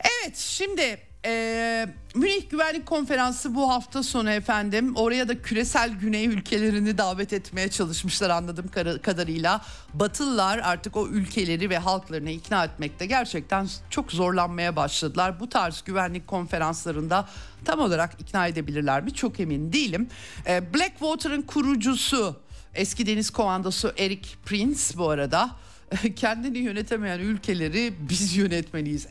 Evet 0.00 0.36
şimdi 0.36 0.98
e, 1.24 1.86
Münih 2.14 2.50
Güvenlik 2.50 2.86
Konferansı 2.86 3.54
bu 3.54 3.70
hafta 3.70 4.02
sonu 4.02 4.30
efendim. 4.30 4.96
Oraya 4.96 5.28
da 5.28 5.42
küresel 5.42 5.90
güney 5.90 6.26
ülkelerini 6.26 6.98
davet 6.98 7.32
etmeye 7.32 7.70
çalışmışlar 7.70 8.30
anladığım 8.30 8.68
kadarıyla. 9.02 9.60
Batılılar 9.94 10.58
artık 10.58 10.96
o 10.96 11.08
ülkeleri 11.08 11.70
ve 11.70 11.78
halklarını 11.78 12.30
ikna 12.30 12.64
etmekte 12.64 13.06
gerçekten 13.06 13.68
çok 13.90 14.12
zorlanmaya 14.12 14.76
başladılar. 14.76 15.40
Bu 15.40 15.48
tarz 15.48 15.82
güvenlik 15.84 16.26
konferanslarında 16.26 17.28
tam 17.64 17.80
olarak 17.80 18.20
ikna 18.20 18.46
edebilirler 18.46 19.02
mi 19.02 19.14
çok 19.14 19.40
emin 19.40 19.72
değilim. 19.72 20.08
E, 20.46 20.74
Blackwater'ın 20.74 21.42
kurucusu 21.42 22.36
eski 22.74 23.06
deniz 23.06 23.30
komandosu 23.30 23.92
Eric 23.98 24.28
Prince 24.44 24.80
bu 24.96 25.10
arada 25.10 25.50
kendini 26.16 26.58
yönetemeyen 26.58 27.18
ülkeleri 27.18 27.94
biz 28.08 28.36
yönetmeliyiz. 28.36 29.06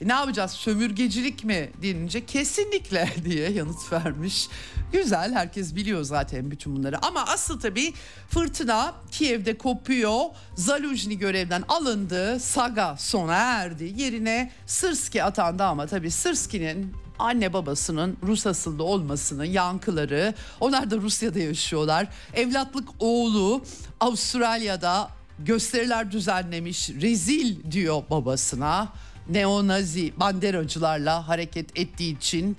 E 0.00 0.08
ne 0.08 0.12
yapacağız 0.12 0.50
sömürgecilik 0.50 1.44
mi 1.44 1.70
denince 1.82 2.26
kesinlikle 2.26 3.08
diye 3.24 3.50
yanıt 3.50 3.92
vermiş. 3.92 4.48
Güzel 4.92 5.32
herkes 5.32 5.74
biliyor 5.74 6.02
zaten 6.02 6.50
bütün 6.50 6.76
bunları 6.76 7.06
ama 7.06 7.24
asıl 7.24 7.60
tabii 7.60 7.92
fırtına 8.28 8.94
Kiev'de 9.10 9.58
kopuyor. 9.58 10.20
Zaluzhny 10.54 11.18
görevden 11.18 11.64
alındı. 11.68 12.40
Saga 12.40 12.96
sona 12.96 13.34
erdi. 13.34 13.92
Yerine 13.96 14.52
Sırski 14.66 15.24
atandı 15.24 15.64
ama 15.64 15.86
tabii 15.86 16.10
Sırski'nin 16.10 16.92
anne 17.18 17.52
babasının 17.52 18.16
Rus 18.22 18.46
asıllı 18.46 18.84
olmasının 18.84 19.44
yankıları. 19.44 20.34
Onlar 20.60 20.90
da 20.90 20.96
Rusya'da 20.96 21.38
yaşıyorlar. 21.38 22.06
Evlatlık 22.34 22.88
oğlu 22.98 23.64
Avustralya'da 24.00 25.17
gösteriler 25.38 26.12
düzenlemiş 26.12 26.90
rezil 26.90 27.56
diyor 27.70 28.02
babasına. 28.10 28.92
Neonazi 29.28 30.12
banderacılarla 30.16 31.28
hareket 31.28 31.78
ettiği 31.78 32.16
için 32.16 32.56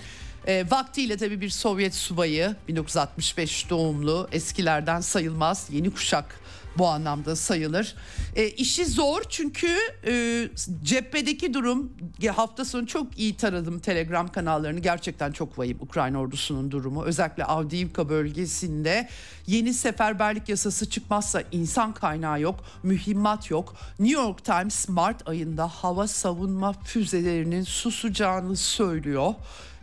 e, 0.48 0.66
vaktiyle 0.72 1.18
tabii 1.18 1.42
bir 1.42 1.50
Sovyet 1.50 1.96
subayı 1.96 2.56
1965 2.68 3.70
doğumlu 3.70 4.28
eskilerden 4.32 5.02
sayılmaz 5.02 5.68
yeni 5.72 5.92
kuşak 5.92 6.40
bu 6.80 6.88
anlamda 6.88 7.36
sayılır. 7.36 7.96
E, 8.36 8.50
işi 8.50 8.86
zor 8.86 9.22
çünkü 9.30 9.78
e, 10.08 10.48
cephedeki 10.84 11.54
durum 11.54 11.94
hafta 12.36 12.66
sonu 12.66 12.88
çok 12.88 13.20
iyi 13.20 13.38
taradım 13.38 13.80
Telegram 13.80 14.28
kanallarını 14.28 14.80
gerçekten 14.80 15.32
çok 15.32 15.60
vahim 15.60 15.78
Ukrayna 15.82 16.20
ordusunun 16.20 16.72
durumu. 16.72 17.04
Özellikle 17.04 17.44
Avdiivka 17.44 18.10
bölgesinde 18.10 19.10
yeni 19.48 19.74
seferberlik 19.74 20.50
yasası 20.50 20.90
çıkmazsa 20.90 21.44
insan 21.52 21.94
kaynağı 21.94 22.42
yok, 22.42 22.64
mühimmat 22.84 23.52
yok. 23.52 23.76
New 24.00 24.22
York 24.22 24.46
Times 24.46 24.90
Mart 24.90 25.28
ayında 25.28 25.68
hava 25.68 26.08
savunma 26.08 26.74
füzelerinin 26.74 27.64
susacağını 27.64 28.56
söylüyor 28.56 29.34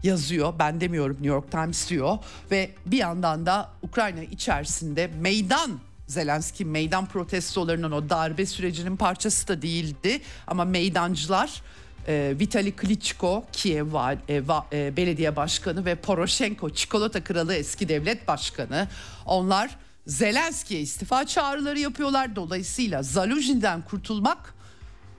yazıyor. 0.03 0.55
Ben 0.59 0.81
demiyorum 0.81 1.15
New 1.15 1.29
York 1.29 1.51
Times 1.51 1.91
diyor 1.91 2.19
ve 2.51 2.71
bir 2.87 2.99
yandan 2.99 3.47
da 3.47 3.71
Ukrayna 3.83 4.23
içerisinde 4.23 5.11
meydan 5.21 5.81
Zelenski 6.07 6.65
meydan 6.65 7.07
protestolarının 7.07 7.93
o 7.93 8.09
darbe 8.09 8.47
sürecinin 8.47 8.97
parçası 8.97 9.49
da 9.49 9.63
değildi 9.63 10.21
ama 10.47 10.65
meydancılar 10.65 11.63
e, 12.09 12.35
Vitali 12.41 12.73
Klitschko 12.73 13.45
Kiev 13.53 13.87
e, 14.29 14.49
va, 14.49 14.67
e, 14.73 14.97
belediye 14.97 15.37
başkanı 15.37 15.85
ve 15.85 15.95
Poroshenko 15.95 16.71
çikolata 16.71 17.25
kralı 17.25 17.55
eski 17.55 17.89
devlet 17.89 18.29
başkanı 18.29 18.89
onlar 19.27 19.77
Zelenski'ye 20.07 20.81
istifa 20.81 21.27
çağrıları 21.27 21.79
yapıyorlar. 21.79 22.37
Dolayısıyla 22.37 23.03
Zaluzhin'den 23.03 23.83
kurtulmak 23.83 24.55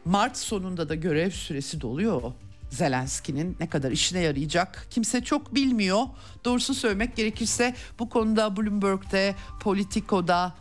Mart 0.06 0.38
sonunda 0.38 0.90
da 0.90 0.96
görev 0.96 1.32
süresi 1.32 1.82
doluyor. 1.82 2.22
Zelenski'nin 2.70 3.58
ne 3.60 3.70
kadar 3.70 3.92
işine 3.92 4.20
yarayacak 4.20 4.88
kimse 4.90 5.24
çok 5.24 5.56
bilmiyor. 5.56 6.02
Doğrusu 6.46 6.74
söylemek 6.74 7.16
gerekirse 7.16 7.76
bu 8.00 8.10
konuda 8.10 8.58
Bloomberg'de, 8.58 9.36
Politico'da 9.60 10.56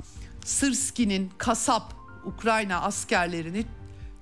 Sırski'nin 0.47 1.31
kasap 1.39 1.93
Ukrayna 2.25 2.81
askerlerini 2.81 3.65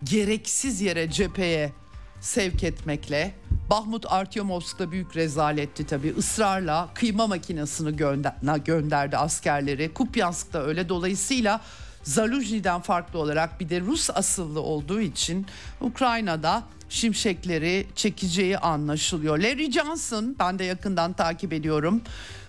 gereksiz 0.05 0.81
yere 0.81 1.11
cepheye 1.11 1.73
sevk 2.21 2.65
etmekle 2.65 3.35
Bahmut 3.71 4.13
Artyomovsk'ta 4.13 4.91
büyük 4.91 5.17
rezaletti 5.17 5.87
tabii. 5.87 6.15
Israrla 6.19 6.89
kıyma 6.95 7.27
makinesini 7.27 7.97
gönder 7.97 8.57
gönderdi 8.65 9.17
askerleri. 9.17 9.95
Kupyansk'ta 9.95 10.63
öyle. 10.63 10.89
Dolayısıyla 10.89 11.61
Zaluzhny'den 12.03 12.81
farklı 12.81 13.19
olarak 13.19 13.61
bir 13.61 13.69
de 13.69 13.81
Rus 13.81 14.11
asıllı 14.11 14.61
olduğu 14.61 15.01
için 15.01 15.47
Ukrayna'da 15.81 16.63
şimşekleri 16.89 17.87
çekeceği 17.95 18.59
anlaşılıyor. 18.59 19.39
Larry 19.39 19.73
Johnson 19.73 20.37
ben 20.39 20.59
de 20.59 20.65
yakından 20.65 21.13
takip 21.13 21.53
ediyorum. 21.53 22.03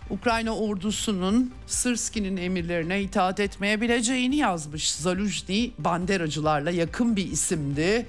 Ukrayna 0.10 0.58
ordusunun 0.58 1.54
Sırski'nin 1.68 2.38
emirlerine 2.38 3.02
itaat 3.02 3.40
etmeyebileceğini 3.40 4.36
yazmış. 4.36 4.92
Zaluzhny 4.92 5.70
banderacılarla 5.78 6.72
yakın 6.72 7.16
bir 7.16 7.32
isimdi. 7.32 8.06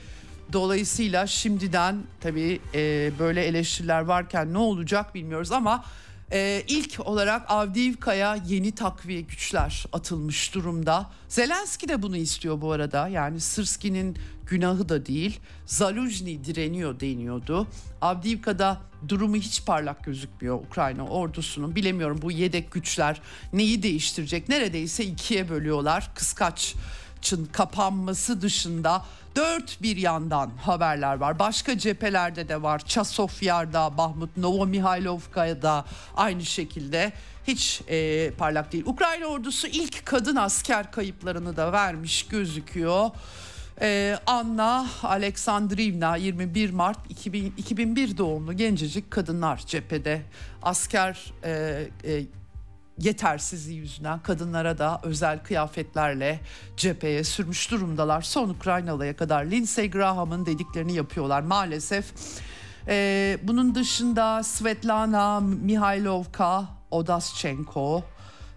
Dolayısıyla 0.53 1.27
şimdiden 1.27 1.97
tabii 2.21 2.61
e, 2.75 3.11
böyle 3.19 3.45
eleştiriler 3.45 4.01
varken 4.01 4.53
ne 4.53 4.59
olacak 4.59 5.15
bilmiyoruz 5.15 5.53
ama 5.53 5.85
e, 6.33 6.63
ilk 6.69 7.01
olarak 7.01 7.51
Avdiivka'ya 7.51 8.39
yeni 8.47 8.73
takviye 8.73 9.21
güçler 9.21 9.85
atılmış 9.93 10.55
durumda. 10.55 11.11
Zelenski 11.29 11.89
de 11.89 12.03
bunu 12.03 12.17
istiyor 12.17 12.61
bu 12.61 12.73
arada. 12.73 13.09
Yani 13.09 13.41
Sırski'nin 13.41 14.17
günahı 14.47 14.89
da 14.89 15.07
değil. 15.07 15.41
Zaluzhny 15.67 16.45
direniyor 16.45 17.01
deniyordu. 17.01 17.67
Avdiivka'da 18.01 18.81
durumu 19.09 19.37
hiç 19.37 19.65
parlak 19.65 20.05
gözükmüyor 20.05 20.57
Ukrayna 20.61 21.07
ordusunun. 21.07 21.77
Bilemiyorum 21.77 22.19
bu 22.23 22.31
yedek 22.31 22.73
güçler 22.73 23.21
neyi 23.53 23.83
değiştirecek? 23.83 24.49
Neredeyse 24.49 25.05
ikiye 25.05 25.49
bölüyorlar. 25.49 26.11
Kıskaç'ın 27.27 27.47
kapanması 27.53 28.41
dışında 28.41 29.05
dört 29.37 29.83
bir 29.83 29.97
yandan 29.97 30.51
haberler 30.63 31.17
var. 31.17 31.39
Başka 31.39 31.79
cephelerde 31.79 32.49
de 32.49 32.63
var. 32.63 32.79
Çasofyar'da, 32.79 33.99
Bahmut 33.99 34.37
Novomihailovka'da 34.37 35.85
aynı 36.17 36.45
şekilde 36.45 37.13
hiç 37.47 37.83
e, 37.89 38.31
parlak 38.31 38.73
değil. 38.73 38.85
Ukrayna 38.87 39.27
ordusu 39.27 39.67
ilk 39.67 40.07
kadın 40.07 40.37
asker 40.37 40.93
kayıplarını 40.93 41.57
da 41.57 41.73
vermiş 41.73 42.27
gözüküyor. 42.27 43.11
Ee, 43.81 44.19
Anna 44.27 44.87
Aleksandrivna 45.03 46.17
21 46.17 46.71
Mart 46.71 46.99
2000, 47.09 47.55
2001 47.57 48.19
doğumlu 48.19 48.53
gencecik 48.53 49.11
kadınlar 49.11 49.63
cephede 49.67 50.23
asker 50.63 51.33
e, 51.45 51.83
e, 52.05 52.23
yetersizliği 52.99 53.79
yüzünden 53.79 54.19
kadınlara 54.19 54.79
da 54.79 55.01
özel 55.03 55.39
kıyafetlerle 55.45 56.41
cepheye 56.77 57.25
sürmüş 57.25 57.71
durumdalar. 57.71 58.23
Son 58.23 58.49
Ukraynalı'ya 58.49 59.17
kadar 59.17 59.45
Lindsey 59.45 59.91
Graham'ın 59.91 60.47
dediklerini 60.47 60.95
yapıyorlar 60.95 61.41
maalesef. 61.41 62.13
Ee, 62.89 63.39
bunun 63.43 63.75
dışında 63.75 64.43
Svetlana 64.43 65.41
Mihailovka, 65.41 66.65
Odaschenko, 66.91 68.05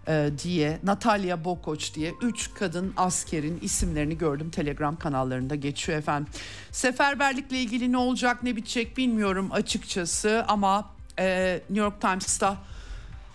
e, 0.08 0.30
diye 0.42 0.78
Natalya 0.82 1.44
Bokoç 1.44 1.94
diye 1.94 2.12
3 2.22 2.54
kadın 2.54 2.92
askerin 2.96 3.58
isimlerini 3.62 4.18
gördüm 4.18 4.50
Telegram 4.50 4.96
kanallarında 4.96 5.54
geçiyor 5.54 5.98
efendim. 5.98 6.32
Seferberlikle 6.70 7.58
ilgili 7.58 7.92
ne 7.92 7.96
olacak 7.96 8.42
ne 8.42 8.56
bitecek 8.56 8.96
bilmiyorum 8.96 9.48
açıkçası 9.52 10.44
ama 10.48 10.90
e, 11.18 11.54
New 11.70 11.84
York 11.84 12.00
Times'ta 12.00 12.56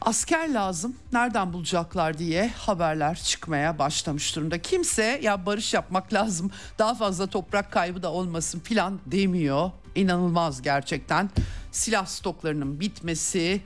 asker 0.01 0.53
lazım 0.53 0.95
nereden 1.13 1.53
bulacaklar 1.53 2.17
diye 2.17 2.47
haberler 2.47 3.15
çıkmaya 3.15 3.79
başlamış 3.79 4.35
durumda. 4.35 4.61
Kimse 4.61 5.19
ya 5.23 5.45
barış 5.45 5.73
yapmak 5.73 6.13
lazım 6.13 6.51
daha 6.79 6.95
fazla 6.95 7.27
toprak 7.27 7.71
kaybı 7.71 8.03
da 8.03 8.11
olmasın 8.11 8.59
filan 8.59 8.99
demiyor. 9.05 9.71
İnanılmaz 9.95 10.61
gerçekten 10.61 11.29
silah 11.71 12.05
stoklarının 12.05 12.79
bitmesi, 12.79 13.61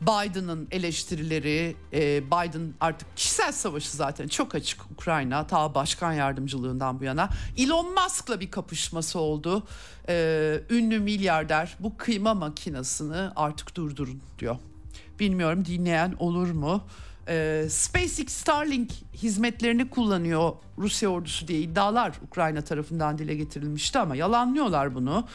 Biden'ın 0.00 0.68
eleştirileri, 0.70 1.76
e, 1.92 2.26
Biden 2.26 2.74
artık 2.80 3.16
kişisel 3.16 3.52
savaşı 3.52 3.96
zaten 3.96 4.28
çok 4.28 4.54
açık 4.54 4.90
Ukrayna 4.90 5.46
ta 5.46 5.74
başkan 5.74 6.12
yardımcılığından 6.12 7.00
bu 7.00 7.04
yana. 7.04 7.28
Elon 7.56 7.94
Musk'la 7.94 8.40
bir 8.40 8.50
kapışması 8.50 9.18
oldu. 9.18 9.66
E, 10.08 10.60
ünlü 10.70 11.00
milyarder 11.00 11.76
bu 11.80 11.96
kıyma 11.96 12.34
makinesini 12.34 13.30
artık 13.36 13.76
durdurun 13.76 14.22
diyor. 14.38 14.56
Bilmiyorum 15.20 15.64
dinleyen 15.64 16.14
olur 16.18 16.50
mu? 16.50 16.84
e, 17.28 17.66
SpaceX 17.68 18.28
Starlink 18.28 18.90
hizmetlerini 19.14 19.90
kullanıyor 19.90 20.52
Rusya 20.78 21.08
ordusu 21.08 21.48
diye 21.48 21.60
iddialar 21.60 22.12
Ukrayna 22.26 22.62
tarafından 22.62 23.18
dile 23.18 23.34
getirilmişti 23.34 23.98
ama 23.98 24.16
yalanlıyorlar 24.16 24.94
bunu. 24.94 25.26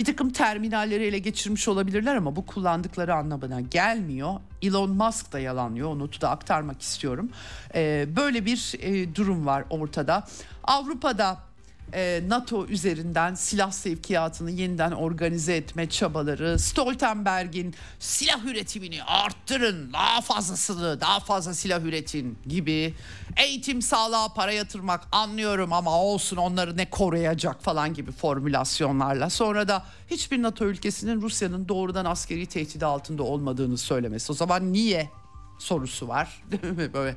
Bir 0.00 0.04
takım 0.04 0.30
terminalleri 0.30 1.04
ele 1.04 1.18
geçirmiş 1.18 1.68
olabilirler 1.68 2.16
ama 2.16 2.36
bu 2.36 2.46
kullandıkları 2.46 3.14
anlamına 3.14 3.60
gelmiyor. 3.60 4.34
Elon 4.62 4.90
Musk 4.90 5.32
da 5.32 5.38
yalanlıyor 5.38 5.88
o 5.88 6.20
da 6.20 6.30
aktarmak 6.30 6.82
istiyorum. 6.82 7.30
E, 7.74 8.08
böyle 8.16 8.44
bir 8.44 8.74
e, 8.80 9.14
durum 9.14 9.46
var 9.46 9.64
ortada. 9.70 10.24
Avrupa'da 10.64 11.47
e, 11.92 12.22
NATO 12.28 12.66
üzerinden 12.66 13.34
silah 13.34 13.70
sevkiyatını 13.70 14.50
yeniden 14.50 14.92
organize 14.92 15.56
etme 15.56 15.88
çabaları, 15.88 16.58
Stoltenberg'in 16.58 17.74
silah 17.98 18.44
üretimini 18.44 19.02
arttırın, 19.02 19.92
daha 19.92 20.20
fazlasını, 20.20 21.00
daha 21.00 21.20
fazla 21.20 21.54
silah 21.54 21.82
üretin 21.82 22.38
gibi 22.46 22.94
eğitim 23.36 23.82
sağlığa 23.82 24.28
para 24.34 24.52
yatırmak 24.52 25.08
anlıyorum 25.12 25.72
ama 25.72 26.02
olsun 26.02 26.36
onları 26.36 26.76
ne 26.76 26.90
koruyacak 26.90 27.62
falan 27.62 27.94
gibi 27.94 28.12
formülasyonlarla. 28.12 29.30
Sonra 29.30 29.68
da 29.68 29.84
hiçbir 30.10 30.42
NATO 30.42 30.64
ülkesinin 30.64 31.22
Rusya'nın 31.22 31.68
doğrudan 31.68 32.04
askeri 32.04 32.46
tehdidi 32.46 32.86
altında 32.86 33.22
olmadığını 33.22 33.78
söylemesi. 33.78 34.32
O 34.32 34.34
zaman 34.34 34.72
niye 34.72 35.10
sorusu 35.58 36.08
var. 36.08 36.42
Böyle 36.94 37.16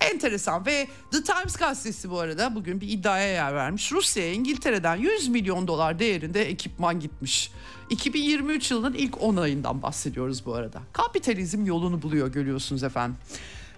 enteresan 0.00 0.66
ve 0.66 0.88
The 1.10 1.22
Times 1.22 1.56
gazetesi 1.56 2.10
bu 2.10 2.18
arada 2.18 2.54
bugün 2.54 2.80
bir 2.80 2.88
iddiaya 2.88 3.28
yer 3.28 3.54
vermiş. 3.54 3.92
Rusya'ya 3.92 4.32
İngiltere'den 4.32 4.96
100 4.96 5.28
milyon 5.28 5.68
dolar 5.68 5.98
değerinde 5.98 6.48
ekipman 6.48 7.00
gitmiş. 7.00 7.52
2023 7.90 8.70
yılının 8.70 8.94
ilk 8.94 9.22
10 9.22 9.36
ayından 9.36 9.82
bahsediyoruz 9.82 10.46
bu 10.46 10.54
arada. 10.54 10.82
Kapitalizm 10.92 11.66
yolunu 11.66 12.02
buluyor 12.02 12.32
görüyorsunuz 12.32 12.82
efendim. 12.82 13.16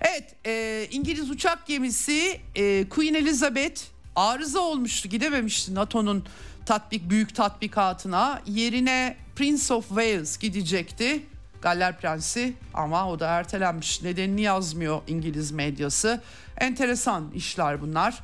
Evet 0.01 0.35
e, 0.47 0.87
İngiliz 0.91 1.31
uçak 1.31 1.67
gemisi 1.67 2.41
e, 2.55 2.89
Queen 2.89 3.15
Elizabeth 3.15 3.81
arıza 4.17 4.61
olmuştu 4.61 5.09
gidememişti 5.09 5.75
NATO'nun 5.75 6.25
tatbik 6.67 7.11
büyük 7.11 7.35
tatbikatına 7.35 8.43
yerine 8.47 9.17
Prince 9.37 9.75
of 9.75 9.89
Wales 9.89 10.39
gidecekti 10.39 11.23
Galler 11.65 11.99
Prensi 12.01 12.55
ama 12.75 13.11
o 13.11 13.21
da 13.21 13.29
ertelenmiş. 13.29 14.03
Nedenini 14.03 14.41
yazmıyor 14.41 15.03
İngiliz 15.07 15.51
medyası. 15.51 16.21
Enteresan 16.59 17.31
işler 17.35 17.81
bunlar. 17.83 18.23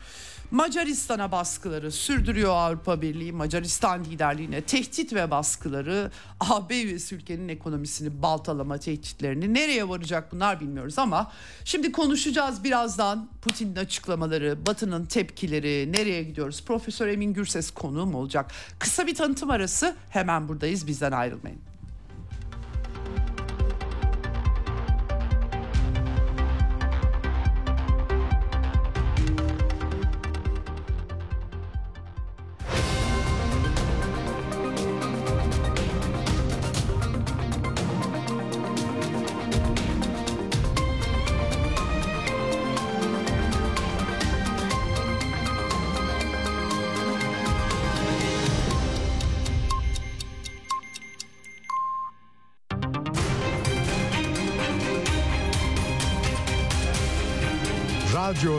Macaristan'a 0.51 1.32
baskıları 1.32 1.93
sürdürüyor 1.93 2.51
Avrupa 2.51 3.03
Birliği. 3.03 3.32
Macaristan 3.32 4.05
liderliğine 4.05 4.61
tehdit 4.61 5.12
ve 5.12 5.30
baskıları 5.30 6.11
AB 6.41 6.82
üyesi 6.82 7.14
ülkenin 7.14 7.49
ekonomisini 7.49 8.22
baltalama 8.22 8.78
tehditlerini 8.78 9.55
nereye 9.55 9.88
varacak 9.88 10.32
bunlar 10.32 10.61
bilmiyoruz 10.61 10.99
ama 10.99 11.32
şimdi 11.64 11.93
konuşacağız 11.93 12.64
birazdan 12.64 13.28
Putin'in 13.43 13.76
açıklamaları, 13.76 14.66
Batı'nın 14.66 15.07
tepkileri, 15.07 15.93
nereye 15.93 16.22
gidiyoruz? 16.22 16.64
Profesör 16.64 17.09
Emin 17.09 17.34
Gürses 17.34 17.70
konuğum 17.70 18.14
olacak. 18.14 18.51
Kısa 18.78 19.07
bir 19.07 19.14
tanıtım 19.14 19.51
arası 19.51 19.97
hemen 20.11 20.49
buradayız 20.49 20.86
bizden 20.86 21.12
ayrılmayın. 21.12 21.69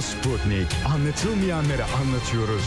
Radyo 0.02 0.20
Sputnik. 0.20 0.68
Anlatılmayanları 0.86 1.86
anlatıyoruz. 1.86 2.64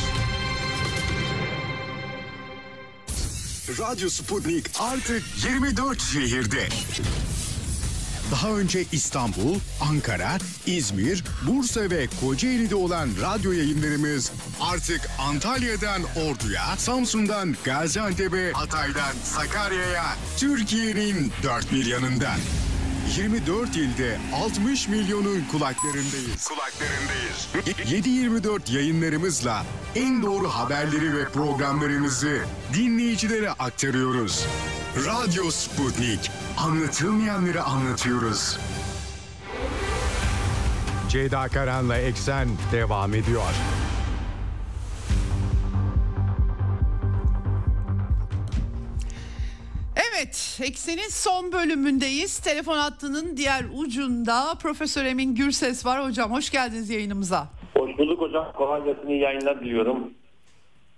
Radyo 3.78 4.08
Sputnik 4.08 4.70
artık 4.80 5.22
24 5.44 6.00
şehirde. 6.00 6.68
Daha 8.30 8.48
önce 8.48 8.84
İstanbul, 8.92 9.58
Ankara, 9.80 10.38
İzmir, 10.66 11.24
Bursa 11.46 11.80
ve 11.80 12.06
Kocaeli'de 12.20 12.74
olan 12.74 13.08
radyo 13.22 13.52
yayınlarımız 13.52 14.32
artık 14.60 15.00
Antalya'dan 15.18 16.02
Ordu'ya, 16.02 16.76
Samsun'dan 16.76 17.56
Gaziantep'e, 17.64 18.52
Hatay'dan 18.52 19.12
Sakarya'ya, 19.24 20.04
Türkiye'nin 20.36 21.32
dört 21.42 21.72
bir 21.72 21.86
yanından. 21.86 22.38
24 23.10 23.76
ilde 23.76 24.18
60 24.34 24.88
milyonun 24.88 25.44
kulaklarındayız. 25.52 26.48
Kulaklarındayız. 26.48 27.48
7-24 28.06 28.72
yayınlarımızla 28.76 29.64
en 29.94 30.22
doğru 30.22 30.48
haberleri 30.48 31.16
ve 31.16 31.24
programlarımızı 31.24 32.38
dinleyicilere 32.74 33.50
aktarıyoruz. 33.50 34.46
Radyo 35.06 35.50
Sputnik. 35.50 36.30
Anlatılmayanları 36.56 37.62
anlatıyoruz. 37.62 38.58
Ceyda 41.08 41.48
Karan'la 41.48 41.96
Eksen 41.98 42.48
devam 42.72 43.14
ediyor. 43.14 43.54
Eksen'in 50.60 51.08
son 51.08 51.52
bölümündeyiz. 51.52 52.38
Telefon 52.38 52.76
hattının 52.76 53.36
diğer 53.36 53.64
ucunda 53.74 54.54
Profesör 54.62 55.04
Emin 55.04 55.34
Gürses 55.34 55.86
var. 55.86 56.04
Hocam 56.04 56.32
hoş 56.32 56.50
geldiniz 56.50 56.90
yayınımıza. 56.90 57.48
Hoş 57.76 57.98
bulduk 57.98 58.20
hocam. 58.20 58.52
Kolay 58.56 58.84
gelsin. 58.84 59.08
iyi 59.08 59.20
yayınlar 59.20 59.60
diliyorum. 59.60 60.14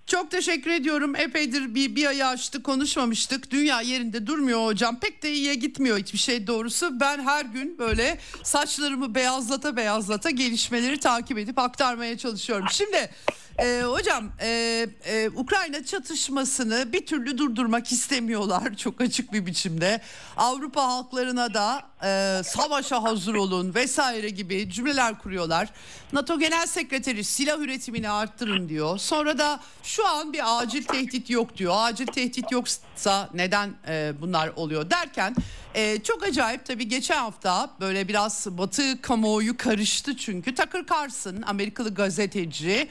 Çok 0.07 0.31
teşekkür 0.31 0.71
ediyorum. 0.71 1.17
Epeydir 1.17 1.75
bir, 1.75 1.97
bir 1.97 2.07
ayı 2.07 2.27
açtı 2.27 2.63
konuşmamıştık. 2.63 3.51
Dünya 3.51 3.81
yerinde 3.81 4.27
durmuyor 4.27 4.67
hocam. 4.67 5.01
Pek 5.01 5.23
de 5.23 5.33
iyiye 5.33 5.55
gitmiyor 5.55 5.99
hiçbir 5.99 6.19
şey 6.19 6.47
doğrusu. 6.47 7.01
Ben 7.01 7.19
her 7.19 7.45
gün 7.45 7.79
böyle 7.79 8.19
saçlarımı 8.43 9.15
beyazlata 9.15 9.77
beyazlata 9.77 10.31
gelişmeleri 10.31 11.01
takip 11.01 11.39
edip 11.39 11.59
aktarmaya 11.59 12.19
çalışıyorum. 12.19 12.67
Şimdi 12.71 13.11
e, 13.59 13.83
hocam 13.83 14.33
e, 14.41 14.87
e, 15.05 15.29
Ukrayna 15.29 15.85
çatışmasını 15.85 16.93
bir 16.93 17.07
türlü 17.07 17.39
durdurmak 17.39 17.93
istemiyorlar 17.93 18.75
çok 18.77 19.01
açık 19.01 19.33
bir 19.33 19.47
biçimde. 19.47 20.01
Avrupa 20.37 20.85
halklarına 20.85 21.55
da 21.55 21.83
e, 22.05 22.43
savaşa 22.45 23.03
hazır 23.03 23.35
olun 23.35 23.75
vesaire 23.75 24.29
gibi 24.29 24.71
cümleler 24.71 25.19
kuruyorlar. 25.19 25.69
NATO 26.13 26.39
Genel 26.39 26.67
Sekreteri 26.67 27.25
silah 27.25 27.59
üretimini 27.59 28.11
arttırın 28.11 28.69
diyor. 28.69 28.99
Sonra 28.99 29.39
da 29.39 29.61
şu 29.83 30.09
an 30.09 30.33
bir 30.33 30.59
acil 30.61 30.83
tehdit 30.83 31.31
yok 31.31 31.57
diyor. 31.57 31.75
Acil 31.77 32.07
tehdit 32.07 32.53
yoksa 32.53 33.31
neden 33.35 33.75
e, 33.89 34.13
bunlar 34.21 34.49
oluyor 34.57 34.91
derken 34.91 35.35
e, 35.75 36.03
çok 36.03 36.23
acayip 36.23 36.67
tabii 36.67 36.89
geçen 36.89 37.17
hafta 37.17 37.71
böyle 37.81 38.09
biraz 38.09 38.47
Batı 38.51 39.01
kamuoyu 39.03 39.57
karıştı 39.57 40.17
çünkü 40.17 40.55
Tucker 40.55 40.85
Carlson 40.91 41.43
Amerikalı 41.43 41.95
gazeteci 41.95 42.89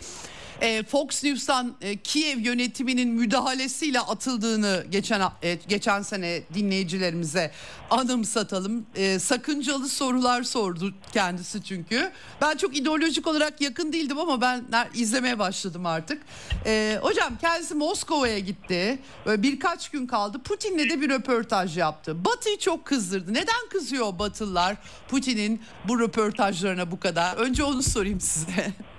e, 0.61 0.83
Fox 0.83 1.23
News'tan 1.23 1.75
e, 1.81 1.97
Kiev 1.97 2.39
yönetiminin 2.39 3.09
müdahalesiyle 3.09 3.99
atıldığını 3.99 4.85
geçen 4.89 5.21
e, 5.43 5.59
geçen 5.67 6.01
sene 6.01 6.41
dinleyicilerimize 6.53 7.51
anımsatalım. 7.89 8.85
E, 8.95 9.19
sakıncalı 9.19 9.89
sorular 9.89 10.43
sordu 10.43 10.93
kendisi 11.13 11.63
çünkü. 11.63 12.11
Ben 12.41 12.57
çok 12.57 12.77
ideolojik 12.77 13.27
olarak 13.27 13.61
yakın 13.61 13.93
değildim 13.93 14.19
ama 14.19 14.41
ben 14.41 14.65
izlemeye 14.93 15.39
başladım 15.39 15.85
artık. 15.85 16.21
E, 16.65 16.99
hocam 17.01 17.37
kendisi 17.41 17.75
Moskova'ya 17.75 18.39
gitti. 18.39 18.99
Böyle 19.25 19.43
birkaç 19.43 19.89
gün 19.89 20.07
kaldı. 20.07 20.39
Putin'le 20.43 20.89
de 20.89 21.01
bir 21.01 21.09
röportaj 21.09 21.77
yaptı. 21.77 22.25
Batı'yı 22.25 22.57
çok 22.57 22.85
kızdırdı. 22.85 23.33
Neden 23.33 23.69
kızıyor 23.69 24.19
Batılılar 24.19 24.75
Putin'in 25.07 25.61
bu 25.87 25.99
röportajlarına 25.99 26.91
bu 26.91 26.99
kadar? 26.99 27.37
Önce 27.37 27.63
onu 27.63 27.83
sorayım 27.83 28.21
size. 28.21 28.73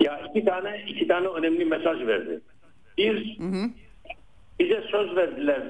Ya 0.00 0.20
iki 0.30 0.44
tane 0.44 0.84
iki 0.88 1.08
tane 1.08 1.28
önemli 1.28 1.64
mesaj 1.64 2.06
verdi. 2.06 2.40
Bir, 2.98 3.38
hı 3.38 3.44
hı. 3.44 3.70
bize 4.58 4.84
söz 4.90 5.16
verdiler. 5.16 5.62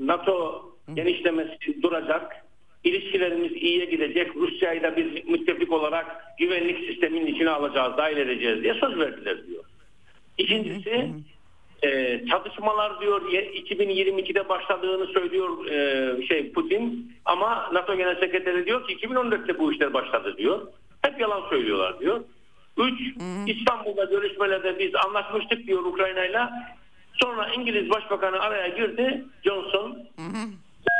NATO 0.00 0.64
genişlemesi 0.94 1.82
duracak. 1.82 2.46
İlişkilerimiz 2.84 3.52
iyiye 3.52 3.84
gidecek. 3.84 4.36
Rusya'yı 4.36 4.82
da 4.82 4.96
biz 4.96 5.28
müttefik 5.28 5.72
olarak 5.72 6.24
güvenlik 6.38 6.78
sisteminin 6.78 7.26
içine 7.26 7.50
alacağız, 7.50 7.96
dahil 7.96 8.16
edeceğiz 8.16 8.62
diye 8.62 8.74
söz 8.74 8.98
verdiler 8.98 9.46
diyor. 9.46 9.64
İkincisi. 10.38 11.08
E, 11.82 12.20
çatışmalar 12.30 13.00
diyor 13.00 13.22
2022'de 13.32 14.48
başladığını 14.48 15.06
söylüyor 15.06 15.66
e, 15.66 16.26
şey 16.26 16.52
Putin 16.52 17.12
ama 17.24 17.70
NATO 17.72 17.96
Genel 17.96 18.20
Sekreteri 18.20 18.66
diyor 18.66 18.86
ki 18.86 18.96
2014'te 18.96 19.58
bu 19.58 19.72
işler 19.72 19.94
başladı 19.94 20.34
diyor. 20.38 20.66
Hep 21.02 21.20
yalan 21.20 21.48
söylüyorlar 21.50 22.00
diyor. 22.00 22.20
Üç, 22.80 23.00
İstanbul'da 23.46 24.04
görüşmelerde 24.04 24.78
biz 24.78 24.94
anlaşmıştık 24.94 25.66
diyor 25.66 25.84
Ukrayna'yla. 25.84 26.52
Sonra 27.12 27.48
İngiliz 27.48 27.90
Başbakanı 27.90 28.40
araya 28.40 28.68
girdi 28.68 29.24
Johnson. 29.44 29.98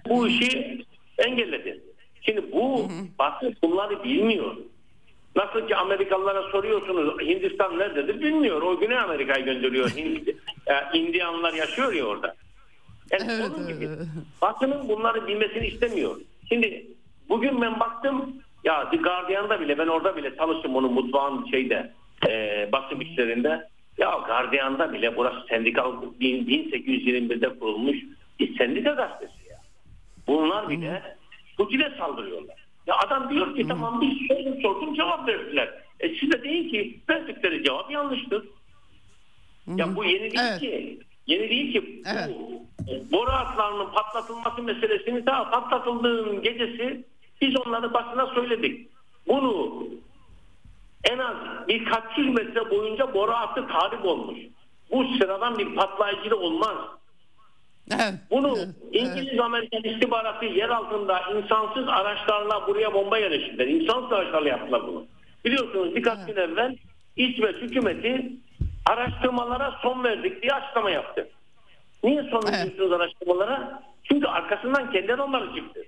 Bu 0.09 0.29
işi 0.29 0.85
engelledi. 1.19 1.81
Şimdi 2.23 2.53
bu 2.53 2.89
Batı 3.19 3.53
bunları 3.63 4.05
bilmiyor. 4.05 4.57
Nasıl 5.37 5.69
ki 5.69 5.77
Amerikalılara 5.77 6.43
soruyorsunuz 6.43 7.21
Hindistan 7.21 7.79
nerededir 7.79 8.21
bilmiyor. 8.21 8.63
O 8.63 8.79
Güney 8.79 8.99
Amerika'yı 8.99 9.45
gönderiyor. 9.45 9.91
Hind, 9.97 10.27
e, 10.27 10.99
Indiyanlar 10.99 11.53
yaşıyor 11.53 11.93
ya 11.93 12.05
orada. 12.05 12.35
Yani 13.11 13.23
evet, 13.31 13.51
onun 13.57 13.69
gibi. 13.69 13.89
Batı'nın 14.43 14.89
bunları 14.89 15.27
bilmesini 15.27 15.67
istemiyor. 15.67 16.17
Şimdi 16.49 16.87
bugün 17.29 17.61
ben 17.61 17.81
baktım 17.81 18.35
ya 18.65 18.91
The 18.91 18.97
Guardian'da 18.97 19.61
bile 19.61 19.79
ben 19.79 19.87
orada 19.87 20.17
bile 20.17 20.37
çalıştım 20.37 20.77
onun 20.77 20.93
mutfağın 20.93 21.47
şeyde 21.51 21.93
e, 22.29 22.69
basım 22.73 23.01
işlerinde. 23.01 23.69
Ya 23.99 24.11
Guardian'da 24.27 24.93
bile 24.93 25.17
burası 25.17 25.47
sendikal 25.49 25.93
1821'de 26.21 27.59
kurulmuş 27.59 27.97
bir 28.41 28.59
sendika 28.59 28.91
gazetesi 28.91 29.49
ya. 29.51 29.57
Bunlar 30.27 30.69
bile 30.69 31.03
Putin'e 31.57 31.91
saldırıyorlar. 31.99 32.67
Ya 32.87 32.95
adam 33.07 33.31
diyor 33.31 33.57
ki 33.57 33.69
tamam 33.69 34.01
biz 34.01 34.29
sordum 34.29 34.61
sordum 34.63 34.95
cevap 34.95 35.29
verdiler. 35.29 35.75
E 36.01 36.09
siz 36.09 36.33
de 36.33 36.43
deyin 36.43 36.69
ki 36.69 37.01
verdikleri 37.11 37.65
cevap 37.65 37.91
yanlıştır. 37.91 38.45
Ya 39.77 39.97
bu 39.97 40.05
yeni 40.05 40.21
değil 40.21 40.39
evet. 40.51 40.61
ki. 40.61 41.01
Yeni 41.27 41.51
değil 41.51 41.73
ki. 41.73 42.03
Evet. 42.07 42.29
Bu 42.29 42.67
boru 43.13 43.31
hatlarının 43.31 43.91
patlatılması 43.93 44.63
meselesini 44.63 45.27
daha 45.27 45.51
patlatıldığının 45.51 46.43
gecesi 46.43 47.05
biz 47.41 47.57
onları 47.67 47.95
basına 47.95 48.27
söyledik. 48.27 48.89
Bunu 49.29 49.85
en 51.11 51.19
az 51.19 51.37
birkaç 51.69 52.19
yüz 52.19 52.29
metre 52.29 52.71
boyunca 52.71 53.15
boru 53.15 53.33
hattı 53.33 53.67
tahrip 53.67 54.05
olmuş. 54.05 54.39
Bu 54.91 55.05
sıradan 55.19 55.59
bir 55.59 55.75
patlayıcı 55.75 56.31
da 56.31 56.37
olmaz. 56.37 56.77
Evet, 57.95 58.15
Bunu 58.31 58.59
evet, 58.59 58.69
İngiliz. 58.93 59.41
Amerikan 59.41 59.83
istihbaratı 59.83 60.45
yer 60.45 60.69
altında 60.69 61.21
insansız 61.21 61.89
araçlarla 61.89 62.67
buraya 62.67 62.95
bomba 62.95 63.19
yerleştirdiler. 63.19 63.67
İnsansız 63.67 64.13
araçlarla 64.13 64.49
yaptılar 64.49 64.87
bunu. 64.87 65.07
Biliyorsunuz 65.45 65.95
birkaç 65.95 66.19
evet. 66.19 66.27
gün 66.27 66.43
evvel 66.43 66.77
İsveç 67.17 67.57
hükümeti 67.57 68.33
araştırmalara 68.91 69.79
son 69.83 70.05
verdik 70.05 70.43
diye 70.43 70.53
açıklama 70.53 70.91
yaptı. 70.91 71.29
Niye 72.05 72.23
son 72.23 72.43
veriyorsunuz 72.43 72.91
evet. 72.91 73.01
araştırmalara? 73.01 73.83
Çünkü 74.05 74.27
arkasından 74.27 74.93
kendileri 74.93 75.23
onları 75.23 75.55
çıktı. 75.55 75.81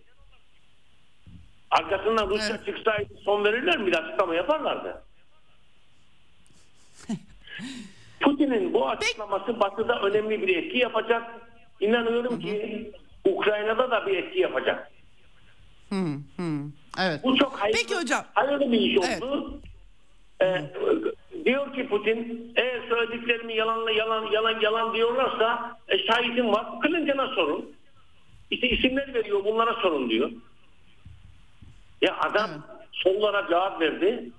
Arkasından 1.72 2.28
Rusya 2.28 2.56
evet. 2.56 2.66
çıksaydı 2.66 3.14
son 3.24 3.44
verirler 3.44 3.78
mi? 3.78 3.86
Bir 3.86 3.98
açıklama 3.98 4.34
yaparlardı. 4.34 5.02
Putin'in 8.20 8.74
bu 8.74 8.88
açıklaması 8.88 9.60
Batı'da 9.60 10.00
önemli 10.00 10.42
bir 10.42 10.56
etki 10.56 10.78
yapacak. 10.78 11.22
İnanıyorum 11.80 12.40
ki 12.40 12.90
Ukrayna'da 13.24 13.90
da 13.90 14.06
bir 14.06 14.16
etki 14.16 14.40
yapacak. 14.40 14.90
Hı 15.88 16.04
hı. 16.36 16.42
Evet. 17.00 17.20
Bu 17.24 17.36
çok 17.36 17.52
hayırlı, 17.60 17.78
Peki 17.80 17.94
hocam. 18.00 18.24
hayırlı 18.34 18.72
bir 18.72 18.80
iş 18.80 18.98
oldu. 18.98 19.60
Evet. 20.40 20.76
Ee, 20.76 21.44
diyor 21.44 21.74
ki 21.74 21.88
Putin 21.88 22.52
eğer 22.56 22.80
söylediklerimi 22.88 23.56
yalanla 23.56 23.90
yalan 23.90 24.26
yalan 24.32 24.60
yalan 24.60 24.94
diyorlarsa 24.94 25.78
e, 25.88 25.98
şahidim 25.98 26.52
var. 26.52 26.66
Clinton'a 26.86 27.26
sorun. 27.28 27.72
İşte 28.50 28.68
isimler 28.68 29.14
veriyor 29.14 29.44
bunlara 29.44 29.74
sorun 29.74 30.10
diyor. 30.10 30.30
Ya 32.02 32.16
adam 32.20 32.50
evet. 32.50 32.88
sollara 32.92 33.48
cevap 33.48 33.80
verdi. 33.80 34.30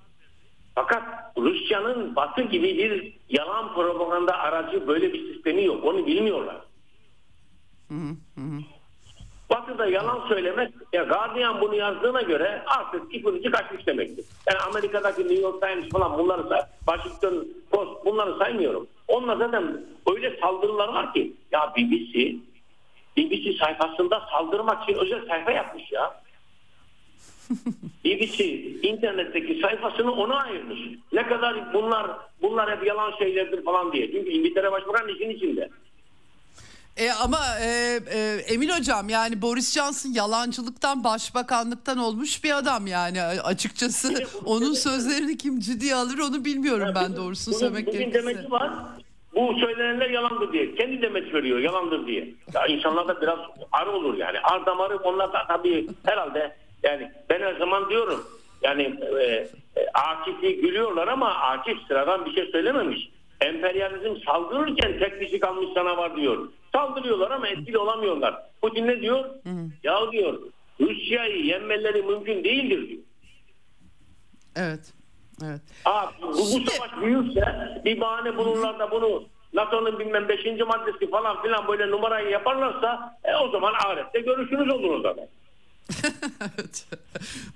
Fakat 0.75 1.03
Rusya'nın 1.37 2.15
Batı 2.15 2.41
gibi 2.41 2.77
bir 2.77 3.13
yalan 3.29 3.73
propaganda 3.73 4.37
aracı 4.37 4.87
böyle 4.87 5.13
bir 5.13 5.33
sistemi 5.33 5.63
yok. 5.63 5.85
Onu 5.85 6.07
bilmiyorlar. 6.07 6.57
Hı 7.89 7.95
hı. 8.35 8.59
Batı'da 9.49 9.85
yalan 9.85 10.27
söylemek, 10.27 10.73
ya 10.93 11.03
Guardian 11.03 11.61
bunu 11.61 11.75
yazdığına 11.75 12.21
göre 12.21 12.63
artık 12.65 13.15
ipinici 13.15 13.51
kaçmış 13.51 13.87
demektir. 13.87 14.25
Yani 14.47 14.59
Amerika'daki 14.59 15.21
New 15.21 15.41
York 15.41 15.61
Times 15.61 15.89
falan 15.89 16.17
bunları 16.17 16.49
say, 16.49 16.61
Washington 16.85 17.47
Post 17.71 18.05
bunları 18.05 18.37
saymıyorum. 18.37 18.87
Onlar 19.07 19.37
zaten 19.37 19.85
öyle 20.15 20.39
saldırılar 20.39 20.87
var 20.87 21.13
ki 21.13 21.33
ya 21.51 21.73
BBC 23.17 23.57
sayfasında 23.59 24.21
saldırmak 24.31 24.83
için 24.83 24.99
özel 24.99 25.27
sayfa 25.27 25.51
yapmış 25.51 25.91
ya. 25.91 26.21
BBC 28.05 28.45
internetteki 28.81 29.61
sayfasını 29.61 30.11
ona 30.11 30.35
ayırmış. 30.35 30.79
Ne 31.13 31.27
kadar 31.27 31.73
bunlar 31.73 32.11
bunlar 32.41 32.77
hep 32.77 32.87
yalan 32.87 33.11
şeylerdir 33.19 33.63
falan 33.63 33.91
diye. 33.93 34.11
Çünkü 34.11 34.29
İngiltere 34.29 34.71
Başbakanı 34.71 35.11
işin 35.11 35.29
içinde. 35.29 35.69
E 36.97 37.11
ama 37.11 37.39
e, 37.61 37.99
e, 38.13 38.19
Emin 38.53 38.69
hocam 38.69 39.09
yani 39.09 39.41
Boris 39.41 39.73
Johnson 39.75 40.09
yalancılıktan 40.13 41.03
başbakanlıktan 41.03 41.97
olmuş 41.97 42.43
bir 42.43 42.57
adam 42.57 42.87
yani 42.87 43.21
açıkçası 43.21 44.13
onun 44.45 44.73
sözlerini 44.73 45.37
kim 45.37 45.59
ciddiye 45.59 45.95
alır 45.95 46.19
onu 46.19 46.45
bilmiyorum 46.45 46.87
ben 46.95 47.03
Bugün- 47.05 47.15
doğrusunu 47.17 47.53
bugün- 47.55 47.59
söylemek 47.65 47.87
bugün 47.87 47.99
gerekirse. 47.99 48.27
demeci 48.27 48.51
var. 48.51 48.71
Bu 49.35 49.53
söylenenler 49.59 50.09
yalandır 50.09 50.53
diye. 50.53 50.75
Kendi 50.75 51.01
demet 51.01 51.33
veriyor 51.33 51.59
yalandır 51.59 52.07
diye. 52.07 52.33
Ya 52.53 52.65
insanlar 52.67 53.07
da 53.07 53.21
biraz 53.21 53.39
ar 53.71 53.87
olur 53.87 54.17
yani. 54.17 54.39
Ar 54.39 54.65
damarı 54.65 54.97
onlar 54.97 55.33
da 55.33 55.43
tabii 55.47 55.87
herhalde 56.05 56.55
yani 56.83 57.11
ben 57.29 57.41
her 57.41 57.53
zaman 57.53 57.89
diyorum 57.89 58.27
yani 58.61 58.99
e, 59.21 59.23
e, 59.75 59.87
Akif'i 59.93 60.61
gülüyorlar 60.61 61.07
ama 61.07 61.29
Akif 61.29 61.77
sıradan 61.87 62.25
bir 62.25 62.35
şey 62.35 62.45
söylememiş. 62.45 63.09
Emperyalizm 63.41 64.15
saldırırken 64.25 64.99
tek 64.99 65.21
kişi 65.21 65.39
kalmış 65.39 65.75
canavar 65.75 66.15
diyor. 66.15 66.49
Saldırıyorlar 66.71 67.31
ama 67.31 67.47
etkili 67.47 67.77
olamıyorlar. 67.77 68.35
Putin 68.61 68.87
ne 68.87 69.01
diyor? 69.01 69.29
Ya 69.83 70.11
diyor 70.11 70.39
Rusya'yı 70.79 71.45
yenmeleri 71.45 72.01
mümkün 72.01 72.43
değildir 72.43 72.89
diyor. 72.89 73.01
Evet. 74.55 74.93
Evet. 75.43 75.61
Aa, 75.85 76.05
bu, 76.21 76.37
bu 76.37 76.71
savaş 76.71 77.01
büyürse 77.01 77.41
bir 77.85 78.01
bahane 78.01 78.37
bulurlar 78.37 78.79
da 78.79 78.91
bunu 78.91 79.23
NATO'nun 79.53 79.99
bilmem 79.99 80.27
5. 80.29 80.45
maddesi 80.45 81.09
falan 81.09 81.41
filan 81.41 81.67
böyle 81.67 81.91
numarayı 81.91 82.29
yaparlarsa 82.29 83.17
e, 83.23 83.35
o 83.35 83.49
zaman 83.49 83.73
ahirette 83.73 84.19
görüşünüz 84.19 84.69
olur 84.69 84.99
o 84.99 85.01
zaman. 85.01 85.25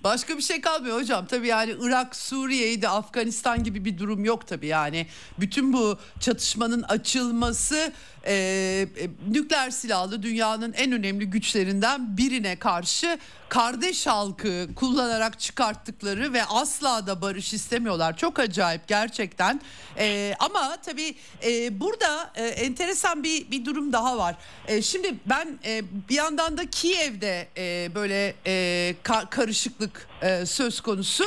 Başka 0.03 0.37
bir 0.37 0.41
şey 0.41 0.61
kalmıyor 0.61 0.99
hocam. 0.99 1.25
Tabii 1.25 1.47
yani 1.47 1.75
Irak, 1.81 2.15
Suriye'ydi, 2.15 2.87
Afganistan 2.87 3.63
gibi 3.63 3.85
bir 3.85 3.97
durum 3.97 4.25
yok 4.25 4.47
tabii 4.47 4.67
yani. 4.67 5.07
Bütün 5.39 5.73
bu 5.73 5.97
çatışmanın 6.19 6.81
açılması 6.81 7.93
e, 8.27 8.33
e, 8.33 8.87
nükleer 9.31 9.69
silahlı 9.69 10.23
dünyanın 10.23 10.73
en 10.73 10.91
önemli 10.91 11.25
güçlerinden 11.25 12.17
birine 12.17 12.55
karşı 12.55 13.19
kardeş 13.49 14.07
halkı 14.07 14.67
kullanarak 14.75 15.39
çıkarttıkları 15.39 16.33
ve 16.33 16.45
asla 16.45 17.07
da 17.07 17.21
barış 17.21 17.53
istemiyorlar. 17.53 18.17
Çok 18.17 18.39
acayip 18.39 18.87
gerçekten. 18.87 19.61
E, 19.97 20.35
ama 20.39 20.77
tabii 20.85 21.15
e, 21.45 21.79
burada 21.79 22.31
e, 22.35 22.47
enteresan 22.47 23.23
bir 23.23 23.51
bir 23.51 23.65
durum 23.65 23.93
daha 23.93 24.17
var. 24.17 24.35
E, 24.67 24.81
şimdi 24.81 25.15
ben 25.25 25.59
e, 25.65 25.81
bir 26.09 26.15
yandan 26.15 26.57
da 26.57 26.69
Kiev'de 26.69 27.47
e, 27.57 27.95
böyle 27.95 28.35
e, 28.45 28.95
ka- 29.03 29.29
karışıklık 29.29 30.07
e, 30.21 30.45
söz 30.45 30.81
konusu. 30.81 31.23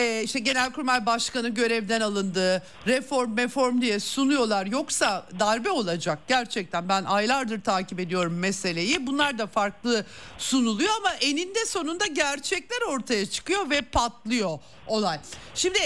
E, 0.00 0.22
işte 0.22 0.38
Genelkurmay 0.38 1.06
Başkanı 1.06 1.48
görevden 1.48 2.00
alındı. 2.00 2.62
Reform 2.86 3.36
reform 3.36 3.80
diye 3.80 4.00
sunuyorlar. 4.00 4.66
Yoksa 4.66 5.26
darbe 5.38 5.70
olacak 5.70 6.18
gerçekten. 6.28 6.88
Ben 6.88 7.04
aylardır 7.04 7.60
takip 7.60 8.00
ediyorum 8.00 8.38
meseleyi. 8.38 9.06
Bunlar 9.06 9.38
da 9.38 9.46
farklı 9.46 10.04
sunuluyor 10.38 10.90
ama 10.98 11.12
eninde 11.14 11.66
sonunda 11.66 12.06
gerçekler 12.06 12.80
ortaya 12.88 13.26
çıkıyor 13.26 13.70
ve 13.70 13.80
patlıyor 13.80 14.58
olay. 14.86 15.20
Şimdi 15.54 15.78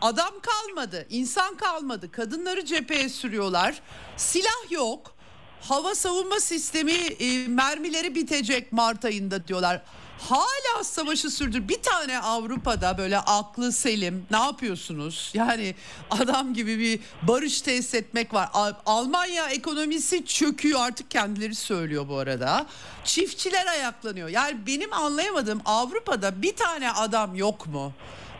adam 0.00 0.34
kalmadı, 0.42 1.06
insan 1.10 1.56
kalmadı. 1.56 2.12
Kadınları 2.12 2.64
cepheye 2.64 3.08
sürüyorlar. 3.08 3.80
Silah 4.16 4.70
yok. 4.70 5.14
Hava 5.60 5.94
savunma 5.94 6.40
sistemi 6.40 6.92
e, 6.92 7.48
mermileri 7.48 8.14
bitecek 8.14 8.72
Mart 8.72 9.04
ayında 9.04 9.48
diyorlar. 9.48 9.82
Hala 10.18 10.84
savaşı 10.84 11.30
sürdür. 11.30 11.68
Bir 11.68 11.82
tane 11.82 12.18
Avrupa'da 12.20 12.98
böyle 12.98 13.18
aklı 13.18 13.72
selim 13.72 14.26
ne 14.30 14.36
yapıyorsunuz? 14.36 15.30
Yani 15.34 15.74
adam 16.10 16.54
gibi 16.54 16.78
bir 16.78 17.00
barış 17.22 17.60
tesis 17.62 17.94
etmek 17.94 18.34
var. 18.34 18.48
Al- 18.52 18.72
Almanya 18.86 19.48
ekonomisi 19.48 20.26
çöküyor 20.26 20.80
artık 20.82 21.10
kendileri 21.10 21.54
söylüyor 21.54 22.08
bu 22.08 22.16
arada. 22.18 22.66
Çiftçiler 23.04 23.66
ayaklanıyor. 23.66 24.28
Yani 24.28 24.56
benim 24.66 24.92
anlayamadığım 24.92 25.60
Avrupa'da 25.64 26.42
bir 26.42 26.56
tane 26.56 26.90
adam 26.92 27.34
yok 27.34 27.66
mu? 27.66 27.92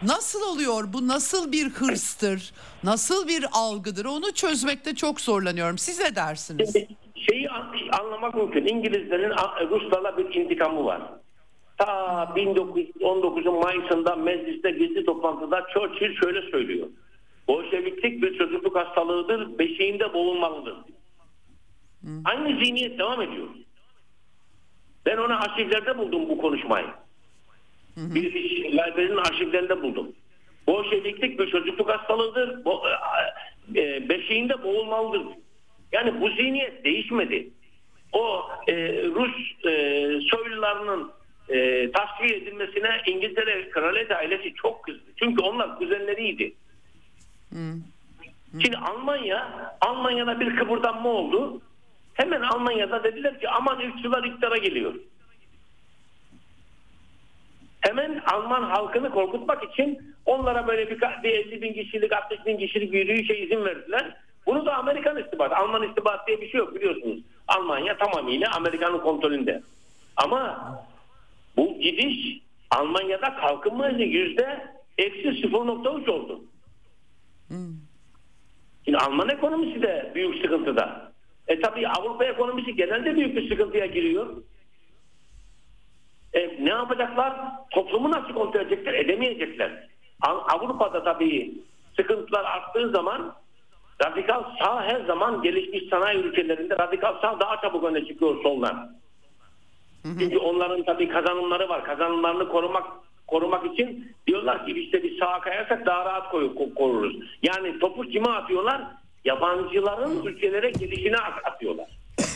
Nasıl 0.03 0.43
oluyor 0.43 0.93
bu 0.93 1.09
nasıl 1.09 1.53
bir 1.53 1.69
hırstır 1.71 2.53
nasıl 2.85 3.29
bir 3.29 3.47
algıdır 3.53 4.05
onu 4.05 4.33
çözmekte 4.33 4.95
çok 4.95 5.21
zorlanıyorum 5.21 5.79
siz 5.79 5.99
ne 5.99 6.15
dersiniz? 6.17 6.73
Şeyi 7.31 7.49
an- 7.51 8.01
anlamak 8.05 8.35
mümkün. 8.35 8.67
İngilizlerin 8.67 9.31
Ruslarla 9.71 10.19
bir 10.19 10.35
intikamı 10.35 10.85
var. 10.85 11.03
Ta 11.79 11.87
1919'un 12.37 13.61
Mayıs'ında 13.63 14.17
mecliste 14.17 14.71
gizli 14.71 15.05
toplantıda 15.05 15.67
Churchill 15.75 16.15
şöyle 16.15 16.51
söylüyor. 16.51 16.87
Bolşeviklik 17.49 18.23
bir 18.23 18.39
çocukluk 18.39 18.77
hastalığıdır, 18.77 19.59
beşiğinde 19.59 20.15
boğulmalıdır. 20.15 20.75
Aynı 22.25 22.65
zihniyet 22.65 22.99
devam 22.99 23.23
ediyor. 23.23 23.47
Ben 25.07 25.17
ona 25.17 25.39
arşivlerde 25.41 25.99
buldum 25.99 26.29
bu 26.29 26.39
konuşmayı. 26.39 26.87
Bir 27.97 28.33
library'nin 28.73 29.17
arşivlerinde 29.17 29.83
buldum. 29.83 30.13
Bolşeviklik 30.67 31.39
bir 31.39 31.51
çocukluk 31.51 31.89
hastalığıdır, 31.91 32.65
bo- 32.65 32.99
e, 33.77 34.09
beşiğinde 34.09 34.63
boğulmalıdır. 34.63 35.23
Yani 35.93 36.21
bu 36.21 36.29
zihniyet 36.29 36.85
değişmedi. 36.85 37.51
O 38.13 38.43
e, 38.69 38.75
Rus 39.03 39.65
e, 39.67 39.71
soylularının 40.31 41.11
e, 41.49 41.91
tasfiye 41.93 42.37
edilmesine 42.37 43.03
İngiltere 43.07 43.71
kraliyet 43.71 44.11
ailesi 44.11 44.55
çok 44.55 44.83
kızdı. 44.83 45.11
Çünkü 45.17 45.43
onlar 45.43 45.79
kuzenleriydi. 45.79 46.55
Şimdi 48.53 48.77
Almanya, 48.77 49.73
Almanya'da 49.81 50.41
bir 50.41 50.57
kıpırdanma 50.57 51.09
oldu. 51.09 51.61
Hemen 52.15 52.41
Almanya'da 52.41 53.05
dediler 53.05 53.41
ki 53.41 53.49
aman 53.49 53.79
ırkçılar 53.79 54.25
iktidara 54.25 54.57
geliyor. 54.57 54.95
Hemen 57.81 58.23
Alman 58.33 58.63
halkını 58.63 59.11
korkutmak 59.11 59.73
için 59.73 60.15
onlara 60.27 60.67
böyle 60.67 60.91
bir, 60.91 61.01
bir 61.23 61.31
50 61.31 61.63
bin 61.63 61.73
kişilik 61.73 62.13
60 62.13 62.47
bin 62.47 62.59
kişilik 62.59 62.95
yürüyüşe 62.95 63.39
izin 63.39 63.65
verdiler. 63.65 64.17
Bunu 64.47 64.67
da 64.67 64.77
Amerikan 64.77 65.19
istihbaratı. 65.19 65.57
Alman 65.57 65.83
istihbaratı 65.83 66.27
diye 66.27 66.41
bir 66.41 66.49
şey 66.49 66.59
yok 66.59 66.75
biliyorsunuz. 66.75 67.19
Almanya 67.49 67.97
tamamıyla 67.97 68.51
Amerika'nın 68.55 68.99
kontrolünde. 68.99 69.63
Ama 70.17 70.73
bu 71.59 71.79
gidiş 71.81 72.43
Almanya'da 72.71 73.35
kalkınma 73.37 73.89
hızı 73.89 74.03
yüzde 74.03 74.67
eksi 74.99 75.29
0.3 75.29 76.11
oldu. 76.11 76.41
Şimdi 78.85 78.99
Alman 78.99 79.29
ekonomisi 79.29 79.83
de 79.83 80.13
büyük 80.15 80.43
sıkıntıda. 80.43 81.13
E 81.49 81.61
tabi 81.61 81.89
Avrupa 81.89 82.25
ekonomisi 82.25 82.77
genelde 82.77 83.17
büyük 83.17 83.37
bir 83.37 83.49
sıkıntıya 83.49 83.87
giriyor. 83.87 84.43
E, 86.33 86.65
ne 86.65 86.71
yapacaklar? 86.71 87.35
Toplumu 87.71 88.11
nasıl 88.11 88.35
kontrol 88.35 88.61
edecekler? 88.61 88.95
Edemeyecekler. 88.95 89.89
Av- 90.23 90.45
Avrupa'da 90.59 91.05
tabii 91.05 91.55
sıkıntılar 91.97 92.45
arttığı 92.45 92.91
zaman 92.91 93.35
radikal 94.05 94.43
sağ 94.59 94.83
her 94.85 95.01
zaman 95.05 95.43
gelişmiş 95.43 95.83
sanayi 95.91 96.19
ülkelerinde 96.19 96.79
radikal 96.79 97.21
sağ 97.21 97.41
daha 97.41 97.61
çabuk 97.61 97.85
öne 97.85 98.05
çıkıyor 98.05 98.43
soldan. 98.43 98.97
Çünkü 100.03 100.39
onların 100.39 100.85
tabii 100.85 101.09
kazanımları 101.09 101.69
var. 101.69 101.85
Kazanımlarını 101.85 102.49
korumak 102.49 102.87
korumak 103.27 103.73
için 103.75 104.13
diyorlar 104.27 104.67
ki 104.67 104.73
işte 104.73 105.03
biz 105.03 105.19
sağa 105.19 105.41
kayarsak 105.41 105.87
daha 105.87 106.05
rahat 106.05 106.31
koy- 106.31 106.55
ko- 106.55 106.75
koruruz. 106.75 107.17
Yani 107.43 107.79
topu 107.79 108.03
kime 108.03 108.29
atıyorlar? 108.31 108.83
Yabancıların 109.25 110.23
ülkelere 110.25 110.71
gelişine 110.71 111.17
at- 111.17 111.47
atıyorlar. 111.53 111.87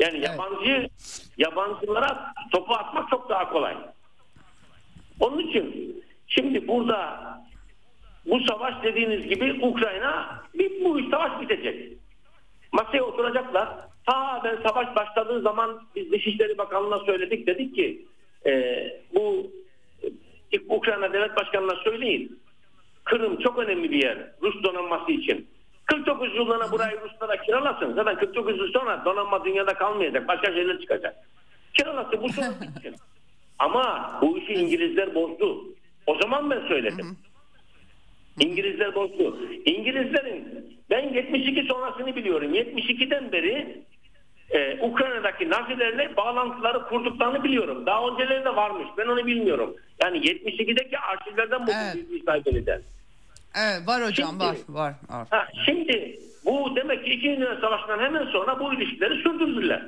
Yani 0.00 0.20
yabancı 0.20 0.88
yabancılara 1.38 2.32
topu 2.52 2.74
atmak 2.74 3.10
çok 3.10 3.28
daha 3.30 3.48
kolay. 3.50 3.76
Onun 5.20 5.38
için 5.38 5.96
şimdi 6.26 6.68
burada 6.68 7.18
bu 8.26 8.40
savaş 8.40 8.74
dediğiniz 8.82 9.28
gibi 9.28 9.58
Ukrayna 9.66 10.42
bir, 10.54 10.84
bu 10.84 11.10
savaş 11.10 11.40
bitecek. 11.40 11.92
Masaya 12.72 13.02
oturacaklar. 13.02 13.68
Ta 14.08 14.40
ben 14.44 14.58
savaş 14.68 14.96
başladığı 14.96 15.40
zaman 15.40 15.82
biz 15.96 16.12
Dışişleri 16.12 16.58
Bakanlığı'na 16.58 16.98
söyledik 16.98 17.46
dedik 17.46 17.74
ki 17.74 18.06
e, 18.46 18.52
bu 19.14 19.50
e, 20.52 20.58
Ukrayna 20.68 21.12
Devlet 21.12 21.36
Başkanı'na 21.36 21.76
söyleyin. 21.84 22.40
Kırım 23.04 23.40
çok 23.40 23.58
önemli 23.58 23.90
bir 23.90 24.02
yer 24.02 24.18
Rus 24.42 24.62
donanması 24.62 25.12
için. 25.12 25.48
49 25.84 26.36
yılına 26.36 26.72
burayı 26.72 26.98
Ruslara 27.00 27.36
kiralasın. 27.42 27.94
Zaten 27.94 28.16
49 28.16 28.58
yıl 28.58 28.72
sonra 28.72 29.04
donanma 29.04 29.44
dünyada 29.44 29.74
kalmayacak. 29.74 30.28
Başka 30.28 30.52
şeyler 30.52 30.80
çıkacak. 30.80 31.16
Kiralasın 31.74 32.22
bu 32.22 32.28
sorun 32.28 32.54
bitsin. 32.60 32.94
Ama 33.58 34.12
bu 34.22 34.38
işi 34.38 34.52
İngilizler 34.52 35.14
bozdu. 35.14 35.64
O 36.06 36.18
zaman 36.22 36.50
ben 36.50 36.68
söyledim. 36.68 37.16
İngilizler 38.40 38.94
bozdu. 38.94 39.38
İngilizlerin 39.64 40.68
ben 40.90 41.14
72 41.14 41.62
sonrasını 41.62 42.16
biliyorum. 42.16 42.54
72'den 42.54 43.32
beri 43.32 43.84
e, 44.50 44.78
Ukrayna'daki 44.82 45.50
Nazilerle 45.50 46.16
bağlantıları 46.16 46.84
kurduklarını 46.88 47.44
biliyorum. 47.44 47.86
Daha 47.86 48.08
önceleri 48.08 48.44
de 48.44 48.56
varmış. 48.56 48.88
Ben 48.98 49.06
onu 49.06 49.26
bilmiyorum. 49.26 49.74
Yani 50.02 50.18
72'deki 50.18 50.98
arşivlerden 50.98 51.66
bu 51.66 51.70
Evet. 51.70 51.94
bilgiyi 51.94 52.22
sahibi 52.22 52.64
Evet 53.54 53.88
var 53.88 54.02
hocam 54.06 54.28
Şimdi- 54.28 54.44
var 54.44 54.56
var. 54.68 54.94
var. 55.08 55.26
Ha, 55.30 55.48
şimdi 55.64 56.18
bu 56.44 56.76
demek 56.76 57.04
ki 57.04 57.10
İkinci 57.10 57.40
Dünya 57.40 57.60
Savaşı'ndan 57.60 57.98
hemen 57.98 58.24
sonra 58.26 58.60
bu 58.60 58.74
ilişkileri 58.74 59.22
sürdürdüler. 59.22 59.82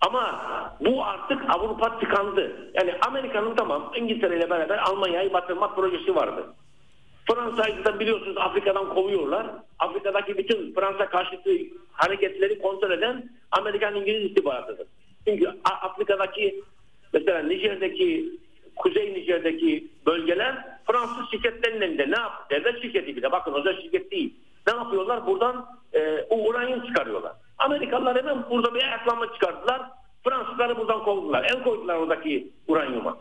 Ama 0.00 0.44
bu 0.80 1.04
artık 1.04 1.42
Avrupa 1.50 1.98
tıkandı. 1.98 2.70
Yani 2.74 2.94
Amerika'nın 3.06 3.56
tamam 3.56 3.92
İngiltere 3.96 4.36
ile 4.38 4.50
beraber 4.50 4.78
Almanya'yı 4.78 5.32
batırma 5.32 5.74
projesi 5.74 6.14
vardı. 6.14 6.46
Fransa'yı 7.26 7.84
da 7.84 8.00
biliyorsunuz 8.00 8.36
Afrika'dan 8.38 8.94
kovuyorlar. 8.94 9.46
Afrika'daki 9.78 10.38
bütün 10.38 10.74
Fransa 10.74 11.08
karşıtı 11.08 11.50
hareketleri 11.92 12.58
kontrol 12.58 12.90
eden 12.90 13.30
Amerikan 13.50 13.94
İngiliz 13.94 14.30
istihbaratıdır. 14.30 14.86
Çünkü 15.26 15.50
Afrika'daki 15.64 16.62
mesela 17.12 17.42
Nijer'deki 17.42 18.30
Kuzey 18.76 19.14
Nijer'deki 19.14 19.88
bölgeler 20.06 20.74
Fransız 20.86 21.30
şirketlerinin 21.30 21.80
elinde. 21.80 22.10
Ne 22.10 22.20
yap? 22.20 22.50
Devlet 22.50 22.82
şirketi 22.82 23.16
bile. 23.16 23.32
Bakın 23.32 23.54
özel 23.54 23.82
şirket 23.82 24.10
değil. 24.10 24.34
Ne 24.66 24.74
yapıyorlar? 24.74 25.26
Buradan 25.26 25.66
e, 25.92 26.22
uranyum 26.30 26.86
çıkarıyorlar. 26.86 27.32
Amerikalılar 27.58 28.16
hemen 28.16 28.44
burada 28.50 28.74
bir 28.74 28.82
ayaklanma 28.82 29.32
çıkardılar. 29.32 29.82
Fransızları 30.24 30.78
buradan 30.78 31.04
kovdular. 31.04 31.44
El 31.44 31.62
koydular 31.62 31.96
oradaki 31.96 32.48
uranyuma. 32.68 33.16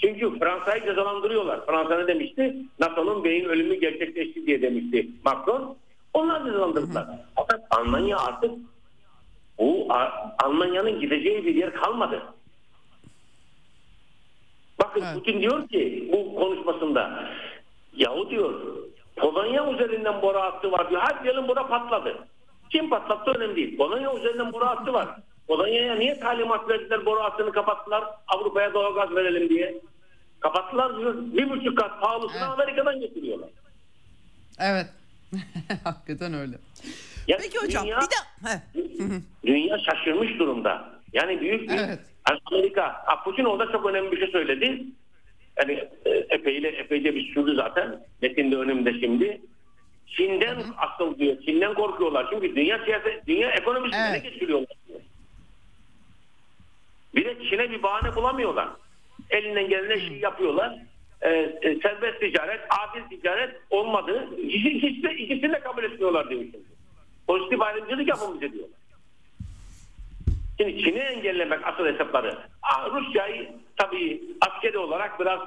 Çünkü 0.00 0.38
Fransa'yı 0.38 0.84
cezalandırıyorlar. 0.84 1.66
Fransa 1.66 1.98
ne 1.98 2.06
demişti? 2.06 2.56
NATO'nun 2.80 3.24
beyin 3.24 3.44
ölümü 3.44 3.74
gerçekleşti 3.74 4.46
diye 4.46 4.62
demişti 4.62 5.08
Macron. 5.24 5.76
Onlar 6.14 6.44
cezalandırdılar. 6.44 7.06
Fakat 7.36 7.60
Almanya 7.70 8.18
artık 8.18 8.50
bu 9.58 9.88
Almanya'nın 10.44 11.00
gideceği 11.00 11.46
bir 11.46 11.54
yer 11.54 11.72
kalmadı. 11.74 12.22
Bakın 14.82 15.02
Evet. 15.02 15.14
Putin 15.14 15.40
diyor 15.40 15.68
ki 15.68 16.08
bu 16.12 16.34
konuşmasında 16.34 17.30
yahu 17.96 18.30
diyor 18.30 18.54
Polonya 19.16 19.72
üzerinden 19.72 20.22
boru 20.22 20.38
hattı 20.40 20.72
var 20.72 20.90
diyor. 20.90 21.00
Hadi 21.04 21.24
diyelim 21.24 21.48
bura 21.48 21.66
patladı. 21.66 22.18
Kim 22.70 22.90
patlattı 22.90 23.30
önemli 23.30 23.56
değil. 23.56 23.76
Polonya 23.76 24.14
üzerinden 24.14 24.52
boru 24.52 24.66
hattı 24.66 24.92
var. 24.92 25.08
Polonya'ya 25.54 25.94
niye 25.94 26.20
talimat 26.20 26.68
verdiler 26.68 27.06
boru 27.06 27.20
hattını 27.22 27.52
kapattılar 27.52 28.04
Avrupa'ya 28.28 28.74
doğalgaz 28.74 29.14
verelim 29.16 29.48
diye. 29.48 29.74
Kapattılar. 30.40 30.92
Bir 31.36 31.50
buçuk 31.50 31.78
kat 31.78 32.00
pahalısını 32.00 32.38
Evet. 32.40 32.48
Amerika'dan 32.50 33.00
getiriyorlar. 33.00 33.48
Evet. 34.60 34.86
Hakikaten 35.84 36.34
öyle. 36.34 36.56
Yani 37.28 37.40
Peki 37.42 37.58
hocam 37.58 37.84
dünya- 37.84 37.98
bir 38.00 38.48
de. 38.48 38.62
Dünya 39.46 39.78
şaşırmış 39.78 40.38
durumda. 40.38 40.90
Yani 41.12 41.40
büyük 41.40 41.70
bir 41.70 41.78
Evet. 41.78 41.98
Amerika, 42.52 43.04
Putin 43.24 43.44
orada 43.44 43.72
çok 43.72 43.86
önemli 43.86 44.12
bir 44.12 44.18
şey 44.18 44.28
söyledi. 44.32 44.82
Yani 45.58 45.72
e, 46.04 46.10
epeyle 46.10 46.68
epeyce 46.68 47.14
bir 47.14 47.34
sürdü 47.34 47.54
zaten. 47.56 48.00
Metin 48.22 48.52
de 48.52 48.56
önümde 48.56 49.00
şimdi. 49.00 49.40
Çin'den 50.06 50.56
asıl 50.78 51.18
diyor. 51.18 51.36
Çin'den 51.46 51.74
korkuyorlar. 51.74 52.26
Çünkü 52.32 52.56
dünya 52.56 52.84
siyaset, 52.84 53.26
dünya 53.26 53.50
ekonomisini 53.50 54.00
Evet. 54.10 54.24
ele 54.24 54.30
geçiriyorlar. 54.30 54.76
diyor. 54.88 55.00
Bir 57.14 57.24
de 57.24 57.36
Çin'e 57.50 57.70
bir 57.70 57.82
bahane 57.82 58.16
bulamıyorlar. 58.16 58.68
Elinden 59.30 59.68
gelen 59.68 59.98
şeyi 59.98 60.20
yapıyorlar. 60.20 60.78
Ee, 61.22 61.28
e, 61.62 61.78
serbest 61.82 62.20
ticaret, 62.20 62.60
adil 62.70 63.16
ticaret 63.16 63.50
olmadı. 63.70 64.28
İkisi, 64.38 64.68
ikisi, 64.68 65.02
de, 65.02 65.14
ikisini 65.14 65.52
de 65.52 65.60
kabul 65.60 65.84
etmiyorlar 65.84 66.26
şimdi. 66.28 66.60
Pozitif 67.26 67.62
ayrımcılık 67.62 68.08
yapın 68.08 68.34
bize 68.34 68.52
diyorlar. 68.52 68.78
Şimdi 70.58 70.82
Çin'i 70.84 70.98
engellemek 70.98 71.66
asıl 71.66 71.86
hesapları. 71.86 72.38
Rusya'yı 72.92 73.48
tabii 73.76 74.22
askeri 74.40 74.78
olarak 74.78 75.20
biraz 75.20 75.40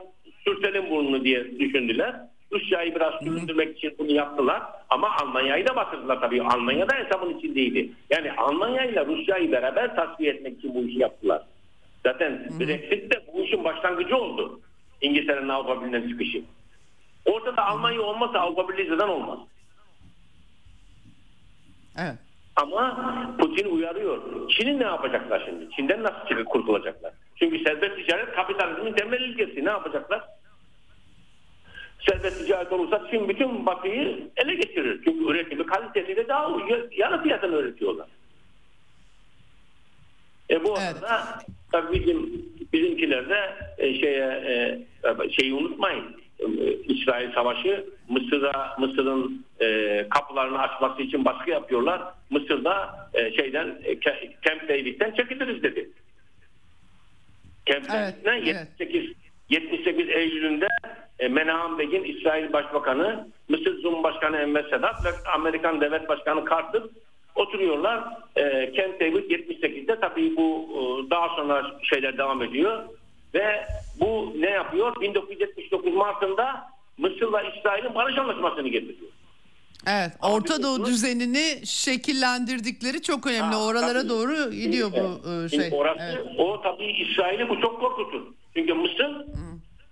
sürtelim 0.43 0.89
burnunu 0.89 1.24
diye 1.24 1.59
düşündüler. 1.59 2.16
Rusya'yı 2.51 2.95
biraz 2.95 3.14
süründürmek 3.24 3.78
için 3.78 3.95
bunu 3.99 4.11
yaptılar. 4.11 4.61
Ama 4.89 5.16
Almanya'yı 5.22 5.68
da 5.68 5.76
batırdılar 5.76 6.22
tabii. 6.22 6.43
Almanya 6.43 6.89
da 6.89 6.95
hesabın 6.95 7.38
içindeydi. 7.38 7.89
Yani 8.09 8.32
Almanya 8.32 8.86
ile 8.86 9.05
Rusya'yı 9.05 9.51
beraber 9.51 9.95
tasfiye 9.95 10.34
etmek 10.34 10.57
için 10.57 10.76
bu 10.76 10.84
işi 10.84 10.99
yaptılar. 10.99 11.41
Zaten 12.06 12.47
Brexit 12.60 13.12
de 13.12 13.24
bu 13.34 13.43
işin 13.43 13.64
başlangıcı 13.64 14.18
oldu. 14.18 14.62
İngiltere'nin 15.01 15.49
Avrupa 15.49 15.82
Birliği'nden 15.82 16.10
çıkışı. 16.10 16.41
Ortada 17.26 17.66
Almanya 17.66 18.01
olmasa 18.01 18.39
Avrupa 18.39 18.70
Birliği 18.70 18.89
zaten 18.89 19.08
olmaz. 19.08 19.39
Evet. 21.99 22.16
Ama 22.56 23.36
Putin 23.39 23.70
uyarıyor. 23.70 24.49
Çin'i 24.49 24.80
ne 24.80 24.84
yapacaklar 24.84 25.43
şimdi? 25.45 25.70
Çin'den 25.76 26.04
nasıl 26.04 26.28
çıkıp 26.30 26.47
kurtulacaklar? 26.49 27.14
Çünkü 27.36 27.64
serbest 27.64 27.95
ticaret 27.95 28.36
kapitalizmin 28.36 28.93
temel 28.93 29.22
ilkesi. 29.22 29.66
Ne 29.66 29.70
yapacaklar? 29.70 30.24
Serbest 32.10 32.45
ticaret 32.45 32.72
olursa 32.72 33.01
Çin 33.12 33.30
bütün 33.30 33.66
batıyı 33.66 34.30
ele 34.38 34.56
geçirir. 34.56 35.01
Çünkü 35.06 35.26
üretimi 35.32 35.66
kalitesiyle 35.66 36.28
daha 36.28 36.49
uy- 36.51 36.88
yarı 36.97 37.24
fiyatına 37.24 37.56
üretiyorlar. 37.56 38.08
E 40.49 40.64
bu 40.64 40.76
Evet. 40.82 41.04
arada 41.04 41.39
tabii 41.74 41.99
bizim 41.99 42.45
bizimkiler 42.74 43.30
de 43.30 43.39
e, 43.78 43.93
şeye 43.99 44.28
e, 45.03 45.30
şeyi 45.32 45.53
unutmayın. 45.53 46.05
E, 46.39 46.74
İsrail 46.74 47.34
Savaşı 47.34 47.86
Mısır'a 48.09 48.76
Mısır'ın 48.80 49.45
e, 49.61 50.07
kapılarını 50.09 50.59
açması 50.59 51.01
için 51.01 51.26
baskı 51.26 51.49
yapıyorlar. 51.49 52.01
Mısır'da 52.30 53.07
e, 53.13 53.32
şeyden 53.32 53.67
e, 53.84 53.99
Camp 54.41 54.69
David'den 54.69 55.11
çekiliriz 55.11 55.63
dedi. 55.63 55.89
Camp 57.65 57.86
Evet, 57.93 58.15
evet. 58.24 58.47
78 58.47 59.11
78 59.49 60.09
Eylül'ünde 60.09 60.67
e, 61.19 61.28
Menahem 61.28 61.80
Begin 61.80 62.03
İsrail 62.03 62.53
Başbakanı, 62.53 63.28
Mısır 63.49 63.82
Cumhurbaşkanı 63.82 64.38
Enver 64.38 64.63
Sedat 64.63 65.05
ve 65.05 65.09
Amerikan 65.36 65.82
Devlet 65.82 66.09
Başkanı 66.09 66.45
Carter 66.49 66.82
oturuyorlar. 67.36 68.04
E, 68.36 68.74
Camp 68.78 69.00
David 69.00 69.32
78'de 69.32 70.00
tabii 70.00 70.36
bu 70.38 70.68
e, 70.72 71.10
daha 71.10 71.36
sonra 71.36 71.72
şeyler 71.84 72.18
devam 72.18 72.44
ediyor 72.44 72.84
ve 73.34 73.68
bu 74.00 74.34
ne 74.40 74.50
yapıyor? 74.50 75.02
1979 75.02 75.94
Mart'ında 75.94 76.70
Mısır'la 76.98 77.42
İsrail'in 77.42 77.96
barış 77.96 78.18
anlaşmasını 78.18 78.68
getiriyor. 78.68 79.12
Evet. 79.88 80.12
Orta 80.22 80.58
bir 80.58 80.64
Doğu 80.64 80.72
kısmı- 80.76 80.86
düzenini 80.86 81.66
şekillendirdikleri 81.68 83.02
çok 83.02 83.28
önemli. 83.28 83.56
Ha, 83.56 83.66
Oralara 83.66 84.00
tabii. 84.00 84.10
doğru 84.10 84.52
gidiyor 84.52 84.92
bu 84.92 85.30
e, 85.30 85.50
şey. 85.50 85.70
Orası, 85.72 86.00
Evet. 86.02 86.26
O 86.38 86.62
tabii 86.62 86.86
İsrail'i 86.92 87.50
bu 87.50 87.62
çok 87.62 87.80
korkutur. 87.80 88.22
Çünkü 88.56 88.74
Mısır 88.74 89.26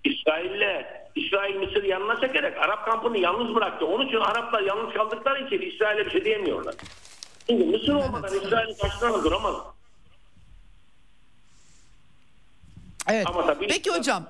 İsrail'le 0.04 0.84
İsrail 1.16 1.54
Mısır 1.56 1.84
yanına 1.84 2.20
çekerek 2.20 2.56
Arap 2.58 2.84
kampını 2.84 3.18
yalnız 3.18 3.54
bıraktı. 3.54 3.86
Onun 3.86 4.06
için 4.06 4.16
Araplar 4.16 4.62
yalnız 4.62 4.94
kaldıkları 4.94 5.46
için 5.46 5.70
İsrail'e 5.70 6.04
bir 6.06 6.10
şey 6.10 6.24
diyemiyorlar. 6.24 6.74
Çünkü 7.48 7.64
Mısır 7.64 7.92
olmadan 7.94 8.40
İsrail'in 8.40 8.74
karşısına 8.74 9.24
duramaz. 9.24 9.54
Evet. 13.08 13.26
Ama 13.26 13.46
tabii 13.46 13.66
Peki 13.66 13.90
hocam 13.90 14.26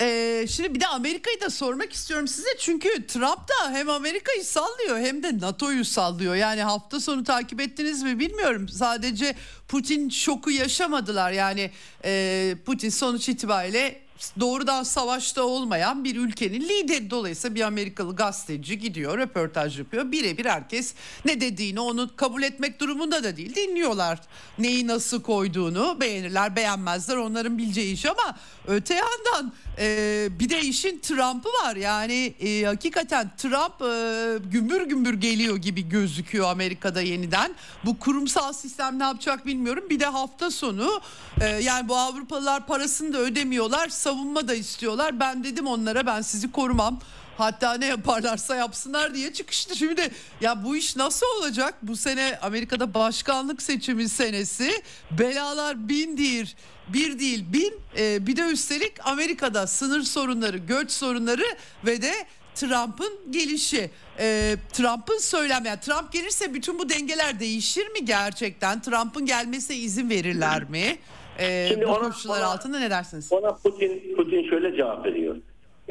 Ee, 0.00 0.46
şimdi 0.50 0.74
bir 0.74 0.80
de 0.80 0.86
Amerika'yı 0.86 1.40
da 1.40 1.50
sormak 1.50 1.92
istiyorum 1.92 2.28
size 2.28 2.48
çünkü 2.58 3.06
Trump 3.06 3.38
da 3.48 3.70
hem 3.70 3.90
Amerika'yı 3.90 4.44
sallıyor 4.44 4.98
hem 4.98 5.22
de 5.22 5.38
NATO'yu 5.38 5.84
sallıyor. 5.84 6.34
Yani 6.34 6.62
hafta 6.62 7.00
sonu 7.00 7.24
takip 7.24 7.60
ettiniz 7.60 8.02
mi 8.02 8.18
bilmiyorum. 8.18 8.68
Sadece 8.68 9.34
Putin 9.68 10.08
şoku 10.08 10.50
yaşamadılar. 10.50 11.30
Yani 11.32 11.70
e, 12.04 12.54
Putin 12.66 12.88
sonuç 12.88 13.28
itibariyle 13.28 14.00
doğrudan 14.40 14.82
savaşta 14.82 15.42
olmayan 15.42 16.04
bir 16.04 16.16
ülkenin 16.16 16.60
lideri. 16.60 17.10
Dolayısıyla 17.10 17.54
bir 17.54 17.60
Amerikalı 17.60 18.16
gazeteci 18.16 18.78
gidiyor, 18.78 19.18
röportaj 19.18 19.78
yapıyor. 19.78 20.12
Birebir 20.12 20.44
herkes 20.44 20.94
ne 21.24 21.40
dediğini 21.40 21.80
onu 21.80 22.10
kabul 22.16 22.42
etmek 22.42 22.80
durumunda 22.80 23.24
da 23.24 23.36
değil. 23.36 23.54
Dinliyorlar 23.54 24.20
neyi 24.58 24.86
nasıl 24.86 25.22
koyduğunu 25.22 26.00
beğenirler 26.00 26.56
beğenmezler 26.56 27.16
onların 27.16 27.58
bileceği 27.58 27.92
iş 27.92 28.06
ama 28.06 28.38
öte 28.70 28.94
yandan 28.94 29.52
e, 29.78 30.28
bir 30.40 30.48
de 30.48 30.60
işin 30.60 30.98
Trump'ı 30.98 31.48
var. 31.48 31.76
Yani 31.76 32.34
e, 32.40 32.64
hakikaten 32.64 33.30
Trump 33.36 33.82
e, 33.82 34.48
gümbür 34.50 34.82
gümbür 34.82 35.14
geliyor 35.14 35.56
gibi 35.56 35.88
gözüküyor 35.88 36.50
Amerika'da 36.50 37.00
yeniden. 37.00 37.54
Bu 37.84 37.98
kurumsal 37.98 38.52
sistem 38.52 38.98
ne 38.98 39.02
yapacak 39.02 39.46
bilmiyorum. 39.46 39.84
Bir 39.90 40.00
de 40.00 40.06
hafta 40.06 40.50
sonu 40.50 41.00
e, 41.40 41.46
yani 41.46 41.88
bu 41.88 41.96
Avrupalılar 41.96 42.66
parasını 42.66 43.12
da 43.12 43.18
ödemiyorlar. 43.18 43.88
Savunma 43.88 44.48
da 44.48 44.54
istiyorlar. 44.54 45.20
Ben 45.20 45.44
dedim 45.44 45.66
onlara 45.66 46.06
ben 46.06 46.22
sizi 46.22 46.52
korumam. 46.52 47.00
Hatta 47.40 47.74
ne 47.74 47.86
yaparlarsa 47.86 48.56
yapsınlar 48.56 49.14
diye 49.14 49.32
çıkıştı. 49.32 49.76
Şimdi 49.76 50.10
ya 50.40 50.64
bu 50.64 50.76
iş 50.76 50.96
nasıl 50.96 51.26
olacak? 51.38 51.74
Bu 51.82 51.96
sene 51.96 52.38
Amerika'da 52.42 52.94
başkanlık 52.94 53.62
seçimi 53.62 54.08
senesi. 54.08 54.70
Belalar 55.18 55.88
bin 55.88 56.16
değil, 56.16 56.54
bir 56.88 57.18
değil 57.18 57.44
bin. 57.52 57.74
Ee, 57.98 58.26
bir 58.26 58.36
de 58.36 58.42
üstelik 58.42 58.92
Amerika'da 59.06 59.66
sınır 59.66 60.02
sorunları, 60.02 60.56
göç 60.58 60.90
sorunları 60.90 61.42
ve 61.86 62.02
de 62.02 62.12
Trump'ın 62.54 63.12
gelişi. 63.30 63.90
Ee, 64.18 64.56
Trump'ın 64.72 65.18
söylem 65.18 65.64
yani 65.64 65.80
Trump 65.80 66.12
gelirse 66.12 66.54
bütün 66.54 66.78
bu 66.78 66.88
dengeler 66.88 67.40
değişir 67.40 67.88
mi 67.88 68.04
gerçekten? 68.04 68.82
Trump'ın 68.82 69.26
gelmesine 69.26 69.76
izin 69.76 70.10
verirler 70.10 70.64
mi? 70.64 70.98
Ee, 71.38 71.66
Şimdi 71.70 71.86
bu 71.86 71.90
ona- 71.90 71.98
koşullar 72.08 72.40
ona- 72.40 72.46
altında 72.46 72.78
ne 72.78 72.90
dersiniz? 72.90 73.32
Ona 73.32 73.52
Putin 73.54 74.16
Putin 74.16 74.50
şöyle 74.50 74.76
cevap 74.76 75.06
veriyor. 75.06 75.36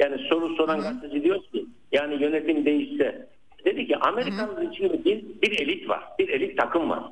Yani 0.00 0.18
soru 0.28 0.56
soran 0.56 0.80
gazeteci 0.80 1.24
diyor 1.24 1.42
ki 1.42 1.66
yani 1.92 2.22
yönetim 2.22 2.64
değişse 2.64 3.26
dedi 3.64 3.86
ki 3.86 3.96
Amerika'nın 3.96 4.70
içinde 4.70 5.04
bir, 5.04 5.24
bir 5.42 5.60
elit 5.60 5.88
var. 5.88 6.04
Bir 6.18 6.28
elit 6.28 6.58
takım 6.58 6.90
var. 6.90 7.02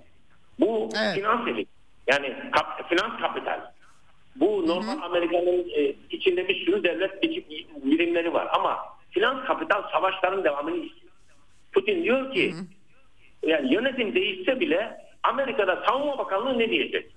Bu 0.61 0.89
Evet. 1.03 1.15
finans 1.15 1.49
elit. 1.49 1.69
Yani 2.07 2.35
kap- 2.53 2.89
finans 2.89 3.21
kapital. 3.21 3.61
Bu 4.37 4.67
normal 4.69 5.03
Amerika'nın 5.03 5.69
e, 5.77 5.95
içinde 6.11 6.49
bir 6.49 6.65
sürü 6.65 6.85
devlet 6.85 7.23
birimleri 7.85 8.33
var 8.33 8.49
ama 8.53 8.79
finans 9.11 9.45
kapital 9.47 9.83
savaşların 9.93 10.45
devamını 10.45 10.77
istiyor. 10.77 11.13
Putin 11.73 12.03
diyor 12.03 12.35
ki 12.35 12.55
yani 13.47 13.75
yönetim 13.75 14.15
değişse 14.15 14.61
bile 14.61 15.01
Amerika'da 15.23 15.85
savunma 15.89 16.19
bakanlığı 16.19 16.59
ne 16.59 16.71
diyecek? 16.71 17.11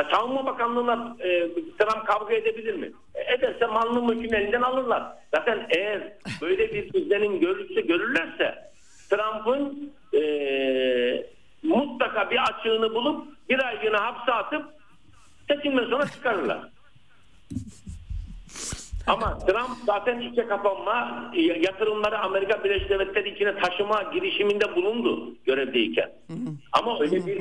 Ya 0.00 0.08
Savunma 0.10 0.46
Bakanlığı'na 0.46 1.16
e, 1.20 1.48
Trump 1.78 2.06
kavga 2.06 2.34
edebilir 2.34 2.74
mi? 2.74 2.90
E, 3.14 3.34
ederse 3.34 3.66
malını 3.66 4.02
mülkün 4.02 4.36
elinden 4.36 4.62
alırlar. 4.62 5.02
Zaten 5.34 5.66
eğer 5.70 6.12
böyle 6.40 6.72
bir 6.74 6.94
izlenim 6.94 7.40
görürse 7.40 7.80
görürlerse 7.80 8.70
Trump'ın 9.10 9.92
e, 10.14 10.22
mutlaka 11.62 12.30
bir 12.30 12.38
açığını 12.42 12.94
bulup 12.94 13.26
bir 13.48 13.66
aylığına 13.66 14.04
hapse 14.04 14.32
atıp 14.32 14.64
seçimden 15.48 15.84
sonra 15.84 16.06
çıkarırlar. 16.06 16.58
Ama 19.06 19.38
Trump 19.38 19.70
zaten 19.86 20.20
içe 20.20 20.46
kapanma 20.46 21.30
yatırımları 21.60 22.18
Amerika 22.18 22.64
Birleşik 22.64 22.90
Devletleri 22.90 23.34
içine 23.34 23.58
taşıma 23.58 24.02
girişiminde 24.02 24.76
bulundu 24.76 25.34
görevdeyken. 25.44 26.12
Ama 26.72 27.00
öyle 27.00 27.26
bir 27.26 27.36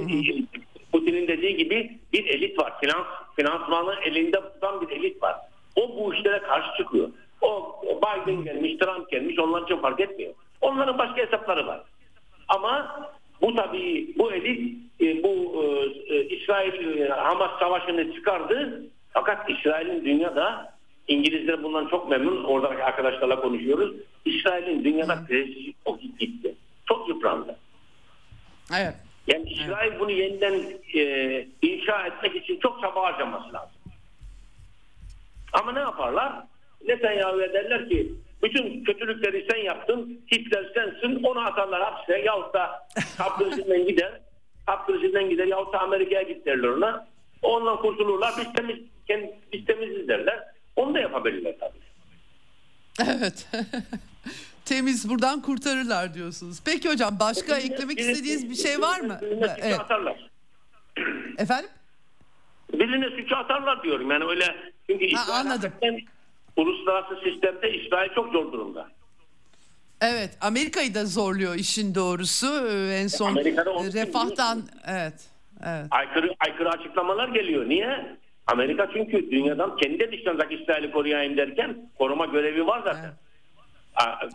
Putin'in 0.91 1.27
dediği 1.27 1.57
gibi 1.57 1.99
bir 2.13 2.25
elit 2.25 2.59
var. 2.59 2.73
Finans 2.81 3.05
finansmanı 3.35 3.95
elinde 4.03 4.41
tutan 4.41 4.81
bir 4.81 4.89
elit 4.89 5.23
var. 5.23 5.35
O 5.75 5.95
bu 5.97 6.13
işlere 6.13 6.39
karşı 6.39 6.77
çıkıyor. 6.77 7.09
O 7.41 7.81
Biden 7.83 8.43
gelmiş, 8.43 8.77
Trump 8.77 9.09
gelmiş 9.09 9.39
onlar 9.39 9.63
için 9.63 9.77
fark 9.77 9.99
etmiyor. 9.99 10.33
Onların 10.61 10.97
başka 10.97 11.17
hesapları 11.17 11.67
var. 11.67 11.81
Ama 12.47 13.01
bu 13.41 13.55
tabii 13.55 14.13
bu 14.17 14.31
elit 14.31 14.77
e, 15.01 15.23
bu 15.23 15.63
e, 15.63 16.15
e, 16.15 16.25
İsrail 16.25 16.97
e, 16.97 17.09
Hamas 17.09 17.59
savaşını 17.59 18.13
çıkardı. 18.13 18.83
Fakat 19.13 19.49
İsrail'in 19.49 20.05
dünyada 20.05 20.73
İngilizler 21.07 21.63
bundan 21.63 21.87
çok 21.87 22.09
memnun. 22.09 22.43
Oradaki 22.43 22.83
arkadaşlarla 22.83 23.41
konuşuyoruz. 23.41 23.95
İsrail'in 24.25 24.83
dünyada 24.83 25.25
prestiji 25.27 25.73
çok 25.85 26.01
gitti. 26.01 26.55
Çok 26.85 27.09
yıprandı. 27.09 27.55
Evet. 28.77 28.95
Yani 29.33 29.49
İsrail 29.49 29.99
bunu 29.99 30.11
yeniden 30.11 30.53
e, 30.95 31.01
inşa 31.61 32.05
etmek 32.07 32.35
için 32.35 32.59
çok 32.59 32.81
çaba 32.81 33.03
harcaması 33.03 33.53
lazım. 33.53 33.75
Ama 35.53 35.71
ne 35.71 35.79
yaparlar? 35.79 36.33
Netanyahu'ya 36.87 37.53
derler 37.53 37.89
ki 37.89 38.13
bütün 38.43 38.83
kötülükleri 38.83 39.47
sen 39.51 39.57
yaptın, 39.57 40.21
Hitler 40.31 40.71
sensin, 40.73 41.23
onu 41.23 41.39
atarlar 41.39 41.81
hapse 41.81 42.17
yahut 42.19 42.53
da 42.53 42.87
kaprisinden 43.17 43.87
gider, 43.87 44.19
kaprisinden 44.65 45.29
gider 45.29 45.45
yahut 45.47 45.73
da 45.73 45.79
Amerika'ya 45.79 46.21
git 46.21 46.45
derler 46.45 46.67
ona. 46.67 47.07
Ondan 47.41 47.77
kurtulurlar, 47.77 48.33
biz 48.37 48.53
temiz, 48.53 48.77
kend- 49.09 49.33
biz 49.53 49.65
temiziz 49.65 50.07
derler. 50.07 50.43
Onu 50.75 50.93
da 50.93 50.99
yapabilirler 50.99 51.55
tabii. 51.59 51.79
Evet. 53.09 53.47
Temiz 54.65 55.09
buradan 55.09 55.41
kurtarırlar 55.41 56.13
diyorsunuz. 56.13 56.61
Peki 56.65 56.89
hocam 56.89 57.17
başka 57.19 57.57
eklemek 57.57 57.97
Birine- 57.97 58.11
istediğiniz 58.11 58.49
bir 58.49 58.55
şey 58.55 58.81
var 58.81 58.99
mı? 58.99 59.19
Birine 59.21 59.47
suçu 59.47 59.61
Evet. 59.61 59.79
atarlar. 59.79 60.29
Efendim? 61.37 61.69
birine 62.73 63.09
suçu 63.21 63.35
atarlar 63.35 63.83
diyorum. 63.83 64.11
Yani 64.11 64.23
öyle 64.25 64.55
çünkü 64.89 65.05
İsrail 65.05 65.29
anladım. 65.39 65.71
uluslararası 66.57 67.15
sistemde 67.23 67.71
İsrail 67.73 68.09
çok 68.15 68.31
zor 68.33 68.51
durumda. 68.51 68.87
Evet 70.01 70.37
Amerika'yı 70.41 70.95
da 70.95 71.05
zorluyor 71.05 71.55
işin 71.55 71.95
doğrusu. 71.95 72.47
Ee, 72.67 72.95
En 73.01 73.07
son 73.07 73.35
e, 73.35 73.43
refahtan 73.93 74.61
evet. 74.87 75.13
Evet. 75.65 75.85
Aykırı 75.91 76.33
aykırı 76.39 76.69
açıklamalar 76.69 77.27
geliyor. 77.27 77.69
Niye? 77.69 78.17
Amerika 78.47 78.89
çünkü 78.93 79.31
dünyadan 79.31 79.77
kendi 79.77 80.11
dışlarındaki 80.11 80.55
İsrail'i 80.55 80.91
koruyayım 80.91 81.37
derken 81.37 81.89
koruma 81.97 82.25
görevi 82.25 82.67
var 82.67 82.81
zaten. 82.85 83.03
Aa, 83.09 83.13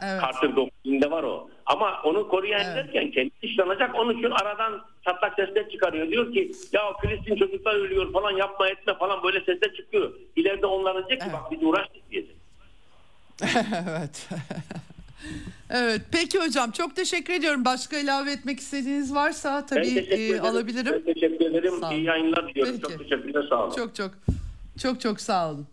Evet. 0.03 0.21
Carter 0.23 0.57
doktrinde 0.57 1.11
var 1.11 1.23
o. 1.23 1.49
Ama 1.67 2.03
onu 2.05 2.29
koruyayım 2.29 2.69
Evet. 2.75 2.77
derken 2.77 3.11
kendi 3.11 3.31
dışlanacak. 3.43 3.95
Onun 3.95 4.19
için 4.19 4.31
aradan 4.31 4.83
çatlak 5.05 5.35
sesler 5.35 5.71
çıkarıyor. 5.71 6.09
Diyor 6.11 6.33
ki 6.33 6.53
ya 6.73 6.83
Filistin 7.03 7.37
çocuklar 7.37 7.75
ölüyor 7.75 8.13
falan 8.13 8.31
yapma 8.31 8.69
etme 8.69 8.95
falan 8.99 9.23
böyle 9.23 9.39
sesler 9.39 9.75
çıkıyor. 9.77 10.13
İleride 10.37 10.67
onlar 10.67 10.95
diyecek 10.97 11.21
ki 11.21 11.27
Evet. 11.31 11.35
bak 11.35 11.53
biz 11.53 11.63
uğraştık 11.63 12.11
diyecek. 12.11 12.37
evet. 13.89 14.29
evet. 15.71 16.01
Peki 16.13 16.39
hocam 16.39 16.71
çok 16.71 16.97
teşekkür 16.97 17.33
ediyorum. 17.33 17.65
Başka 17.65 17.99
ilave 17.99 18.33
etmek 18.33 18.61
istediğiniz 18.61 19.15
varsa 19.15 19.67
tabii 19.67 19.99
e, 19.99 20.41
alabilirim. 20.41 21.03
Ben 21.07 21.15
teşekkür 21.15 21.45
ederim. 21.45 21.75
İyi 21.93 22.05
yayınlar 22.05 22.49
diliyorum. 22.49 22.81
Çok 22.81 22.99
teşekkürler. 22.99 23.47
Sağ 23.51 23.65
olun. 23.65 23.75
Çok 23.77 23.95
çok 23.95 24.11
çok 24.83 25.01
çok 25.01 25.21
sağ 25.21 25.51
olun. 25.51 25.67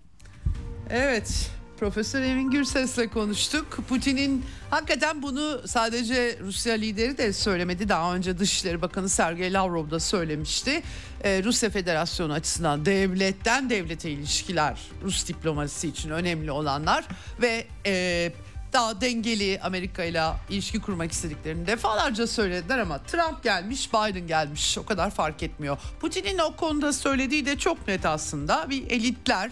Evet. 0.91 1.51
Profesör 1.81 2.21
Emin 2.21 2.51
Gürses'le 2.51 3.09
konuştuk. 3.13 3.79
Putin'in 3.89 4.45
hakikaten 4.69 5.21
bunu 5.21 5.61
sadece 5.67 6.39
Rusya 6.41 6.73
lideri 6.73 7.17
de 7.17 7.33
söylemedi. 7.33 7.89
Daha 7.89 8.15
önce 8.15 8.39
Dışişleri 8.39 8.81
Bakanı 8.81 9.09
Sergey 9.09 9.53
Lavrov 9.53 9.91
da 9.91 9.99
söylemişti. 9.99 10.83
Ee, 11.23 11.43
Rusya 11.43 11.69
Federasyonu 11.69 12.33
açısından 12.33 12.85
devletten 12.85 13.69
devlete 13.69 14.11
ilişkiler 14.11 14.79
Rus 15.03 15.27
diplomasisi 15.27 15.87
için 15.87 16.09
önemli 16.09 16.51
olanlar 16.51 17.05
ve 17.41 17.67
e, 17.85 18.31
daha 18.73 19.01
dengeli 19.01 19.59
Amerika 19.63 20.03
ile 20.03 20.23
ilişki 20.49 20.79
kurmak 20.79 21.11
istediklerini 21.11 21.67
defalarca 21.67 22.27
söylediler 22.27 22.79
ama 22.79 22.97
Trump 22.97 23.43
gelmiş, 23.43 23.93
Biden 23.93 24.27
gelmiş 24.27 24.77
o 24.77 24.85
kadar 24.85 25.11
fark 25.11 25.43
etmiyor. 25.43 25.77
Putin'in 25.99 26.37
o 26.37 26.55
konuda 26.55 26.93
söylediği 26.93 27.45
de 27.45 27.57
çok 27.57 27.87
net 27.87 28.05
aslında. 28.05 28.69
Bir 28.69 28.91
elitler, 28.91 29.51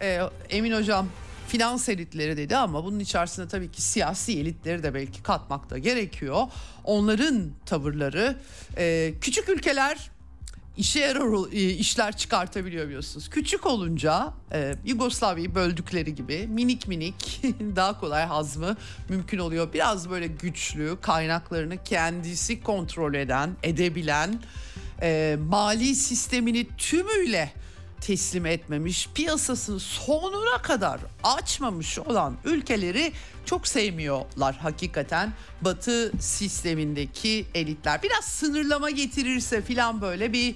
e, 0.00 0.20
Emin 0.50 0.72
Hocam 0.72 1.08
finans 1.48 1.88
elitleri 1.88 2.36
dedi 2.36 2.56
ama 2.56 2.84
bunun 2.84 2.98
içerisinde 2.98 3.48
tabii 3.48 3.70
ki 3.70 3.82
siyasi 3.82 4.40
elitleri 4.40 4.82
de 4.82 4.94
belki 4.94 5.22
katmak 5.22 5.70
da 5.70 5.78
gerekiyor. 5.78 6.42
Onların 6.84 7.50
tavırları, 7.66 8.36
e, 8.76 9.14
küçük 9.20 9.48
ülkeler 9.48 10.10
işe 10.78 11.00
yarar 11.00 11.52
e, 11.52 11.70
işler 11.70 12.16
çıkartabiliyor 12.16 12.86
biliyorsunuz. 12.86 13.30
Küçük 13.30 13.66
olunca 13.66 14.32
e, 14.52 14.74
Yugoslavya'yı 14.84 15.54
böldükleri 15.54 16.14
gibi 16.14 16.46
minik 16.46 16.88
minik 16.88 17.42
daha 17.76 18.00
kolay 18.00 18.24
hazmı 18.24 18.76
mümkün 19.08 19.38
oluyor. 19.38 19.72
Biraz 19.72 20.10
böyle 20.10 20.26
güçlü 20.26 20.98
kaynaklarını 21.00 21.82
kendisi 21.84 22.62
kontrol 22.62 23.14
eden, 23.14 23.50
edebilen, 23.62 24.42
e, 25.02 25.36
mali 25.48 25.94
sistemini 25.94 26.66
tümüyle 26.78 27.52
teslim 28.00 28.46
etmemiş, 28.46 29.08
piyasasını 29.14 29.80
sonuna 29.80 30.62
kadar 30.62 31.00
açmamış 31.22 31.98
olan 31.98 32.36
ülkeleri 32.44 33.12
çok 33.44 33.68
sevmiyorlar 33.68 34.56
hakikaten. 34.56 35.32
Batı 35.60 36.12
sistemindeki 36.20 37.46
elitler 37.54 38.02
biraz 38.02 38.24
sınırlama 38.24 38.90
getirirse 38.90 39.62
filan 39.62 40.00
böyle 40.00 40.32
bir 40.32 40.54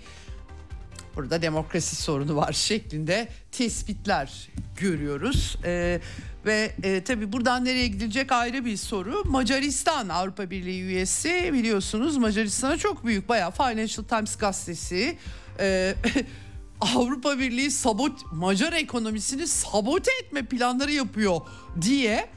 burada 1.16 1.42
demokrasi 1.42 1.96
sorunu 1.96 2.36
var 2.36 2.52
şeklinde 2.68 3.28
tespitler 3.52 4.48
görüyoruz. 4.76 5.56
Ee, 5.64 6.00
ve 6.46 6.72
e, 6.82 7.04
tabii 7.04 7.32
buradan 7.32 7.64
nereye 7.64 7.86
gidilecek 7.86 8.32
ayrı 8.32 8.64
bir 8.64 8.76
soru. 8.76 9.24
Macaristan 9.24 10.08
Avrupa 10.08 10.50
Birliği 10.50 10.82
üyesi 10.82 11.50
biliyorsunuz 11.52 12.16
Macaristan'a 12.16 12.76
çok 12.76 13.06
büyük 13.06 13.28
bayağı 13.28 13.50
Financial 13.50 14.04
Times 14.04 14.36
gazetesi 14.36 15.18
e, 15.60 15.94
Avrupa 16.82 17.38
Birliği 17.38 17.70
sabot 17.70 18.32
Macar 18.32 18.72
ekonomisini 18.72 19.46
sabote 19.46 20.10
etme 20.22 20.42
planları 20.42 20.92
yapıyor 20.92 21.40
diye 21.82 22.28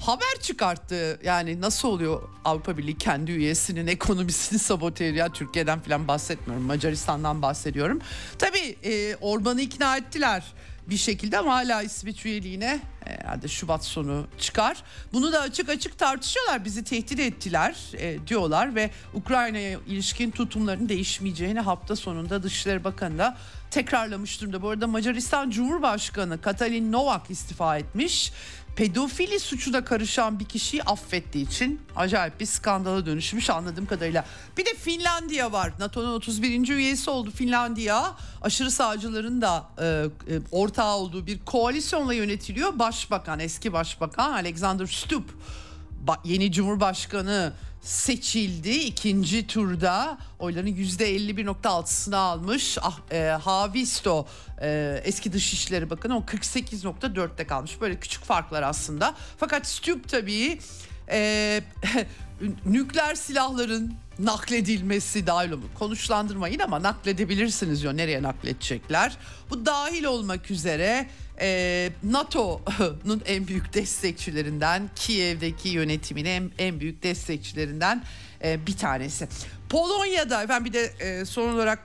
haber 0.00 0.40
çıkarttı. 0.40 1.20
Yani 1.24 1.60
nasıl 1.60 1.88
oluyor 1.88 2.22
Avrupa 2.44 2.78
Birliği 2.78 2.98
kendi 2.98 3.32
üyesinin 3.32 3.86
ekonomisini 3.86 4.58
sabote 4.58 5.04
ediyor. 5.06 5.28
Türkiye'den 5.28 5.80
falan 5.80 6.08
bahsetmiyorum. 6.08 6.66
Macaristan'dan 6.66 7.42
bahsediyorum. 7.42 7.98
Tabii 8.38 8.76
e, 8.84 9.16
Orban'ı 9.16 9.60
ikna 9.60 9.96
ettiler 9.96 10.44
bir 10.86 10.96
şekilde 10.96 11.38
ama 11.38 11.54
hala 11.54 11.82
İsveç 11.82 12.26
üyeliğine 12.26 12.80
e, 13.06 13.10
herhalde 13.10 13.48
Şubat 13.48 13.84
sonu 13.84 14.26
çıkar. 14.38 14.82
Bunu 15.12 15.32
da 15.32 15.40
açık 15.40 15.68
açık 15.68 15.98
tartışıyorlar. 15.98 16.64
Bizi 16.64 16.84
tehdit 16.84 17.20
ettiler 17.20 17.76
e, 17.98 18.26
diyorlar 18.26 18.74
ve 18.74 18.90
Ukrayna'ya 19.14 19.78
ilişkin 19.86 20.30
tutumların 20.30 20.88
değişmeyeceğini 20.88 21.60
hafta 21.60 21.96
sonunda 21.96 22.42
Dışişleri 22.42 22.84
Bakanı 22.84 23.18
da 23.18 23.36
tekrarlamış 23.70 24.40
durumda. 24.40 24.62
Bu 24.62 24.68
arada 24.68 24.86
Macaristan 24.86 25.50
Cumhurbaşkanı 25.50 26.40
Katalin 26.40 26.92
Novak 26.92 27.30
istifa 27.30 27.78
etmiş. 27.78 28.32
Pedofili 28.76 29.40
suçuna 29.40 29.84
karışan 29.84 30.40
bir 30.40 30.44
kişiyi 30.44 30.82
affettiği 30.82 31.46
için 31.46 31.80
acayip 31.96 32.40
bir 32.40 32.46
skandala 32.46 33.06
dönüşmüş 33.06 33.50
anladığım 33.50 33.86
kadarıyla. 33.86 34.24
Bir 34.58 34.66
de 34.66 34.74
Finlandiya 34.74 35.52
var. 35.52 35.72
NATO'nun 35.78 36.12
31. 36.12 36.68
üyesi 36.68 37.10
oldu 37.10 37.30
Finlandiya. 37.30 38.16
Aşırı 38.42 38.70
sağcıların 38.70 39.42
da 39.42 39.68
e, 39.78 39.84
e, 39.84 40.40
ortağı 40.50 40.96
olduğu 40.96 41.26
bir 41.26 41.38
koalisyonla 41.44 42.14
yönetiliyor. 42.14 42.78
Başbakan, 42.78 43.40
eski 43.40 43.72
başbakan 43.72 44.32
Alexander 44.32 44.86
Stubb 44.86 45.28
yeni 46.24 46.52
cumhurbaşkanı 46.52 47.52
seçildi 47.82 48.70
ikinci 48.70 49.46
turda 49.46 50.18
oyların 50.38 50.66
%51.6'sını 50.66 52.16
almış 52.16 52.78
ah, 52.82 52.98
e, 53.10 53.28
Havisto 53.28 54.26
e, 54.60 55.00
eski 55.04 55.32
Dışişleri 55.32 55.90
Bakanı 55.90 56.16
o 56.16 56.20
48.4'te 56.20 57.46
kalmış 57.46 57.80
böyle 57.80 57.96
küçük 57.96 58.24
farklar 58.24 58.62
aslında 58.62 59.14
fakat 59.38 59.66
Stubb 59.66 60.08
tabii 60.08 60.58
e, 61.10 61.60
nükleer 62.66 63.14
silahların 63.14 63.94
nakledilmesi 64.18 65.26
dahil 65.26 65.50
olmak. 65.50 65.74
Konuşlandırmayın 65.74 66.58
ama 66.58 66.82
nakledebilirsiniz 66.82 67.82
diyor. 67.82 67.96
Nereye 67.96 68.22
nakledecekler? 68.22 69.16
Bu 69.50 69.66
dahil 69.66 70.04
olmak 70.04 70.50
üzere 70.50 71.08
e, 71.42 71.90
NATO'nun 72.02 73.22
en 73.26 73.46
büyük 73.46 73.74
destekçilerinden, 73.74 74.90
Kiev'deki 74.96 75.68
yönetimin 75.68 76.24
en, 76.24 76.50
en 76.58 76.80
büyük 76.80 77.02
destekçilerinden 77.02 78.04
e, 78.44 78.66
bir 78.66 78.76
tanesi. 78.76 79.28
Polonya'da 79.68 80.42
efendim 80.42 80.64
bir 80.64 80.72
de 80.72 80.82
e, 81.00 81.24
son 81.24 81.54
olarak 81.54 81.78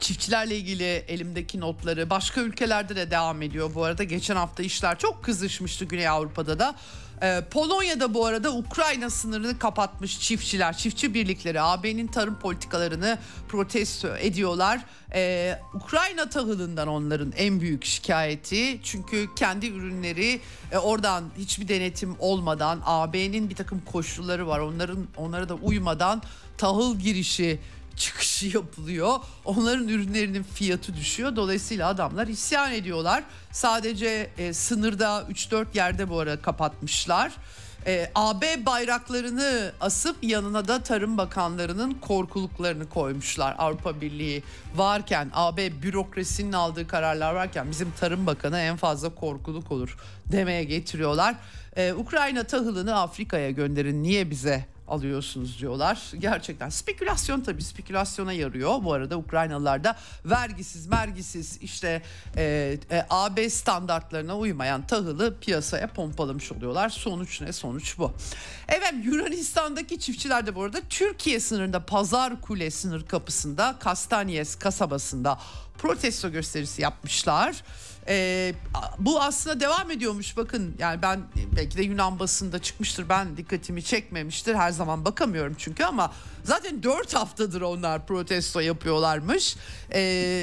çiftçilerle 0.00 0.56
ilgili 0.56 0.84
elimdeki 0.84 1.60
notları 1.60 2.10
başka 2.10 2.40
ülkelerde 2.40 2.96
de 2.96 3.10
devam 3.10 3.42
ediyor. 3.42 3.74
Bu 3.74 3.84
arada 3.84 4.04
geçen 4.04 4.36
hafta 4.36 4.62
işler 4.62 4.98
çok 4.98 5.24
kızışmıştı 5.24 5.84
Güney 5.84 6.08
Avrupa'da 6.08 6.58
da. 6.58 6.74
Ee, 7.22 7.42
Polonya'da 7.50 8.14
bu 8.14 8.26
arada 8.26 8.52
Ukrayna 8.52 9.10
sınırını 9.10 9.58
kapatmış 9.58 10.20
çiftçiler, 10.20 10.76
çiftçi 10.76 11.14
birlikleri 11.14 11.60
AB'nin 11.60 12.06
tarım 12.06 12.38
politikalarını 12.38 13.18
protesto 13.48 14.16
ediyorlar. 14.16 14.80
Ee, 15.14 15.58
Ukrayna 15.74 16.28
tahılından 16.28 16.88
onların 16.88 17.32
en 17.36 17.60
büyük 17.60 17.84
şikayeti. 17.84 18.80
Çünkü 18.82 19.28
kendi 19.36 19.66
ürünleri 19.66 20.40
e, 20.72 20.78
oradan 20.78 21.24
hiçbir 21.38 21.68
denetim 21.68 22.16
olmadan 22.18 22.80
AB'nin 22.84 23.50
bir 23.50 23.54
takım 23.54 23.82
koşulları 23.92 24.48
var. 24.48 24.60
Onların 24.60 25.06
onlara 25.16 25.48
da 25.48 25.54
uymadan 25.54 26.22
tahıl 26.58 26.98
girişi 26.98 27.60
çıkışı 27.96 28.46
yapılıyor. 28.46 29.18
Onların 29.44 29.88
ürünlerinin 29.88 30.42
fiyatı 30.42 30.96
düşüyor. 30.96 31.36
Dolayısıyla 31.36 31.88
adamlar 31.88 32.26
isyan 32.26 32.72
ediyorlar. 32.72 33.24
Sadece 33.52 34.30
e, 34.38 34.52
sınırda 34.52 35.26
3-4 35.30 35.66
yerde 35.74 36.08
bu 36.08 36.18
ara 36.18 36.42
kapatmışlar. 36.42 37.32
E, 37.86 38.10
AB 38.14 38.66
bayraklarını 38.66 39.72
asıp 39.80 40.16
yanına 40.24 40.68
da 40.68 40.82
Tarım 40.82 41.18
Bakanlarının 41.18 41.94
korkuluklarını 41.94 42.88
koymuşlar. 42.88 43.54
Avrupa 43.58 44.00
Birliği 44.00 44.42
varken, 44.76 45.30
AB 45.34 45.82
bürokrasinin 45.82 46.52
aldığı 46.52 46.86
kararlar 46.88 47.34
varken 47.34 47.70
bizim 47.70 47.90
Tarım 48.00 48.26
Bakanı 48.26 48.58
en 48.58 48.76
fazla 48.76 49.14
korkuluk 49.14 49.72
olur 49.72 49.96
demeye 50.26 50.64
getiriyorlar. 50.64 51.34
E, 51.76 51.92
Ukrayna 51.92 52.44
tahılını 52.44 53.00
Afrika'ya 53.00 53.50
gönderin 53.50 54.02
niye 54.02 54.30
bize 54.30 54.75
alıyorsunuz 54.88 55.60
diyorlar. 55.60 56.12
Gerçekten 56.18 56.68
spekülasyon 56.68 57.40
tabii 57.40 57.62
spekülasyona 57.62 58.32
yarıyor. 58.32 58.84
Bu 58.84 58.92
arada 58.92 59.16
Ukraynalılar 59.16 59.84
da 59.84 59.96
vergisiz 60.24 60.86
mergisiz 60.86 61.58
işte 61.62 62.02
e, 62.36 62.76
e, 62.90 63.06
AB 63.10 63.50
standartlarına 63.50 64.38
uymayan 64.38 64.86
tahılı 64.86 65.36
piyasaya 65.40 65.86
pompalamış 65.86 66.52
oluyorlar. 66.52 66.88
Sonuç 66.88 67.40
ne? 67.40 67.52
Sonuç 67.52 67.98
bu. 67.98 68.12
Evet 68.68 68.94
Yunanistan'daki 69.04 69.98
çiftçiler 69.98 70.46
de 70.46 70.54
bu 70.54 70.62
arada 70.62 70.80
Türkiye 70.90 71.40
sınırında 71.40 71.86
Pazar 71.86 72.40
Kule 72.40 72.70
sınır 72.70 73.06
kapısında 73.06 73.76
Kastanyes 73.80 74.54
kasabasında 74.54 75.38
protesto 75.78 76.30
gösterisi 76.30 76.82
yapmışlar. 76.82 77.62
Ee, 78.08 78.54
bu 78.98 79.22
aslında 79.22 79.60
devam 79.60 79.90
ediyormuş. 79.90 80.36
Bakın 80.36 80.74
yani 80.78 81.02
ben 81.02 81.20
belki 81.56 81.78
de 81.78 81.82
Yunan 81.82 82.18
basında 82.18 82.58
çıkmıştır. 82.58 83.08
Ben 83.08 83.36
dikkatimi 83.36 83.82
çekmemiştir. 83.82 84.54
Her 84.54 84.70
zaman 84.70 85.04
bakamıyorum 85.04 85.54
çünkü 85.58 85.84
ama 85.84 86.12
zaten 86.44 86.82
4 86.82 87.14
haftadır 87.14 87.60
onlar 87.60 88.06
protesto 88.06 88.60
yapıyorlarmış. 88.60 89.56
Ee, 89.90 90.00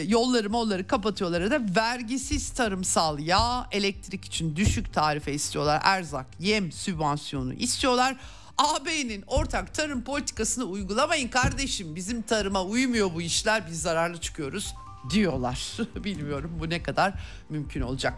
yolları 0.07 0.49
molları 0.49 0.87
kapatıyorlar 0.87 1.51
da 1.51 1.61
vergisiz 1.75 2.49
tarımsal 2.49 3.19
yağ 3.19 3.67
elektrik 3.71 4.25
için 4.25 4.55
düşük 4.55 4.93
tarife 4.93 5.33
istiyorlar. 5.33 5.81
Erzak 5.83 6.25
yem 6.39 6.71
sübvansiyonu 6.71 7.53
istiyorlar. 7.53 8.15
AB'nin 8.57 9.23
ortak 9.27 9.73
tarım 9.73 10.03
politikasını 10.03 10.63
uygulamayın 10.63 11.27
kardeşim. 11.27 11.95
Bizim 11.95 12.21
tarıma 12.21 12.63
uymuyor 12.63 13.13
bu 13.13 13.21
işler. 13.21 13.67
Biz 13.67 13.81
zararlı 13.81 14.21
çıkıyoruz 14.21 14.73
diyorlar. 15.09 15.77
Bilmiyorum 16.03 16.51
bu 16.59 16.69
ne 16.69 16.83
kadar 16.83 17.13
mümkün 17.49 17.81
olacak. 17.81 18.13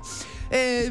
Ee, 0.52 0.90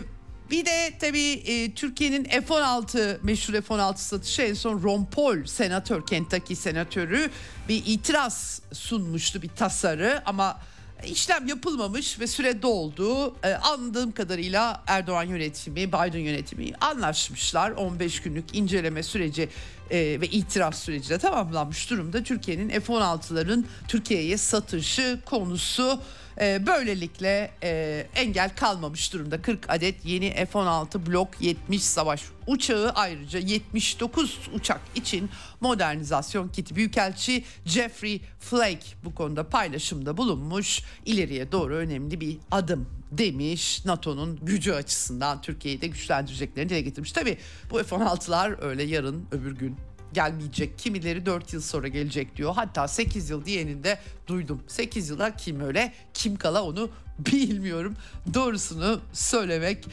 bir 0.50 0.66
de 0.66 0.92
tabii 1.00 1.32
e, 1.32 1.74
Türkiye'nin 1.74 2.24
F-16 2.24 3.18
meşhur 3.22 3.54
F-16 3.54 3.96
satışı 3.96 4.42
en 4.42 4.54
son 4.54 4.82
Ron 4.82 5.04
Paul 5.04 5.44
senatör 5.44 6.06
Kentucky 6.06 6.56
senatörü 6.56 7.30
bir 7.68 7.82
itiraz 7.86 8.62
sunmuştu 8.72 9.42
bir 9.42 9.48
tasarı 9.48 10.22
ama 10.26 10.58
işlem 11.04 11.48
yapılmamış 11.48 12.20
ve 12.20 12.26
süre 12.26 12.62
doldu. 12.62 13.34
Ee, 13.42 13.54
anladığım 13.54 14.12
kadarıyla 14.12 14.84
Erdoğan 14.86 15.24
yönetimi, 15.24 15.88
Biden 15.88 16.18
yönetimi 16.18 16.72
anlaşmışlar. 16.80 17.70
15 17.70 18.22
günlük 18.22 18.56
inceleme 18.56 19.02
süreci 19.02 19.48
e, 19.90 20.20
ve 20.20 20.26
itiraz 20.26 20.78
süreci 20.78 21.10
de 21.10 21.18
tamamlanmış 21.18 21.90
durumda. 21.90 22.22
Türkiye'nin 22.22 22.68
F-16'ların 22.68 23.64
Türkiye'ye 23.88 24.36
satışı 24.36 25.18
konusu 25.24 26.00
e, 26.40 26.66
böylelikle 26.66 27.50
e, 27.62 28.06
engel 28.14 28.56
kalmamış 28.56 29.12
durumda. 29.12 29.42
40 29.42 29.70
adet 29.70 30.04
yeni 30.04 30.30
F-16 30.30 31.06
Blok 31.06 31.28
70 31.40 31.82
savaş 31.82 32.22
uçağı 32.46 32.90
ayrıca 32.90 33.38
79 33.38 34.38
uçak 34.54 34.80
için 34.94 35.30
modernizasyon 35.60 36.48
kiti. 36.48 36.76
Büyükelçi 36.76 37.44
Jeffrey 37.64 38.20
Flake 38.40 38.86
bu 39.04 39.14
konuda 39.14 39.48
paylaşımda 39.48 40.16
bulunmuş. 40.16 40.82
İleriye 41.04 41.52
doğru 41.52 41.74
önemli 41.74 42.20
bir 42.20 42.38
adım 42.50 42.88
demiş. 43.12 43.84
NATO'nun 43.84 44.38
gücü 44.42 44.72
açısından 44.72 45.42
Türkiye'yi 45.42 45.80
de 45.80 45.86
güçlendireceklerini 45.86 46.70
dile 46.70 46.80
getirmiş. 46.80 47.12
Tabii 47.12 47.38
bu 47.70 47.82
F-16'lar 47.82 48.64
öyle 48.64 48.82
yarın 48.82 49.26
öbür 49.32 49.52
gün 49.52 49.76
gelmeyecek. 50.14 50.78
Kimileri 50.78 51.26
4 51.26 51.52
yıl 51.52 51.60
sonra 51.60 51.88
gelecek 51.88 52.36
diyor. 52.36 52.54
Hatta 52.54 52.88
8 52.88 53.30
yıl 53.30 53.44
diyenin 53.44 53.84
de 53.84 53.98
duydum. 54.26 54.62
8 54.68 55.08
yıla 55.08 55.36
kim 55.36 55.60
öyle 55.60 55.92
kim 56.14 56.36
kala 56.36 56.64
onu 56.64 56.90
bilmiyorum. 57.18 57.96
Doğrusunu 58.34 59.00
söylemek 59.12 59.84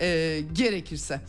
e, 0.00 0.40
gerekirse. 0.52 1.20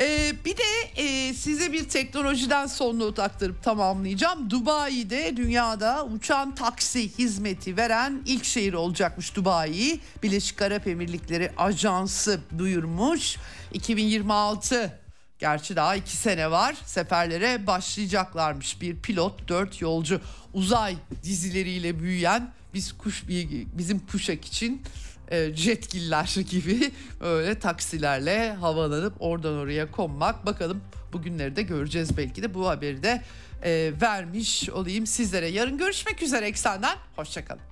Ee, 0.00 0.32
bir 0.44 0.56
de 0.56 0.62
e, 0.96 1.34
size 1.34 1.72
bir 1.72 1.88
teknolojiden 1.88 2.66
son 2.66 2.98
not 2.98 3.18
aktarıp 3.18 3.62
tamamlayacağım. 3.62 4.50
Dubai'de 4.50 5.36
dünyada 5.36 6.04
uçan 6.04 6.54
taksi 6.54 7.18
hizmeti 7.18 7.76
veren 7.76 8.22
ilk 8.26 8.44
şehir 8.44 8.72
olacakmış 8.72 9.36
Dubai. 9.36 10.00
Birleşik 10.22 10.62
Arap 10.62 10.86
Emirlikleri 10.86 11.50
Ajansı 11.56 12.40
duyurmuş. 12.58 13.36
2026 13.72 14.98
Gerçi 15.38 15.76
daha 15.76 15.96
iki 15.96 16.16
sene 16.16 16.50
var 16.50 16.76
seferlere 16.84 17.66
başlayacaklarmış. 17.66 18.80
Bir 18.80 18.96
pilot, 18.96 19.48
dört 19.48 19.80
yolcu 19.80 20.20
uzay 20.52 20.96
dizileriyle 21.22 22.00
büyüyen 22.00 22.52
biz 22.74 22.92
kuş 22.92 23.24
bizim 23.72 23.98
kuşak 24.06 24.44
için 24.44 24.82
e, 25.30 25.54
jetgiller 25.54 26.36
gibi 26.50 26.90
öyle 27.20 27.58
taksilerle 27.58 28.52
havalanıp 28.52 29.14
oradan 29.18 29.54
oraya 29.54 29.90
konmak. 29.90 30.46
Bakalım 30.46 30.80
bugünleri 31.12 31.56
de 31.56 31.62
göreceğiz 31.62 32.16
belki 32.16 32.42
de 32.42 32.54
bu 32.54 32.68
haberi 32.68 33.02
de 33.02 33.22
e, 33.62 33.92
vermiş 34.02 34.70
olayım 34.70 35.06
sizlere. 35.06 35.48
Yarın 35.48 35.78
görüşmek 35.78 36.22
üzere 36.22 36.46
Eksen'den. 36.46 36.96
Hoşçakalın. 37.16 37.62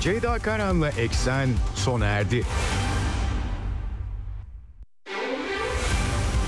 Ceyda 0.00 0.38
Karan'la 0.38 0.88
Eksen 0.88 1.48
sona 1.74 2.04
erdi. 2.04 2.44